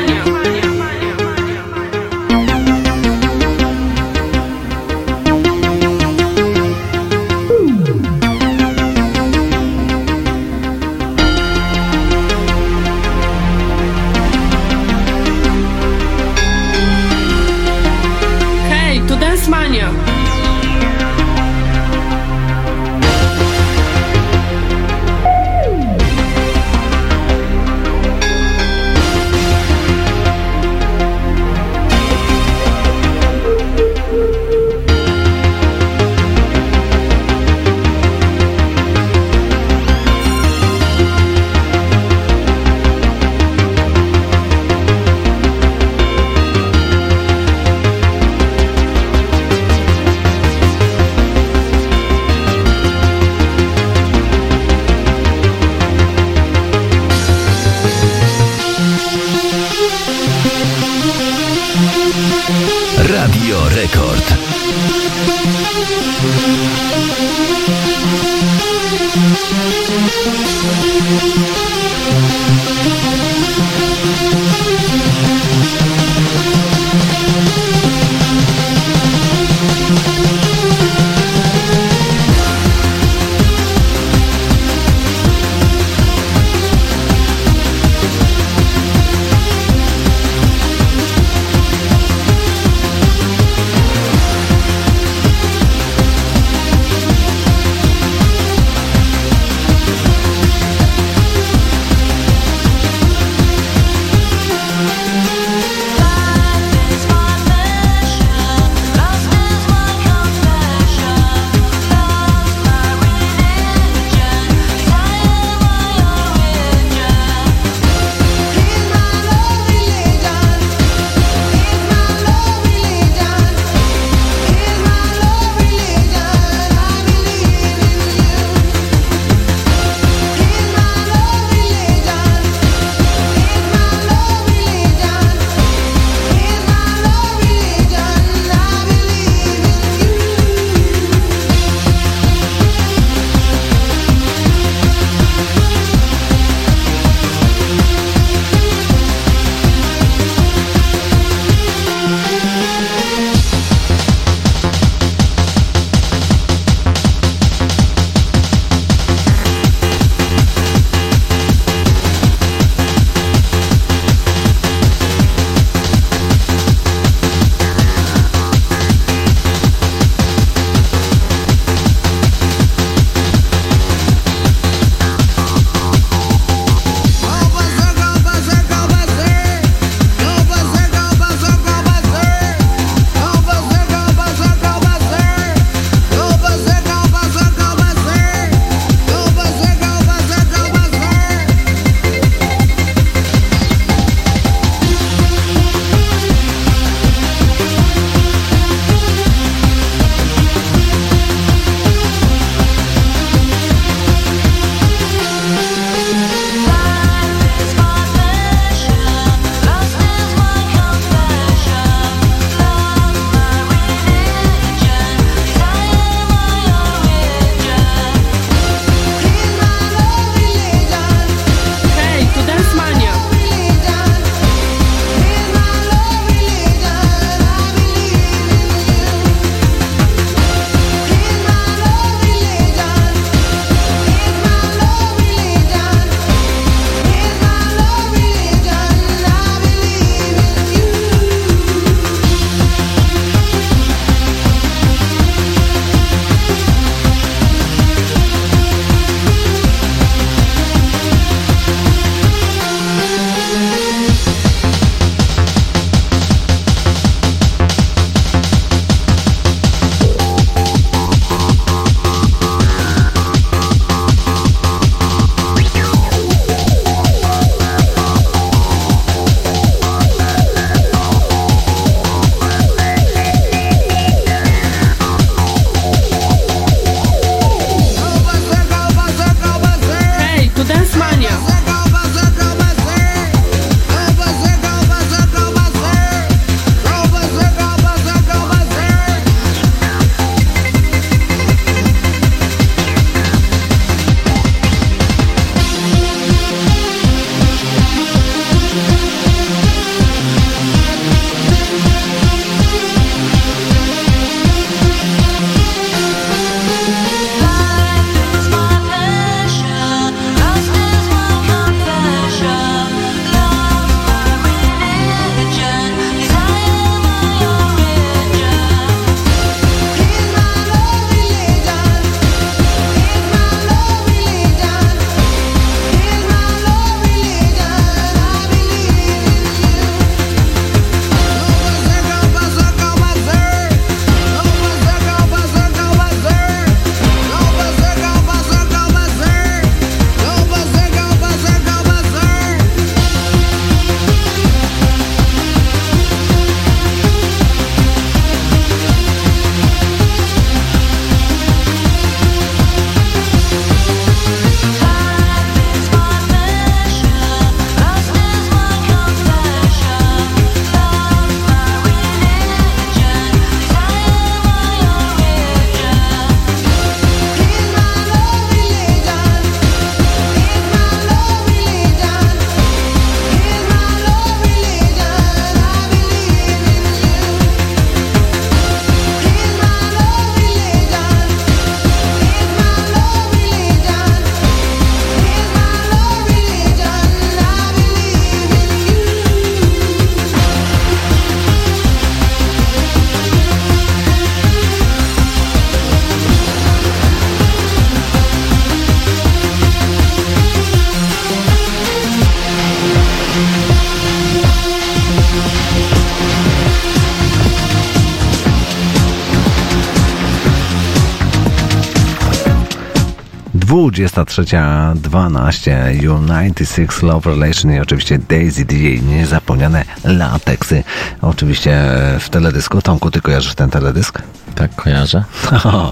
[413.92, 415.70] 23.12
[416.10, 420.84] United Six Love Relation i oczywiście Daisy D, niezapomniane lateksy.
[421.22, 421.82] Oczywiście
[422.20, 422.82] w teledysku.
[422.82, 424.22] Tomku, ty kojarzysz ten teledysk?
[424.54, 425.24] Tak, kojarzę.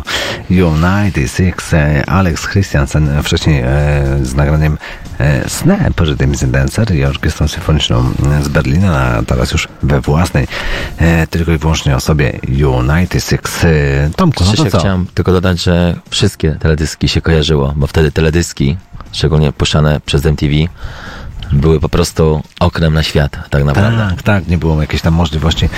[0.51, 3.67] United Six, e, Alex Christiansen wcześniej e,
[4.23, 4.79] z nagraniem
[5.21, 5.45] e,
[6.35, 8.11] is a Dancer i orkiestrą symfoniczną
[8.43, 10.47] z Berlina, a teraz już we własnej,
[10.99, 13.65] e, tylko i wyłącznie osobie United Six.
[13.65, 13.69] E,
[14.17, 14.79] Tomku, no to co?
[14.79, 18.77] chciałem tylko dodać, że wszystkie teledyski się kojarzyło, bo wtedy teledyski,
[19.13, 20.55] szczególnie puszczane przez MTV,
[21.53, 24.09] były po prostu oknem na świat, tak naprawdę.
[24.11, 25.69] Tak, tak, nie było jakiejś tam możliwości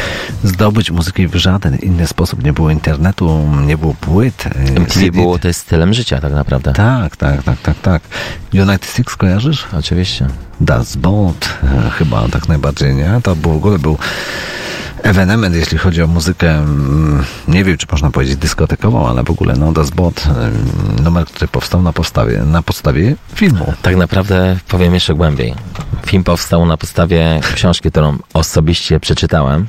[0.45, 2.45] zdobyć muzyki w żaden inny sposób.
[2.45, 4.47] Nie było internetu, nie było płyt.
[4.47, 5.11] e, MTV CD.
[5.11, 6.73] było to jest stylem życia, tak naprawdę.
[6.73, 8.03] Tak, tak, tak, tak, tak.
[8.55, 9.67] United Six kojarzysz?
[9.79, 10.27] Oczywiście.
[10.61, 13.21] Das Boot, e, chyba tak najbardziej, nie?
[13.23, 13.99] To był, w ogóle był
[15.03, 19.55] ewenement, jeśli chodzi o muzykę, mm, nie wiem, czy można powiedzieć dyskotekową, ale w ogóle,
[19.57, 23.73] no, Das Boot, e, numer, który powstał na podstawie, na podstawie filmu.
[23.83, 25.55] Tak naprawdę powiem jeszcze głębiej.
[26.07, 29.67] Film powstał na podstawie książki, którą osobiście przeczytałem.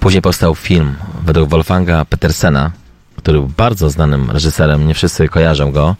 [0.00, 0.94] Później powstał film
[1.24, 2.70] według Wolfganga Petersena,
[3.16, 5.96] który był bardzo znanym reżyserem, nie wszyscy kojarzą go,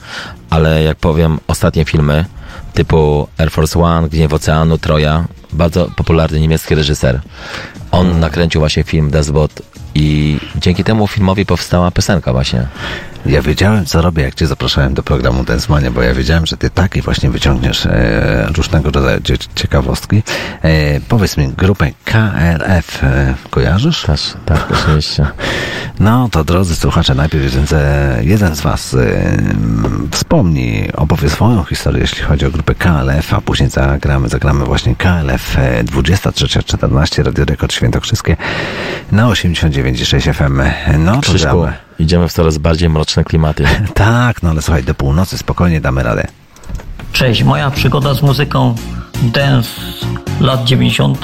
[0.50, 2.24] ale jak powiem, ostatnie filmy
[2.74, 7.20] typu Air Force One, Gniew Oceanu, Troja, bardzo popularny niemiecki reżyser.
[7.90, 9.62] On nakręcił właśnie film Das Boot
[9.94, 12.66] i dzięki temu filmowi powstała piosenka właśnie.
[13.28, 16.70] Ja wiedziałem, co robię, jak cię zapraszałem do programu Densmania, bo ja wiedziałem, że ty
[16.70, 20.22] takie właśnie wyciągniesz e, różnego rodzaju cie- ciekawostki.
[20.62, 24.02] E, powiedz mi, grupę KRF e, kojarzysz?
[24.02, 25.26] Też, tak, oczywiście.
[26.00, 27.66] No to drodzy słuchacze, najpierw jeden
[28.20, 29.36] jeden z was e,
[30.10, 35.58] wspomni, opowie swoją historię, jeśli chodzi o grupę KLF, a później zagramy, zagramy właśnie KLF
[35.58, 38.36] e, 23.14 Radio Rekord Świętokrzyskie
[39.12, 40.62] na 89,6 FM.
[41.04, 41.85] No to gramy.
[41.98, 43.64] Idziemy w coraz bardziej mroczne klimaty.
[43.94, 46.26] Tak, no ale słuchaj, do północy spokojnie damy radę.
[47.12, 48.74] Cześć, moja przygoda z muzyką
[49.22, 49.70] dance
[50.40, 51.22] lat 90.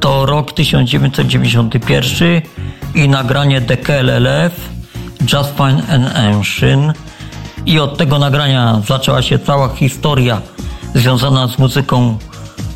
[0.00, 2.42] to rok 1991
[2.94, 4.70] i nagranie The KLF
[5.32, 6.98] Just Fine and Ancient
[7.66, 10.40] i od tego nagrania zaczęła się cała historia
[10.94, 12.18] związana z muzyką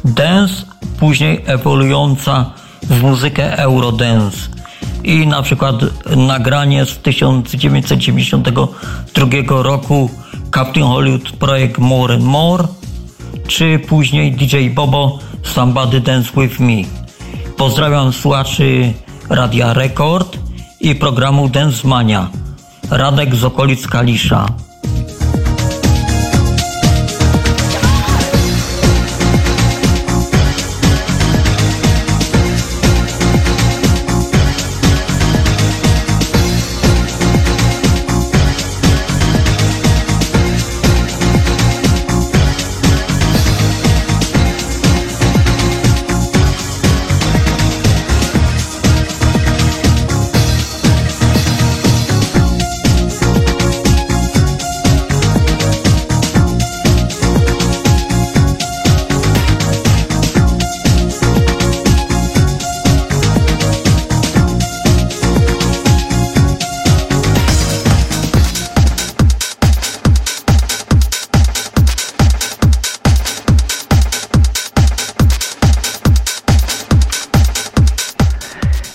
[0.05, 0.55] dance,
[0.99, 2.51] później ewoluująca
[2.83, 4.60] w muzykę eurodance
[5.05, 5.77] i na przykład
[6.17, 10.11] nagranie z 1992 roku
[10.55, 12.65] Captain Hollywood projekt More and More
[13.47, 16.83] czy później DJ Bobo Somebody Dance With Me.
[17.57, 18.93] Pozdrawiam słuchaczy
[19.29, 20.39] Radia Rekord
[20.81, 22.31] i programu Dance Mania.
[22.91, 24.47] Radek z okolic Kalisza.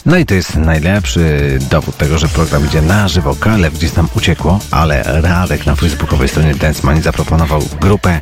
[0.05, 3.35] No i to jest najlepszy dowód tego, że program idzie na żywo.
[3.35, 8.21] Kalew gdzieś tam uciekło, ale Radek na facebookowej stronie Dance zaproponował grupę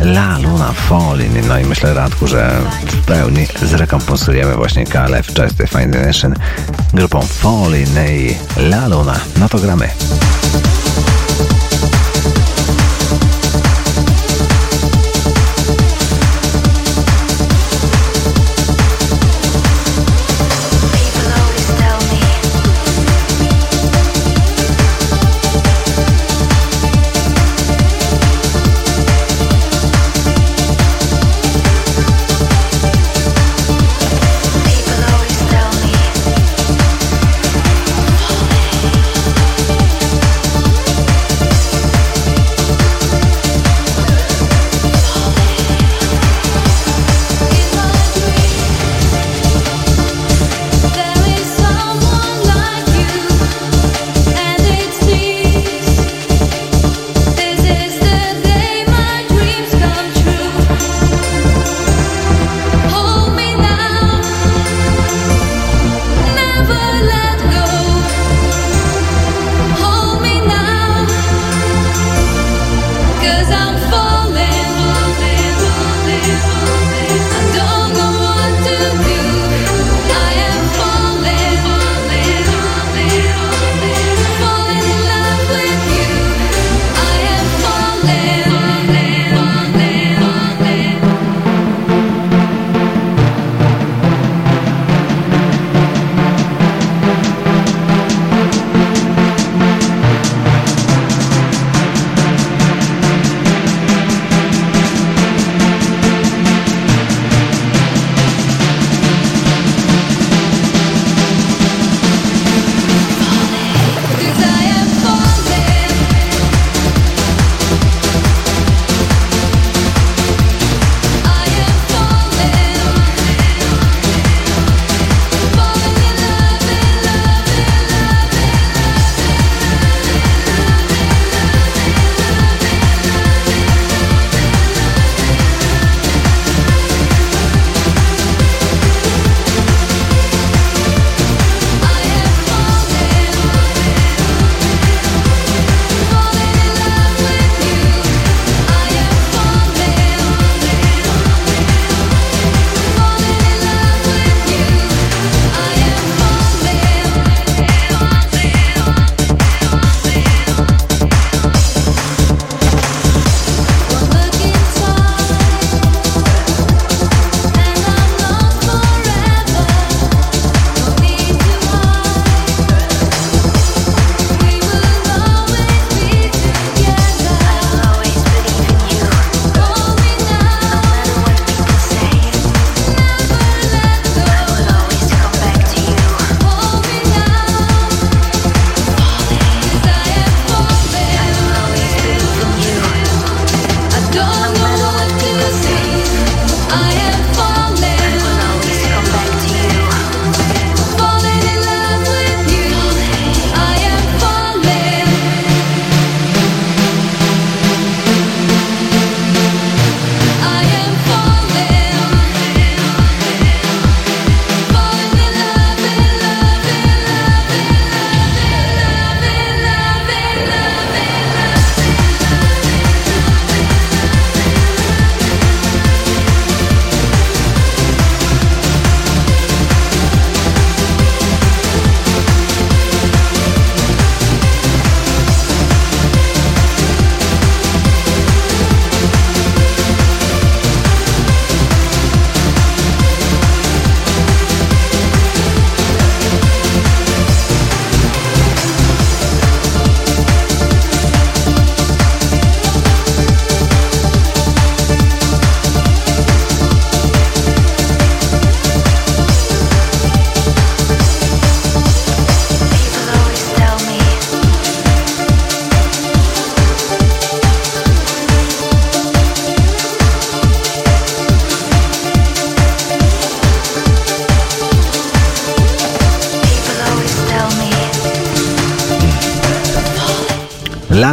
[0.00, 1.46] La Luna Falling.
[1.48, 6.34] No i myślę, Radku, że w pełni zrekompensujemy właśnie Kalew Just the Fine Nation
[6.94, 9.20] grupą Falling i La Luna.
[9.40, 9.88] No to gramy.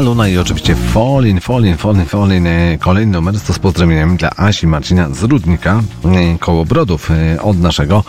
[0.01, 2.47] Luna i oczywiście Fallin, Fallin, Fallin, Fallin.
[2.47, 7.41] e, Kolejny numer to z pozdrowieniami dla Asi Marcina z Rudnika e, koło Brodów e,
[7.41, 8.03] od naszego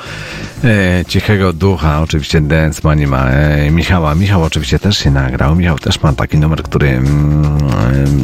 [1.09, 2.01] cichego ducha.
[2.03, 4.15] Oczywiście Dance Money ma e, Michała.
[4.15, 5.57] Michał oczywiście też się nagrał.
[5.57, 7.59] Michał też ma taki numer, który mm,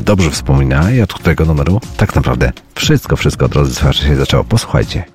[0.04, 4.44] dobrze wspomina i od którego numeru tak naprawdę wszystko, wszystko, drodzy słuchacze, się zaczęło.
[4.44, 5.13] Posłuchajcie.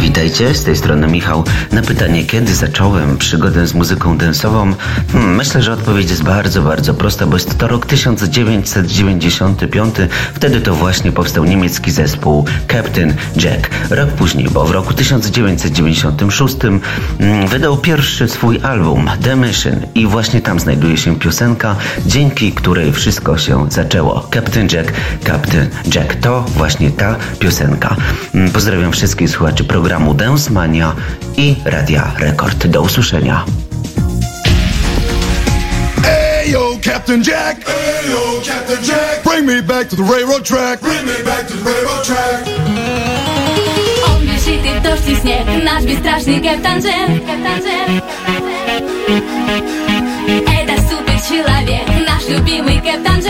[0.00, 1.44] Witajcie, z tej strony Michał.
[1.72, 4.74] Na pytanie, kiedy zacząłem przygodę z muzyką densową,
[5.12, 9.94] hmm, myślę, że odpowiedź jest bardzo, bardzo prosta, bo jest to rok 1995.
[10.34, 13.70] Wtedy to właśnie powstał niemiecki zespół Captain Jack.
[13.90, 16.82] Rok później, bo w roku 1996 mm,
[17.48, 23.38] wydał pierwszy swój album The Mission i właśnie tam znajduje się piosenka, dzięki której wszystko
[23.38, 24.28] się zaczęło.
[24.34, 24.92] Captain Jack,
[25.26, 26.14] Captain Jack.
[26.14, 27.96] To właśnie ta piosenka.
[28.34, 30.95] Mm, Pozdrawiam wszystkich słuchaczy programu Dance Mania
[31.37, 32.67] i Radia Rekord.
[32.67, 33.45] Do usłyszenia.
[36.03, 37.57] Ayo, Captain Jack.
[37.67, 39.23] Ayo, Captain Jack.
[39.23, 40.81] Bring me back to the railroad track.
[40.81, 42.47] Bring me back to the railroad track.
[44.07, 47.25] Он бежит и в дождь и снег, наш бесстрашный Кэптан Джек.
[47.25, 48.03] Кэптан Джек.
[50.47, 53.23] Это супер человек, наш любимый Кэптан Джек.
[53.23, 53.26] Кэптан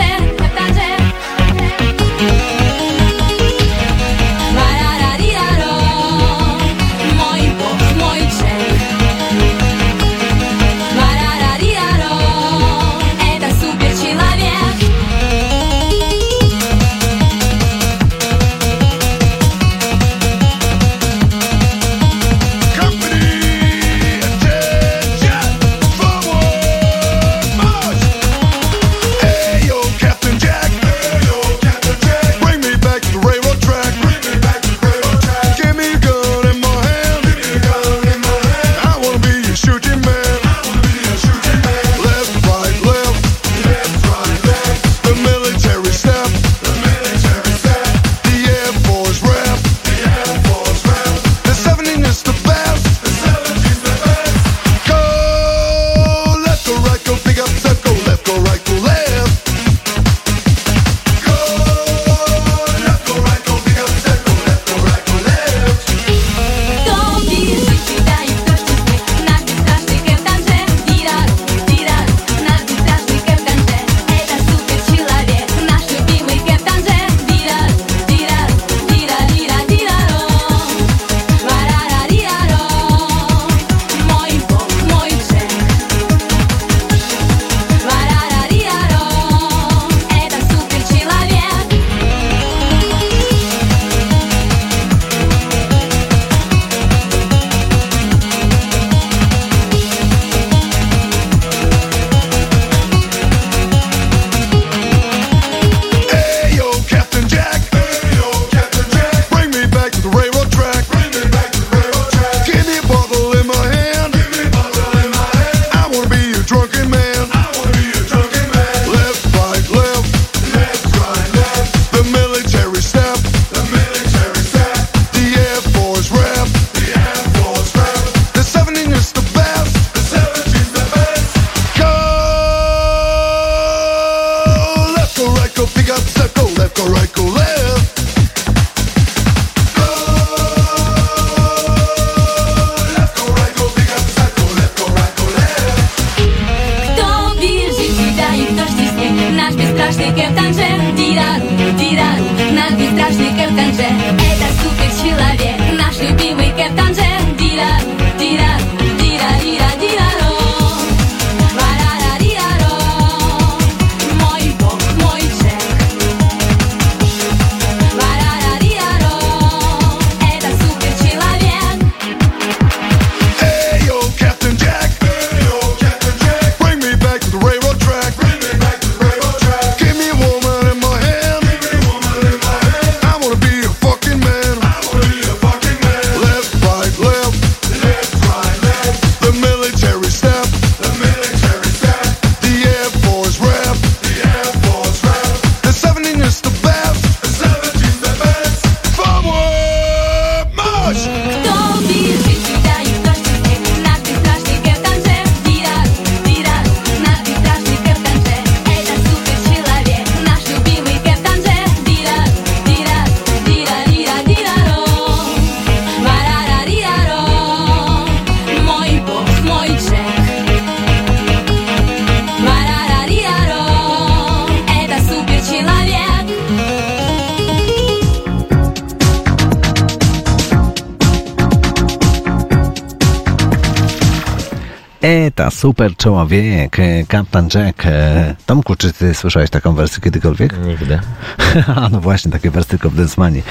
[235.59, 237.85] super człowiek, e, Kapitan Jack.
[237.85, 240.55] E, Tomku, czy ty słyszałeś taką wersję kiedykolwiek?
[240.65, 240.99] Nigdy.
[241.75, 243.43] A, no właśnie, takie wersje tylko w Densmanii.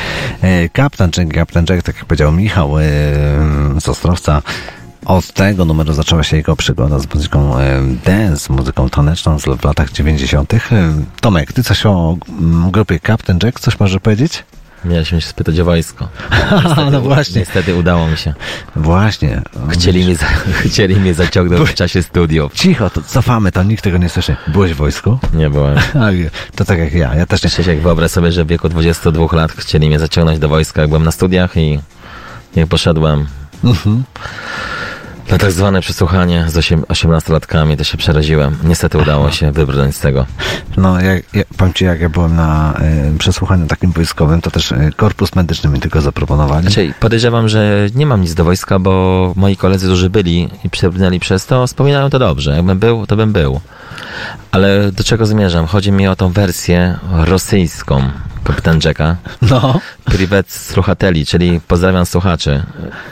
[0.43, 2.83] E, Kapitan Jack, Kapitan Jack, tak jak powiedział Michał e,
[3.81, 4.43] z Ostrowca,
[5.05, 9.93] od tego numeru zaczęła się jego przygoda z muzyką e, dance, muzyką taneczną w latach
[9.93, 10.55] 90.
[10.55, 10.61] E,
[11.21, 14.45] Tomek, ty coś o mm, grupie Captain Jack, coś możesz powiedzieć?
[14.85, 16.09] Mieliśmy się spytać o wojsko.
[16.93, 17.41] no właśnie.
[17.41, 18.35] Niestety udało mi się.
[18.77, 19.43] Właśnie.
[19.71, 20.27] Chcieli mnie, za,
[20.69, 22.53] chcieli mnie zaciągnąć w czasie studiów.
[22.55, 24.37] Cicho, to cofamy, to nikt tego nie słyszy.
[24.47, 25.19] Byłeś w wojsku?
[25.35, 25.79] Nie byłem.
[26.57, 27.51] To tak jak ja, ja też nie.
[27.51, 31.05] Krzysiek, wyobraź sobie, że w wieku 22 lat chcieli mnie zaciągnąć do wojska, jak byłem
[31.05, 31.81] na studiach i
[32.57, 33.27] jak poszedłem
[33.65, 34.05] Mhm.
[35.31, 38.57] Na tak zwane przesłuchanie z 8, 18-latkami, to się przeraziłem.
[38.65, 40.27] Niestety udało się wybrnąć z tego.
[40.77, 42.75] No, jak, jak, powiem ci, jak ja byłem na
[43.15, 46.63] y, przesłuchaniu takim wojskowym, to też y, korpus medyczny mi tylko zaproponowali.
[46.63, 51.21] Znaczy, podejrzewam, że nie mam nic do wojska, bo moi koledzy, którzy byli i przebrnęli
[51.21, 52.57] przez to, wspominają to dobrze.
[52.57, 53.61] Jakbym był, to bym był.
[54.53, 55.67] Ale do czego zmierzam?
[55.67, 58.03] Chodzi mi o tą wersję rosyjską
[58.49, 59.17] Kapitan Jacka.
[59.43, 59.81] No.
[60.05, 62.63] Privet Sluchateli, czyli pozdrawiam słuchaczy.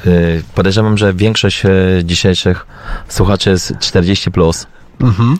[0.05, 2.67] Yy, Podejrzewam, że większość yy, dzisiejszych
[3.09, 4.31] słuchaczy jest 40+.
[4.31, 4.67] Plus.
[5.01, 5.39] Mhm.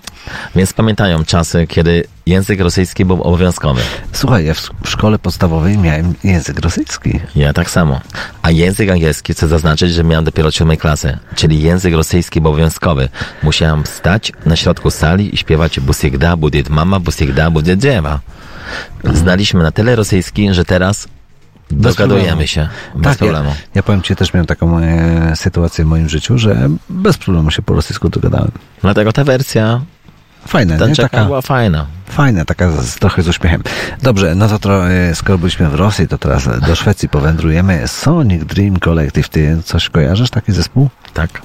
[0.57, 3.81] Więc pamiętają czasy, kiedy język rosyjski był obowiązkowy.
[4.13, 7.21] Słuchaj, ja w, w szkole podstawowej miałem język rosyjski.
[7.37, 8.01] Ja tak samo.
[8.43, 13.09] A język angielski, chcę zaznaczyć, że miałem dopiero siódmej klasy, czyli język rosyjski był obowiązkowy.
[13.43, 18.21] Musiałem stać na środku sali i śpiewać Busigda, Budit mama, Busigda, Budit dziewa.
[19.05, 21.09] Znaliśmy na tyle rosyjski, że teraz
[21.71, 23.49] dogadujemy się bez Tak, problemu.
[23.49, 27.51] Ja, ja powiem ci, też miałem taką e, sytuację w moim życiu, że bez problemu
[27.51, 28.51] się po rosyjsku dogadałem.
[28.83, 29.81] Dlatego ta wersja
[30.47, 30.95] Fajna, ta nie?
[30.97, 31.87] Taka, była fajna.
[32.09, 33.63] fajna, taka z, trochę z uśmiechem.
[34.03, 37.89] Dobrze, no to trochę, skoro byliśmy w Rosji, to teraz do Szwecji powędrujemy.
[37.89, 40.89] Sonic Dream Collective, ty coś kojarzysz, taki zespół?
[41.17, 41.43] Tak.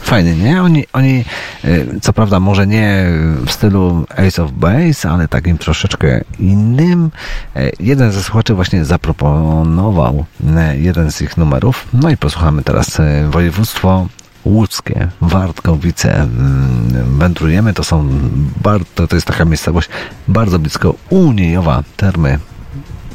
[0.00, 0.62] Fajny, nie?
[0.62, 1.24] Oni, oni
[1.64, 3.06] e, co prawda może nie
[3.46, 7.10] w stylu Ace of Base, ale takim troszeczkę innym.
[7.56, 10.24] E, Jeden ze słuchaczy właśnie zaproponował
[10.56, 11.88] e, jeden z ich numerów.
[11.92, 12.98] No i posłuchamy teraz
[13.30, 14.06] województwo
[14.44, 16.26] łódzkie, Wartkowice.
[17.18, 18.08] Wędrujemy, to są
[18.94, 19.88] to jest taka miejscowość
[20.28, 22.38] bardzo blisko Uniejowa, Termy.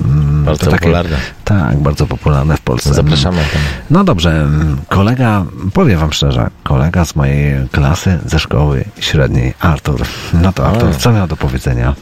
[0.06, 1.18] Mm, Bardzo takie- popularne.
[1.44, 2.94] Tak, bardzo popularne w Polsce.
[2.94, 3.62] Zapraszamy tam.
[3.90, 4.48] No dobrze,
[4.90, 10.02] kolega, powiem wam szczerze, kolega z mojej klasy ze szkoły średniej, Artur.
[10.34, 11.94] No to Artur, co miał do powiedzenia?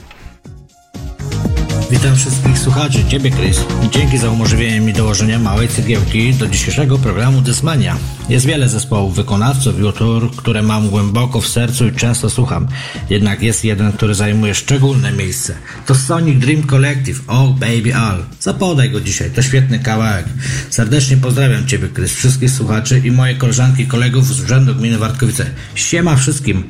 [1.94, 3.58] Witam wszystkich słuchaczy, Ciebie Chris.
[3.92, 7.98] Dzięki za umożliwienie mi dołożenia małej cegiełki do dzisiejszego programu Dysmania.
[8.30, 12.68] Jest wiele zespołów, wykonawców i utwór, które mam głęboko w sercu i często słucham.
[13.10, 15.56] Jednak jest jeden, który zajmuje szczególne miejsce.
[15.86, 18.24] To Sonic Dream Collective, Oh Baby All.
[18.40, 20.26] Zapodaj go dzisiaj, to świetny kawałek.
[20.70, 25.46] Serdecznie pozdrawiam Ciebie Chris, wszystkich słuchaczy i moje koleżanki i kolegów z Urzędu Gminy Wartkowice.
[25.76, 26.64] Siema wszystkim,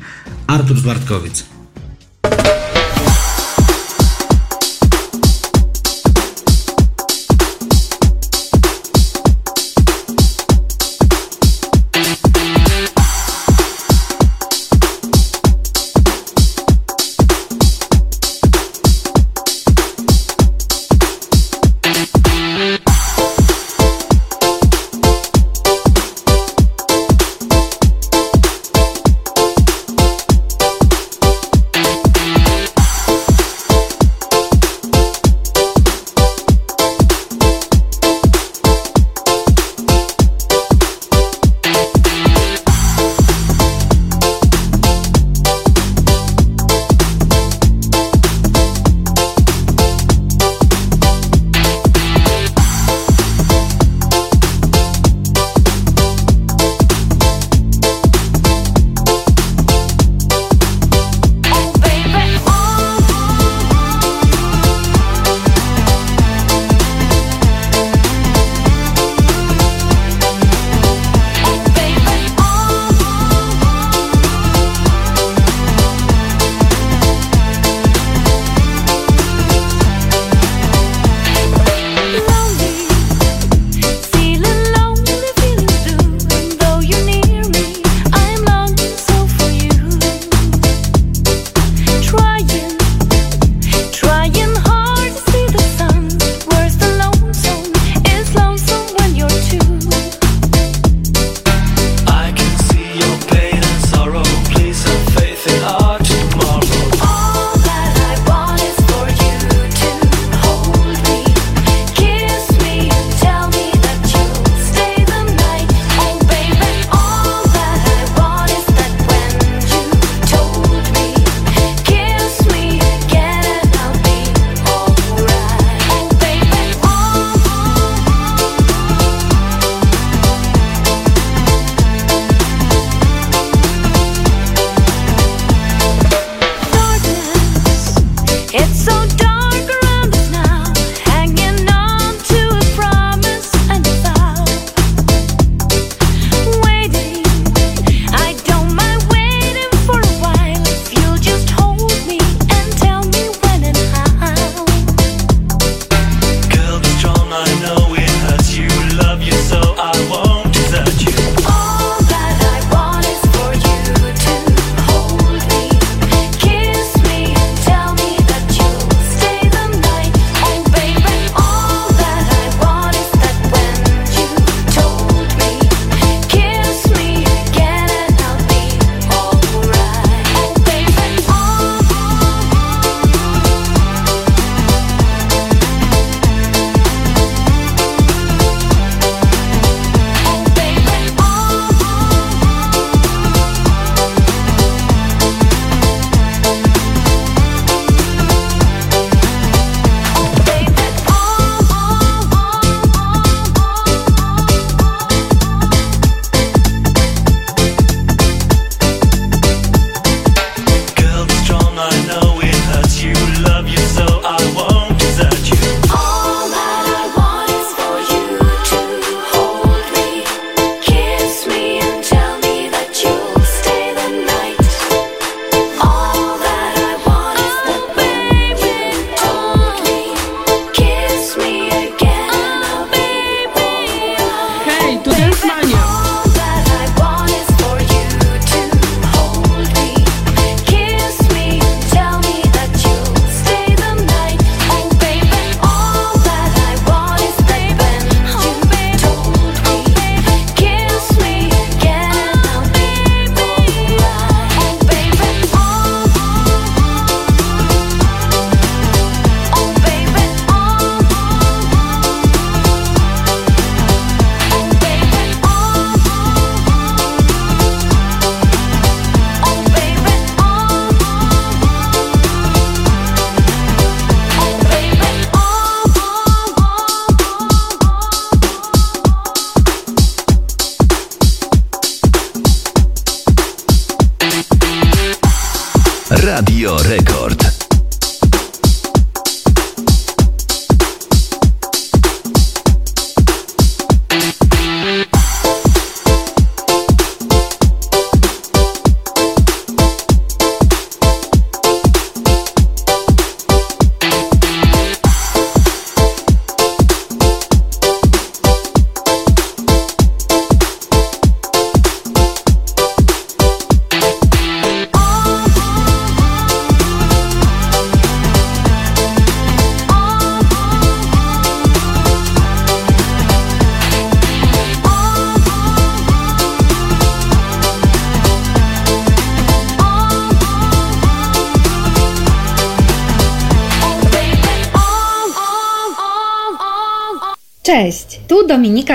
[0.46, 1.44] Artur z Wartkowic.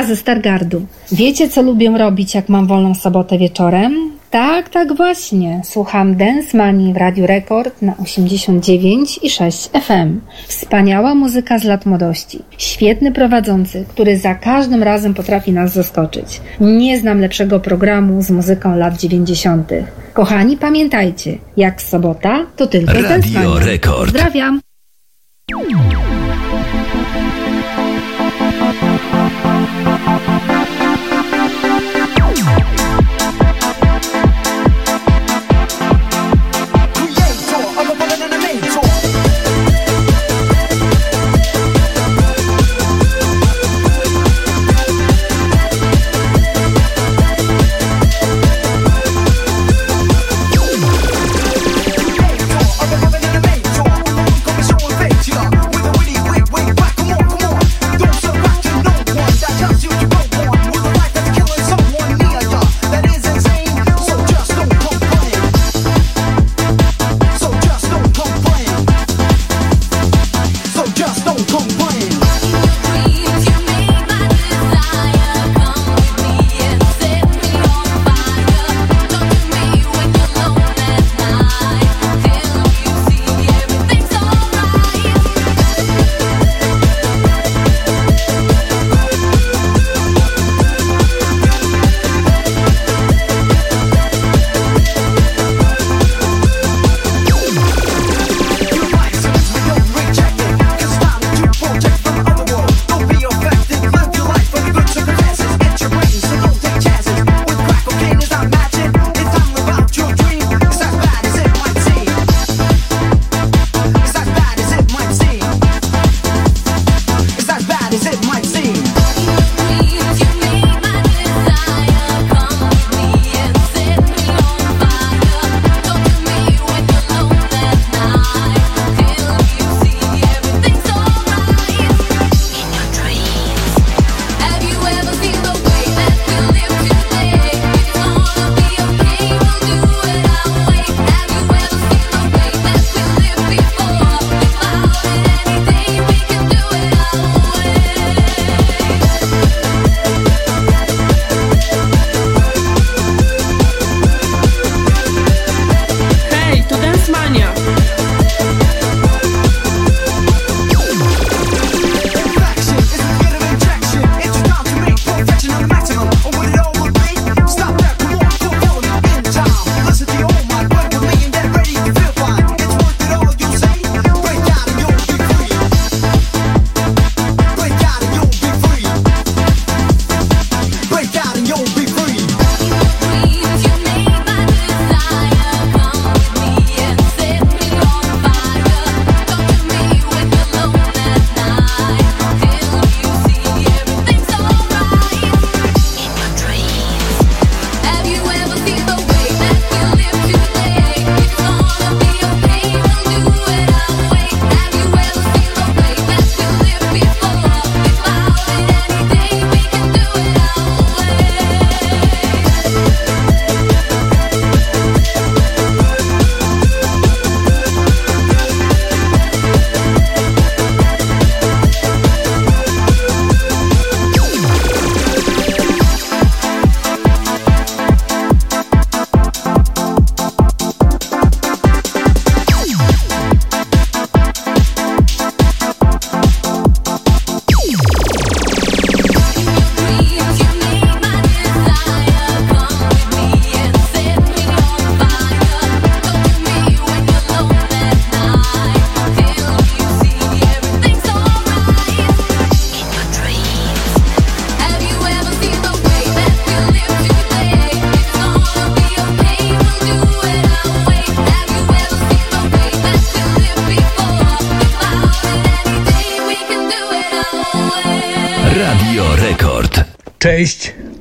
[0.09, 0.85] Ze Stargardu.
[1.11, 4.11] Wiecie, co lubię robić, jak mam wolną sobotę wieczorem?
[4.29, 5.61] Tak, tak właśnie.
[5.63, 10.19] Słucham Dance Money w Radiu Rekord na 89 i 6 FM.
[10.47, 12.39] Wspaniała muzyka z lat młodości.
[12.57, 16.41] Świetny prowadzący, który za każdym razem potrafi nas zaskoczyć.
[16.59, 19.71] Nie znam lepszego programu z muzyką lat 90.
[20.13, 23.65] Kochani, pamiętajcie, jak sobota, to tylko Dance Radio Mania.
[23.65, 24.11] Rekord.
[24.11, 24.59] Pozdrawiam.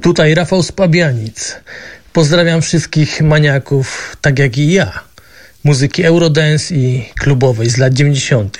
[0.09, 1.57] Tutaj Rafał Spabianic.
[2.13, 4.93] Pozdrawiam wszystkich maniaków, tak jak i ja,
[5.65, 8.59] muzyki Eurodance i klubowej z lat 90.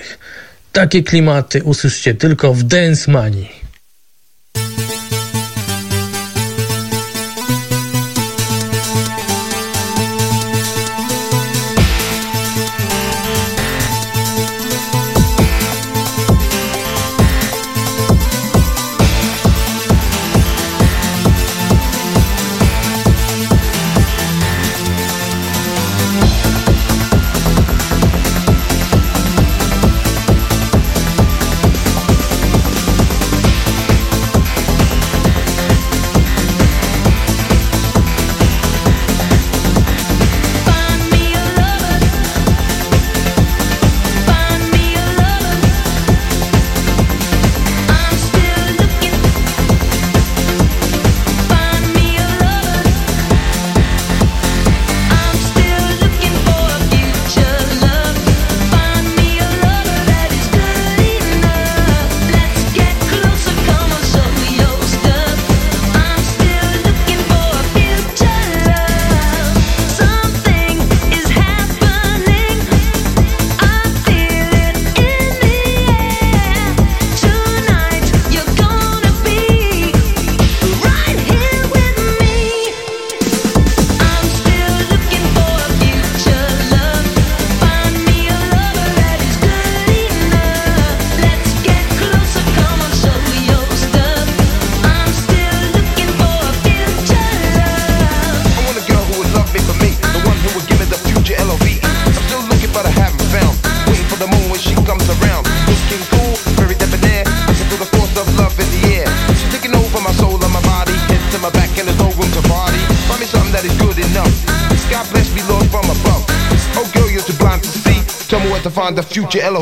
[0.73, 3.51] Takie klimaty usłyszcie tylko w Dance Manii.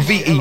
[0.00, 0.35] v-e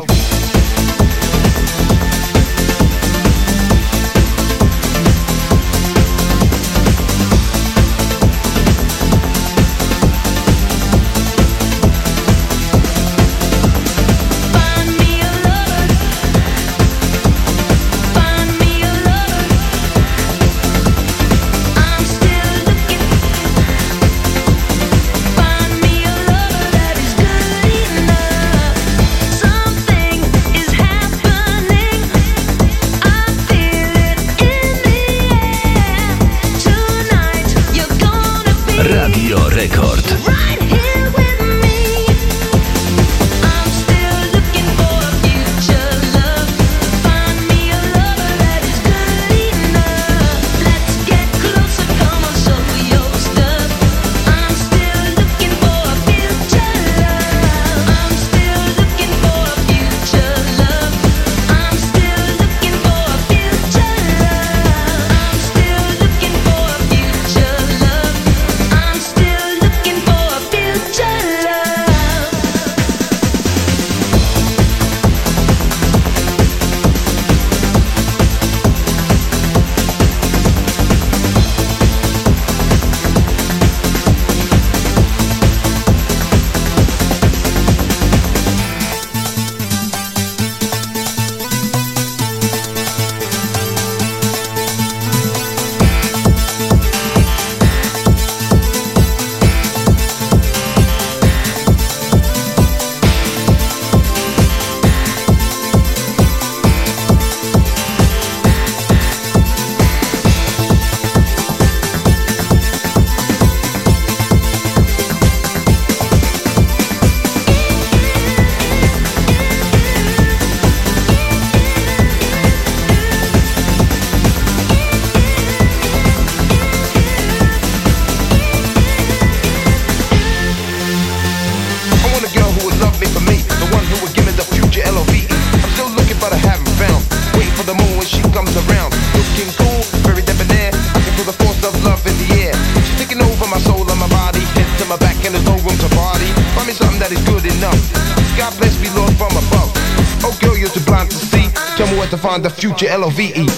[152.81, 153.54] Your L-O-V-E.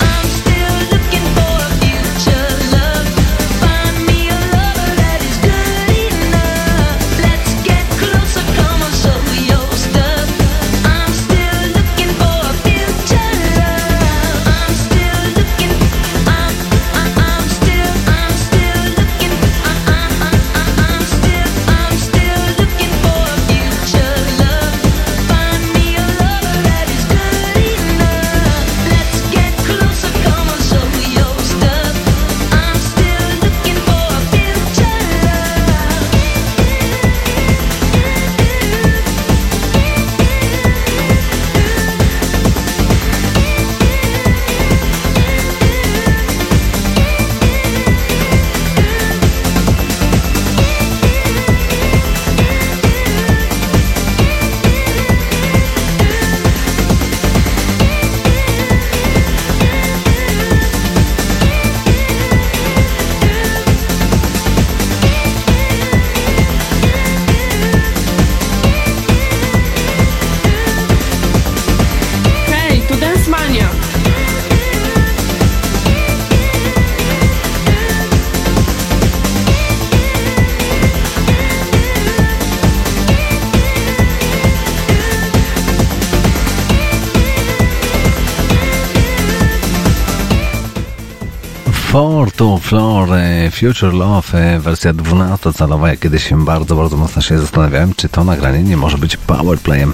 [93.52, 95.88] Future Love, e, wersja 12-calowa.
[95.88, 99.94] Ja kiedyś bardzo, bardzo mocno się zastanawiałem, czy to nagranie nie może być powerplayem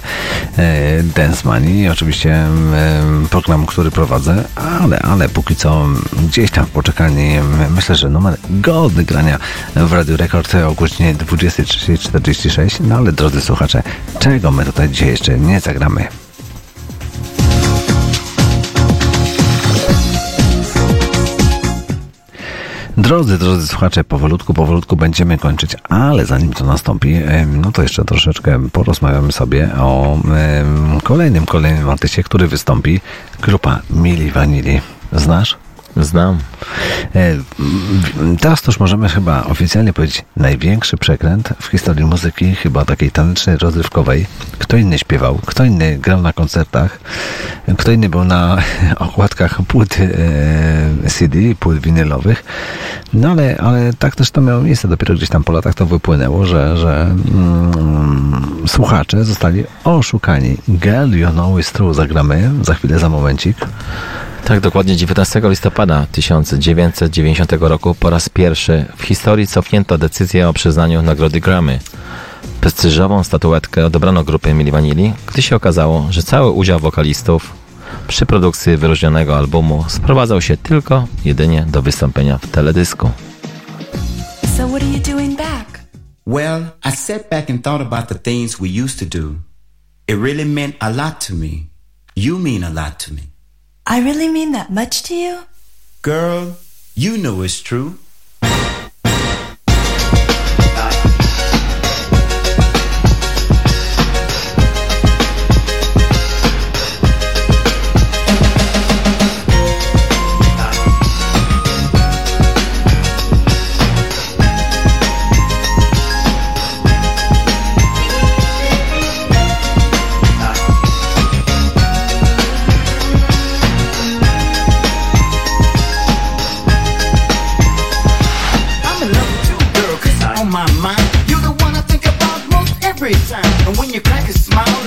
[0.58, 1.88] e, Dance Money.
[1.88, 2.48] Oczywiście e,
[3.30, 4.44] program, który prowadzę,
[4.80, 5.86] ale, ale póki co
[6.28, 7.34] gdzieś tam w poczekalni
[7.70, 9.38] myślę, że numer godny grania
[9.76, 12.80] w Radio Rekord o godzinie 23.46.
[12.80, 13.82] No ale drodzy słuchacze,
[14.18, 16.23] czego my tutaj dzisiaj jeszcze nie zagramy?
[23.04, 27.16] Drodzy, drodzy słuchacze, powolutku, powolutku będziemy kończyć, ale zanim to nastąpi,
[27.46, 30.18] no to jeszcze troszeczkę porozmawiamy sobie o
[31.02, 33.00] kolejnym, kolejnym artyście, który wystąpi.
[33.40, 34.80] Grupa Mili Vanilli.
[35.12, 35.56] Znasz?
[35.96, 36.38] Znam.
[37.14, 37.34] E,
[38.40, 43.56] Teraz to już możemy chyba oficjalnie powiedzieć największy przekręt w historii muzyki, chyba takiej tanecznej,
[43.56, 44.26] rozrywkowej.
[44.58, 46.98] Kto inny śpiewał, kto inny grał na koncertach,
[47.78, 48.62] kto inny był na
[48.96, 52.44] okładkach płyt e, CD, płyt winylowych.
[53.14, 54.88] No ale, ale tak też to miało miejsce.
[54.88, 60.56] Dopiero gdzieś tam po latach to wypłynęło, że, że mm, słuchacze zostali oszukani.
[60.68, 61.94] Girl, you know it's true.
[61.94, 63.56] Zagramy za chwilę, za momencik.
[64.44, 71.02] Tak, dokładnie 19 listopada 1990 roku po raz pierwszy w historii cofnięto decyzję o przyznaniu
[71.02, 71.78] nagrody Grammy.
[72.60, 77.63] Prestiżową statuetkę odebrano grupie Mili Vanilli, gdy się okazało, że cały udział wokalistów
[78.08, 83.10] przy produkcji wyróżnionego albumu sprowadzał się tylko jedynie do wystąpienia w teledysku.
[84.56, 85.80] So what are you doing back?
[86.26, 89.34] Well, I sat back and thought about the things we used to do.
[90.08, 91.70] It really meant a lot to me.
[92.16, 93.22] You mean a lot to me.
[93.86, 95.38] I really mean that much to you?
[96.02, 96.56] Girl,
[96.94, 97.98] you know it's true.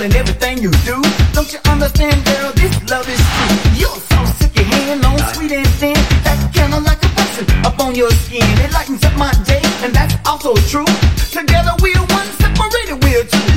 [0.00, 1.02] And everything you do,
[1.32, 3.80] don't you understand, girl, this love is true.
[3.80, 5.94] You're so sick, your hand on sweet and thin.
[6.22, 8.46] That kinda like a blessing up on your skin.
[8.64, 10.86] It lightens up my day, and that's also true.
[11.30, 13.47] Together we're one, separated we're two.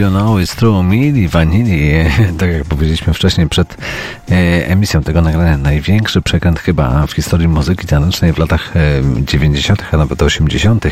[0.00, 1.90] You know true, Mili Vanilli,
[2.38, 3.76] tak jak powiedzieliśmy wcześniej przed
[4.30, 4.34] e,
[4.68, 8.80] emisją tego nagrania, największy przekręt chyba w historii muzyki tanecznej w latach e,
[9.24, 10.84] 90., a nawet 80.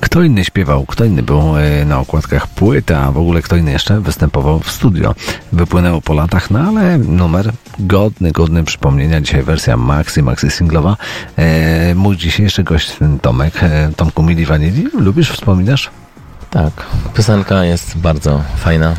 [0.00, 3.70] Kto inny śpiewał, kto inny był e, na okładkach płyty, a w ogóle kto inny
[3.70, 5.14] jeszcze występował w studio.
[5.52, 9.20] Wypłynęło po latach, no ale numer godny, godny przypomnienia.
[9.20, 10.96] Dzisiaj wersja maxi, maxi singlowa.
[11.36, 15.90] E, mój dzisiejszy gość Tomek, e, Tomku Mili Vanilli, lubisz, wspominasz?
[16.50, 16.86] Tak,
[17.18, 18.94] piosenka jest bardzo fajna.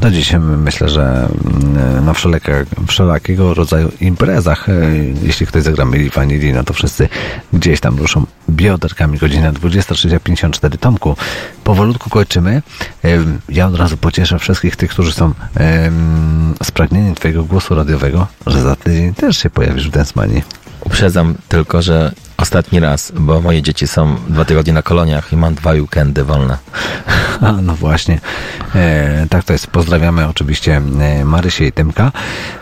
[0.00, 2.52] Do dziś myślę, że mm, na wszelaka,
[2.86, 4.72] wszelakiego rodzaju imprezach, e,
[5.22, 7.08] jeśli ktoś zagra Mili Vanilli, no to wszyscy
[7.52, 9.18] gdzieś tam ruszą bioderkami.
[9.18, 10.78] Godzina 23.54.
[10.78, 11.16] Tomku,
[11.64, 12.62] powolutku kończymy.
[13.04, 13.08] E,
[13.48, 15.34] Ja od razu pocieszę wszystkich tych, którzy są
[16.62, 20.42] spragnieni Twojego głosu radiowego, że za tydzień też się pojawisz w Densmanii.
[20.80, 25.54] Uprzedzam tylko, że ostatni raz, bo moje dzieci są dwa tygodnie na koloniach i mam
[25.54, 26.58] dwa weekendy wolne.
[27.40, 28.20] A, no właśnie.
[28.74, 29.66] E, tak to jest.
[29.66, 32.12] Pozdrawiamy oczywiście e, Marysię i Tymka.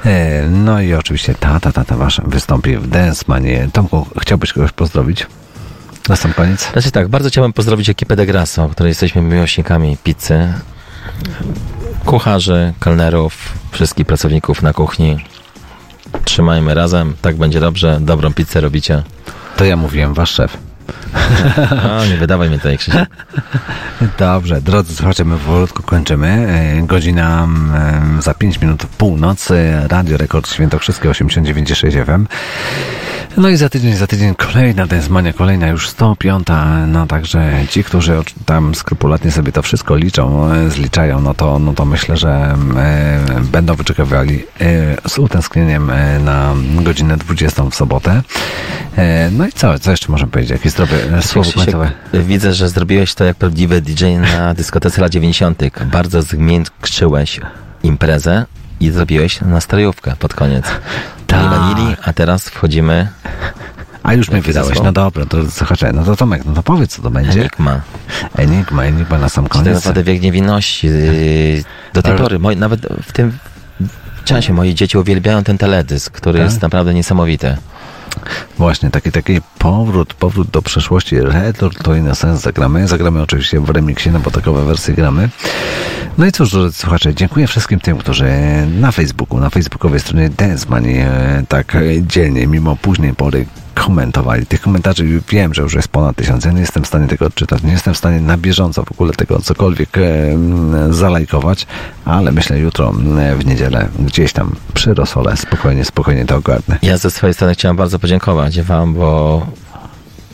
[0.04, 3.68] E, no i oczywiście tata, tata wasz wystąpi w Dance Manie.
[3.72, 5.26] Tomku, chciałbyś kogoś pozdrowić?
[6.08, 6.72] Na sam koniec?
[6.72, 10.52] Znaczy tak, bardzo chciałbym pozdrowić ekipę De Grasso, której jesteśmy miłośnikami pizzy.
[12.04, 15.24] Kucharzy, kelnerów, wszystkich pracowników na kuchni.
[16.24, 17.98] Trzymajmy razem, tak będzie dobrze.
[18.00, 19.02] Dobrą pizzę robicie.
[19.56, 20.56] To ja mówiłem, wasz szef.
[22.00, 23.05] A, nie wydawaj mnie tutaj, Krzysiek.
[24.18, 26.28] Dobrze, drodzy słuchacze, my powolutku kończymy.
[26.28, 29.50] E, Godzina mm, za 5 minut północ.
[29.50, 32.26] E, Radio Rekord Świętokrzyskie 89,6 FM.
[33.36, 36.46] No i za tydzień, za tydzień kolejna Densmania, kolejna już 105.
[36.86, 38.12] No także ci, którzy
[38.46, 43.20] tam skrupulatnie sobie to wszystko liczą, e, zliczają, no to, no to myślę, że e,
[43.52, 48.22] będą wyczekiwali e, z utęsknieniem e, na godzinę 20 w sobotę.
[48.96, 50.50] E, no i co, co jeszcze możemy powiedzieć?
[50.50, 51.90] Jakieś zdrowe e, słowo końcowe?
[52.14, 54.04] Widzę, że zrobiłeś to jak prawdziwy DJ
[54.36, 55.62] na dyskotece lat 90.
[55.84, 57.40] Bardzo zmiękczyłeś
[57.82, 58.44] imprezę
[58.80, 60.64] i zrobiłeś nastrojówkę pod koniec.
[61.26, 61.42] Tak.
[61.42, 63.08] Nie wanili, a teraz wchodzimy...
[64.02, 64.78] A już mnie wydałeś.
[64.84, 67.40] No dobra, to słuchajcie, no to Tomek, no to powiedz, co to będzie.
[67.40, 67.80] Enigma.
[68.36, 69.74] Enigma, Enigma na sam To tak koniec.
[69.74, 70.86] naprawdę wiek niewinności.
[70.86, 73.38] Yy, Do tej Ale- pory, moi, nawet w tym
[74.24, 76.48] czasie moje dzieci uwielbiają ten teledysk, który Tak?
[76.48, 77.56] jest naprawdę niesamowity.
[78.58, 82.88] Właśnie, taki, taki powrót, powrót do przeszłości, retro, to i na sens zagramy.
[82.88, 85.28] Zagramy oczywiście w remiksie, no bo takowe wersje gramy.
[86.18, 88.26] No i cóż, słuchacze, dziękuję wszystkim tym, którzy
[88.80, 93.46] na Facebooku, na facebookowej stronie Dance Money e, tak e, dzielnie, mimo późnej pory
[93.84, 94.46] komentowali.
[94.46, 96.44] Tych komentarzy wiem, że już jest ponad tysiąc.
[96.44, 97.62] Ja nie jestem w stanie tego odczytać.
[97.62, 100.02] Nie jestem w stanie na bieżąco w ogóle tego cokolwiek e,
[100.90, 101.66] zalajkować,
[102.04, 102.92] ale myślę jutro
[103.38, 106.78] w niedzielę gdzieś tam przy rosole spokojnie, spokojnie to ogarnę.
[106.82, 109.46] Ja ze swojej strony chciałem bardzo podziękować Wam, bo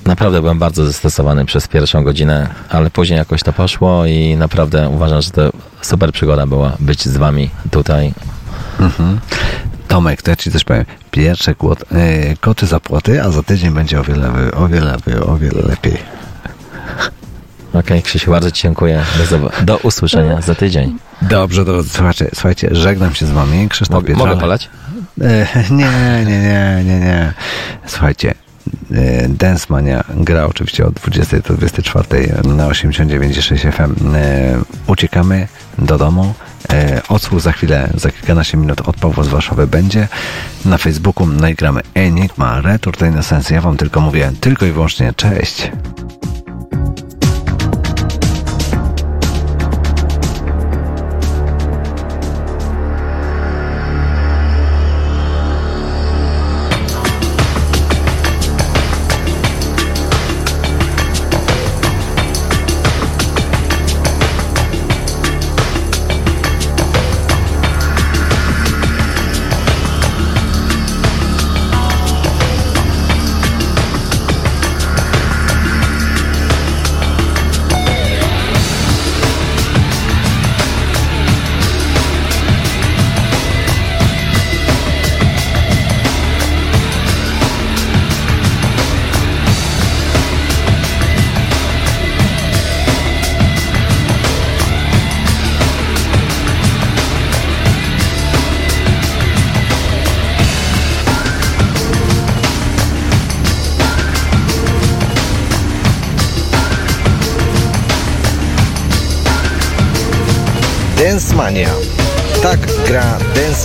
[0.07, 5.23] naprawdę byłem bardzo zestresowany przez pierwszą godzinę, ale później jakoś to poszło i naprawdę uważam,
[5.23, 5.51] że to
[5.83, 8.13] super przygoda była być z Wami tutaj.
[8.81, 9.21] Mhm.
[9.93, 10.85] Tomek, to ja ci coś powiem.
[11.11, 14.97] Pierwsze kłot, e, koty za płoty, a za tydzień będzie o wiele, o wiele,
[15.27, 15.99] o wiele lepiej.
[17.73, 19.05] Okej, Krzysiu, bardzo Ci dziękuję.
[19.31, 20.99] Do, do usłyszenia za tydzień.
[21.23, 23.69] Dobrze, drodzy słuchacze, słuchajcie, żegnam się z wami.
[23.69, 24.71] Krzysztof Mogę- mogę polać?
[25.21, 25.91] E, nie,
[26.27, 27.33] nie, nie, nie, nie.
[27.87, 28.35] Słuchajcie,
[28.93, 34.15] e, Dance Mania gra oczywiście od 20 do 24 na 89,6 FM.
[34.15, 35.49] E, uciekamy
[35.79, 36.35] do domu.
[36.73, 40.09] E, odsłuch za chwilę, za kilkanaście minut od Pawła Warszawy będzie.
[40.65, 43.55] Na Facebooku nagramy Enigma, Return to Innocence.
[43.55, 45.71] Ja wam tylko mówię, tylko i wyłącznie cześć.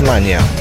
[0.01, 0.57] Mania.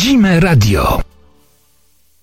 [0.00, 1.09] Rodzime radio.